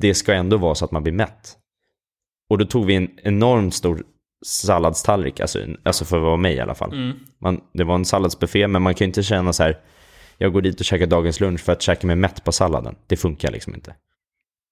det 0.00 0.14
ska 0.14 0.32
ändå 0.34 0.56
vara 0.56 0.74
så 0.74 0.84
att 0.84 0.90
man 0.90 1.02
blir 1.02 1.12
mätt. 1.12 1.56
Och 2.50 2.58
då 2.58 2.64
tog 2.64 2.86
vi 2.86 2.94
en 2.94 3.10
enormt 3.22 3.74
stor 3.74 4.02
salladstallrik, 4.46 5.40
alltså, 5.40 5.58
alltså 5.82 6.04
för 6.04 6.16
att 6.16 6.22
vara 6.22 6.36
mig 6.36 6.54
i 6.54 6.60
alla 6.60 6.74
fall. 6.74 7.12
Man, 7.40 7.60
det 7.72 7.84
var 7.84 7.94
en 7.94 8.04
salladsbuffé, 8.04 8.68
men 8.68 8.82
man 8.82 8.94
kan 8.94 9.04
ju 9.04 9.08
inte 9.08 9.22
känna 9.22 9.52
så 9.52 9.62
här, 9.62 9.78
jag 10.38 10.52
går 10.52 10.62
dit 10.62 10.80
och 10.80 10.86
käkar 10.86 11.06
dagens 11.06 11.40
lunch 11.40 11.60
för 11.60 11.72
att 11.72 11.82
käka 11.82 12.06
mig 12.06 12.16
mätt 12.16 12.44
på 12.44 12.52
salladen. 12.52 12.94
Det 13.06 13.16
funkar 13.16 13.50
liksom 13.50 13.74
inte. 13.74 13.94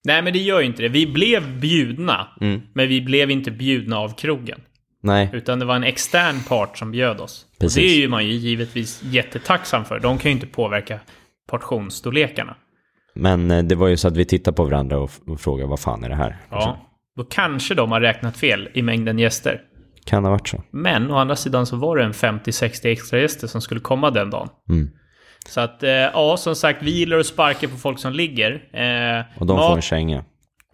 Nej, 0.05 0.23
men 0.23 0.33
det 0.33 0.39
gör 0.39 0.61
ju 0.61 0.67
inte 0.67 0.83
det. 0.83 0.89
Vi 0.89 1.07
blev 1.07 1.61
bjudna, 1.61 2.29
Mm. 2.41 2.61
men 2.75 2.89
vi 2.89 3.01
blev 3.01 3.31
inte 3.31 3.51
bjudna 3.51 3.99
av 3.99 4.15
krogen. 4.17 4.61
Nej, 5.03 5.31
Utan 5.33 5.59
det 5.59 5.65
var 5.65 5.77
en 5.77 5.85
extern 5.85 6.41
part 6.49 6.79
som 6.79 6.91
bjöd 6.91 7.21
oss. 7.21 7.47
Precis. 7.61 7.77
Och 7.77 7.83
det 7.83 7.89
är 7.89 8.01
ju 8.01 8.09
man 8.09 8.27
ju 8.27 8.33
givetvis 8.33 9.03
jättetacksam 9.05 9.85
för. 9.85 10.01
De 10.01 10.19
kan 10.19 10.31
ju 10.31 10.35
inte 10.35 10.47
påverka 10.47 11.01
portionsstorlekarna. 11.51 12.57
men 13.15 13.51
eh, 13.51 13.63
det 13.65 13.75
var 13.75 13.89
ju 13.89 13.97
så 13.97 14.09
att 14.09 14.17
vi 14.17 14.25
tittade 14.25 14.55
på 14.57 14.65
varandra 14.65 14.99
och, 14.99 15.11
och 15.27 15.41
frågade 15.41 15.69
vad 15.71 15.81
fan 15.81 16.05
är 16.05 16.09
det 16.09 16.15
här? 16.15 16.37
Ja. 16.51 16.89
Då 17.17 17.25
kanske 17.25 17.75
de 17.75 17.93
har 17.93 18.01
räknat 18.01 18.37
fel 18.37 18.69
i 18.75 18.83
mängden 18.83 19.19
gäster. 19.19 19.61
Kan 20.05 20.25
ha 20.25 20.31
varit 20.31 20.49
så. 20.49 20.63
Men 20.71 21.11
å 21.11 21.17
andra 21.17 21.37
sidan 21.37 21.67
så 21.67 21.77
var 21.77 21.97
det 21.97 22.05
en 22.05 22.13
50-60 22.13 22.87
extra 22.87 23.21
gäster 23.21 23.47
som 23.47 23.61
skulle 23.61 23.81
komma 23.81 24.11
den 24.11 24.31
dagen. 24.31 24.49
Mm. 24.69 24.91
Så 25.49 25.61
att, 25.61 25.83
eh, 25.83 25.91
ja, 25.91 26.37
som 26.37 26.57
sagt, 26.57 26.83
vi 26.83 26.91
gillar 26.91 27.19
att 27.19 27.27
sparka 27.27 27.69
på 27.69 27.77
folk 27.77 27.99
som 27.99 28.13
ligger. 28.13 28.51
Eh, 28.53 29.25
Och 29.39 29.47
de 29.47 29.57
mat, 29.57 29.69
får 29.69 29.77
en 29.77 29.83
känga. 29.83 30.25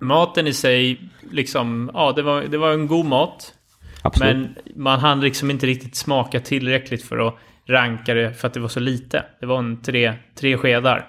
Maten 0.01 0.47
i 0.47 0.53
sig, 0.53 1.01
liksom, 1.31 1.91
ja, 1.95 2.13
det 2.13 2.23
var, 2.23 2.43
det 2.43 2.59
var 2.59 2.73
en 2.73 2.87
god 2.87 3.07
mat. 3.07 3.55
Absolut. 4.03 4.37
Men 4.37 4.55
man 4.77 5.01
hann 5.01 5.21
liksom 5.21 5.51
inte 5.51 5.67
riktigt 5.67 5.97
smaka 5.97 6.41
tillräckligt 6.41 7.03
för 7.03 7.29
att 7.29 7.35
ranka 7.67 8.15
det 8.15 8.35
för 8.35 8.49
att 8.49 8.55
det 8.55 8.61
var 8.61 8.69
så 8.69 8.81
lite. 8.81 9.25
Det 9.41 9.47
var 9.47 9.59
en 9.59 9.83
tre, 9.83 10.15
tre 10.35 10.57
skedar. 10.57 11.07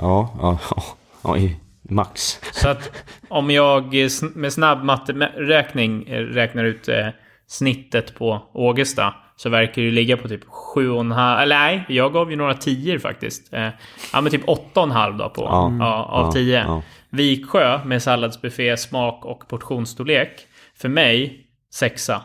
Ja, 0.00 0.34
ja, 0.40 0.58
ja, 0.70 0.82
oj, 1.22 1.60
max. 1.82 2.40
Så 2.52 2.68
att 2.68 3.04
om 3.28 3.50
jag 3.50 3.94
med 4.34 4.52
snabb 4.52 4.84
matteräkning 4.84 6.08
eh, 6.08 6.20
räknar 6.20 6.64
ut 6.64 6.88
eh, 6.88 7.08
snittet 7.46 8.14
på 8.14 8.42
Ågesta 8.52 9.14
så 9.40 9.48
verkar 9.48 9.82
det 9.82 9.90
ligga 9.90 10.16
på 10.16 10.28
typ 10.28 10.44
7,5. 10.44 11.40
Eller 11.42 11.58
nej, 11.58 11.84
jag 11.88 12.12
gav 12.12 12.30
ju 12.30 12.36
några 12.36 12.54
tior 12.54 12.98
faktiskt. 12.98 13.52
Eh, 13.52 13.68
ja, 14.12 14.20
men 14.20 14.30
typ 14.32 14.44
8,5 14.46 15.18
då 15.18 15.28
på, 15.28 15.42
Ja. 15.42 15.76
ja, 15.80 16.04
av 16.04 16.26
Ja, 16.26 16.32
10. 16.32 16.58
ja. 16.58 16.82
Viksjö 17.10 17.84
med 17.84 18.02
salladsbuffé, 18.02 18.76
smak 18.76 19.24
och 19.24 19.48
portionsstorlek. 19.48 20.30
För 20.74 20.88
mig, 20.88 21.46
sexa. 21.74 22.22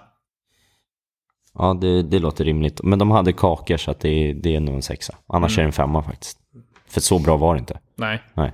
Ja, 1.53 1.73
det, 1.81 2.03
det 2.03 2.19
låter 2.19 2.43
rimligt. 2.45 2.83
Men 2.83 2.99
de 2.99 3.11
hade 3.11 3.33
kakor 3.33 3.77
så 3.77 3.91
att 3.91 3.99
det, 3.99 4.33
det 4.33 4.55
är 4.55 4.59
nog 4.59 4.75
en 4.75 4.81
sexa. 4.81 5.15
Annars 5.27 5.51
Mm. 5.57 5.59
är 5.59 5.63
det 5.63 5.67
en 5.69 5.73
femma 5.73 6.03
faktiskt. 6.03 6.37
För 6.89 7.01
så 7.01 7.19
bra 7.19 7.37
var 7.37 7.53
det 7.53 7.59
inte. 7.59 7.79
Nej. 7.95 8.19
Nej. 8.33 8.53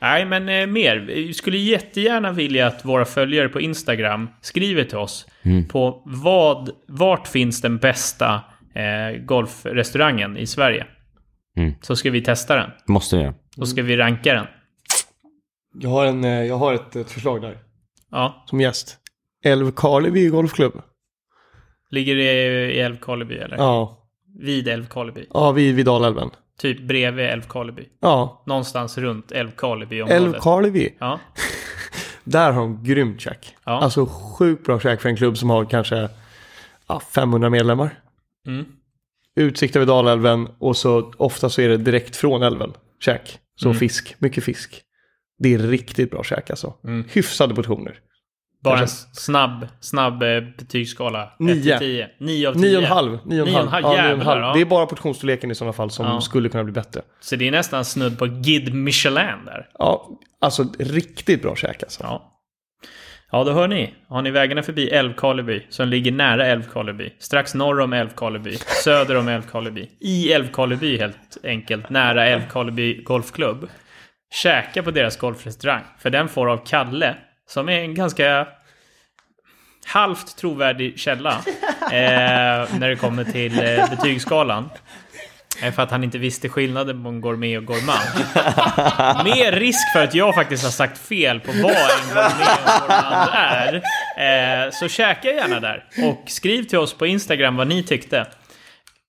Nej, 0.00 0.24
men 0.24 0.48
eh, 0.48 0.66
mer. 0.66 0.96
Vi 0.96 1.34
skulle 1.34 1.56
jättegärna 1.58 2.32
vilja 2.32 2.66
att 2.66 2.84
våra 2.84 3.04
följare 3.04 3.48
på 3.48 3.60
Instagram 3.60 4.28
skriver 4.40 4.84
till 4.84 4.98
oss 4.98 5.26
på 5.68 6.02
vad, 6.06 6.70
vart 6.88 7.28
finns 7.28 7.60
den 7.60 7.76
bästa 7.78 8.40
eh, 8.74 9.18
golfrestaurangen 9.24 10.36
i 10.36 10.46
Sverige. 10.46 10.86
Mm. 11.56 11.74
Så 11.80 11.96
ska 11.96 12.10
vi 12.10 12.22
testa 12.22 12.56
den. 12.56 12.70
Måste 12.86 13.16
vi 13.16 13.22
göra. 13.22 13.34
Då 13.56 13.66
ska 13.66 13.82
vi 13.82 13.96
ranka 13.96 14.34
den. 14.34 14.46
Jag 15.80 15.90
har, 15.90 16.06
en, 16.06 16.24
eh, 16.24 16.44
jag 16.44 16.56
har 16.56 16.74
ett, 16.74 16.96
ett 16.96 17.10
förslag 17.10 17.42
där. 17.42 17.58
Ja, 18.10 18.44
Som 18.46 18.60
gäst. 18.60 18.96
Älvkarleby 19.44 20.28
Golfklubb. 20.28 20.82
ligger 21.90 22.14
det 22.16 22.32
i 22.72 22.80
Älvkarleby 22.80 23.34
eller? 23.34 23.56
Ja. 23.56 24.08
Vid 24.40 24.68
Älvkarleby. 24.68 25.26
Ja, 25.34 25.52
vid, 25.52 25.74
vid 25.74 25.86
Dalälven. 25.86 26.30
Typ 26.58 26.80
bredvid 26.80 27.24
Älvkarleby. 27.26 27.88
Ja. 28.00 28.42
Någonstans 28.46 28.98
runt 28.98 29.32
Älvkarleby-området. 29.32 30.22
Älvkarleby. 30.22 30.94
Ja. 30.98 31.20
Där 32.24 32.52
har 32.52 32.60
de 32.60 32.84
grymt 32.84 33.20
käk. 33.20 33.56
Ja. 33.64 33.80
Alltså 33.80 34.06
sjukt 34.06 34.64
bra 34.66 34.80
käk 34.80 35.00
för 35.00 35.08
en 35.08 35.16
klubb 35.16 35.38
som 35.38 35.50
har 35.50 35.64
kanske 35.64 36.08
ja, 36.88 37.00
500 37.14 37.50
medlemmar. 37.50 37.90
Mm. 38.46 38.64
Utsikt 39.36 39.76
över 39.76 39.86
Dalälven 39.86 40.48
och 40.58 40.76
så 40.76 41.12
ofta 41.16 41.50
så 41.50 41.60
är 41.60 41.68
det 41.68 41.76
direkt 41.76 42.16
från 42.16 42.42
älven. 42.42 42.72
Käk. 43.00 43.38
Så 43.60 43.68
Mm. 43.68 43.78
fisk. 43.78 44.14
Mycket 44.18 44.44
fisk. 44.44 44.82
Det 45.38 45.54
är 45.54 45.58
riktigt 45.58 46.10
bra 46.10 46.22
käk 46.24 46.50
alltså. 46.50 46.74
Mm. 46.84 47.04
Hyfsade 47.12 47.54
portioner. 47.54 48.00
Bara 48.64 48.80
en 48.80 48.88
snabb, 49.12 49.68
snabb 49.80 50.22
eh, 50.22 50.40
betygsskala. 50.58 51.32
Nio. 51.38 51.74
1 51.74 51.78
till 51.80 51.88
10. 51.88 52.08
9 52.18 52.48
av 52.48 52.52
10. 52.52 52.60
Nio 52.62 52.76
och 52.76 52.82
en 52.82 52.88
halv. 52.88 53.18
Nio 53.24 53.42
och 53.42 53.48
en 53.48 53.52
Nio 53.54 53.58
och 53.60 53.66
en 53.66 53.68
halv. 53.68 53.84
halv, 53.84 53.96
Ja, 53.98 54.04
jävlar, 54.04 54.24
halv. 54.24 54.40
ja. 54.40 54.52
Det 54.54 54.60
är 54.60 54.64
bara 54.64 54.86
portionsstorleken 54.86 55.50
i 55.50 55.54
sådana 55.54 55.72
fall 55.72 55.90
som 55.90 56.06
Ja. 56.06 56.20
skulle 56.20 56.48
kunna 56.48 56.64
bli 56.64 56.72
bättre. 56.72 57.02
Så 57.20 57.36
det 57.36 57.48
är 57.48 57.50
nästan 57.50 57.84
snudd 57.84 58.18
på 58.18 58.26
Guide 58.26 58.74
Michelin 58.74 59.44
där. 59.46 59.68
Ja, 59.78 60.08
alltså 60.40 60.64
riktigt 60.78 61.42
bra 61.42 61.56
käk 61.56 61.82
alltså. 61.82 62.02
Ja. 62.02 62.34
Ja, 63.32 63.44
då 63.44 63.52
hör 63.52 63.68
ni. 63.68 63.94
Har 64.08 64.22
ni 64.22 64.30
vägarna 64.30 64.62
förbi 64.62 64.88
Älvkarleby, 64.90 65.66
som 65.68 65.88
ligger 65.88 66.12
nära 66.12 66.46
Älvkarleby, 66.46 67.10
strax 67.18 67.54
norr 67.54 67.80
om 67.80 67.92
Älvkarleby, 67.92 68.56
söder 68.84 69.16
om 69.16 69.28
Älvkarleby, 69.28 69.88
i 70.00 70.32
Älvkarleby 70.32 70.98
helt 70.98 71.36
enkelt, 71.44 71.90
nära 71.90 72.26
Älvkarleby 72.26 73.02
Golfklubb. 73.02 73.68
Käka 74.34 74.82
på 74.82 74.90
deras 74.90 75.16
golfrestaurang, 75.16 75.82
för 75.98 76.10
den 76.10 76.28
får 76.28 76.50
av 76.50 76.66
Kalle, 76.66 77.14
som 77.48 77.68
är 77.68 77.80
en 77.80 77.94
ganska 77.94 78.46
halvt 79.86 80.36
trovärdig 80.36 80.98
källa 80.98 81.30
eh, 81.82 82.78
när 82.78 82.88
det 82.88 82.96
kommer 82.96 83.24
till 83.24 83.58
eh, 83.58 83.90
betygsskalan. 83.90 84.70
Eh, 85.62 85.72
För 85.72 85.82
att 85.82 85.90
han 85.90 86.04
inte 86.04 86.18
visste 86.18 86.48
skillnaden 86.48 87.02
på 87.02 87.08
en 87.08 87.20
gourmet 87.20 87.58
och 87.58 87.64
gourmand. 87.64 89.24
Mer 89.24 89.52
risk 89.52 89.92
för 89.92 90.04
att 90.04 90.14
jag 90.14 90.34
faktiskt 90.34 90.64
har 90.64 90.70
sagt 90.70 90.98
fel 90.98 91.40
på 91.40 91.52
vad 91.52 91.70
en 91.70 92.08
gourmet 92.14 92.58
och 92.58 92.80
gourmand 92.80 93.30
är. 93.34 93.74
Eh, 94.66 94.70
så 94.70 94.88
käka 94.88 95.28
gärna 95.32 95.60
där. 95.60 95.84
Och 96.04 96.22
skriv 96.26 96.62
till 96.62 96.78
oss 96.78 96.94
på 96.94 97.06
Instagram 97.06 97.56
vad 97.56 97.66
ni 97.68 97.82
tyckte. 97.82 98.26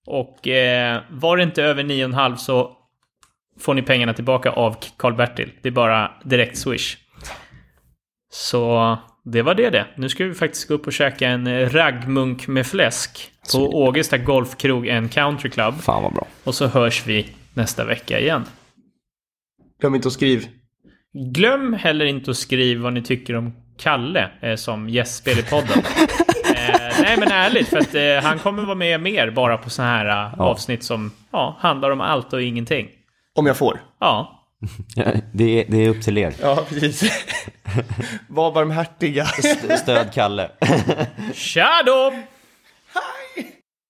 Och 0.08 0.48
eh, 0.48 1.02
var 1.10 1.38
det 1.38 1.44
inte 1.44 1.64
över 1.64 1.84
9,5 1.84 2.36
så 2.36 2.72
får 3.60 3.74
ni 3.74 3.82
pengarna 3.82 4.14
tillbaka 4.14 4.52
av 4.52 4.76
Karl-Bertil. 4.98 5.52
Det 5.62 5.70
är 5.70 5.74
bara 5.74 6.12
direkt 6.24 6.58
swish. 6.58 6.98
Så 8.32 8.98
det 9.24 9.42
var 9.42 9.56
det 9.56 9.70
det. 9.70 9.86
Nu 9.96 10.10
ska 10.10 10.26
vi 10.26 10.34
faktiskt 10.34 10.68
gå 10.68 10.74
upp 10.74 10.88
och 10.88 10.94
käka 10.94 11.28
en 11.28 11.70
raggmunk 11.70 12.48
med 12.48 12.68
fläsk 12.68 13.32
på 13.54 13.58
Ågesta 13.58 14.18
Golfkrog 14.18 14.90
and 14.90 15.12
Country 15.12 15.50
Club. 15.50 15.82
Fan 15.82 16.04
vad 16.04 16.14
bra. 16.14 16.28
Och 16.44 16.56
så 16.56 16.68
hörs 16.68 17.08
vi 17.08 17.30
nästa 17.54 17.86
vecka 17.86 18.20
igen. 18.20 18.46
Glöm 19.82 19.96
inte 19.96 20.08
att 20.08 20.14
skriv. 20.14 20.48
Glöm 21.34 21.74
heller 21.74 22.06
inte 22.06 22.32
att 22.32 22.38
skriva 22.38 22.84
vad 22.84 22.94
ni 22.94 23.02
tycker 23.02 23.36
om 23.36 23.54
Kalle 23.78 24.30
eh, 24.42 24.56
som 24.56 24.90
gästspel 24.90 25.40
i 25.40 25.44
podden. 25.44 25.78
eh, 26.56 27.02
nej 27.02 27.18
men 27.20 27.32
ärligt, 27.32 27.68
för 27.68 27.78
att 27.78 27.96
eh, 27.96 28.30
han 28.30 28.40
kommer 28.40 28.64
vara 28.64 28.76
med 28.76 29.02
mer 29.02 29.32
bara 29.32 29.58
på 29.58 29.70
sådana 29.70 29.92
här 29.92 30.34
eh, 30.34 30.42
avsnitt 30.42 30.84
som 30.84 31.12
ja, 31.32 31.58
handlar 31.60 31.90
om 31.90 32.02
allt 32.02 32.34
och 32.34 32.42
ingenting. 32.42 32.88
Om 33.36 33.46
jag 33.46 33.58
får. 33.58 33.82
Ja, 34.00 34.39
Ja, 34.39 34.39
Det 35.32 35.60
är, 35.60 35.66
det 35.72 35.78
är 35.86 35.90
upp 35.90 36.02
till 36.02 36.18
er. 36.18 36.34
Ja, 36.42 36.66
precis. 36.70 37.04
Var 38.28 38.52
barmhärtiga. 38.52 39.26
Stöd 39.78 40.14
Kalle. 40.14 40.52
tja 41.34 41.84
då! 41.86 42.14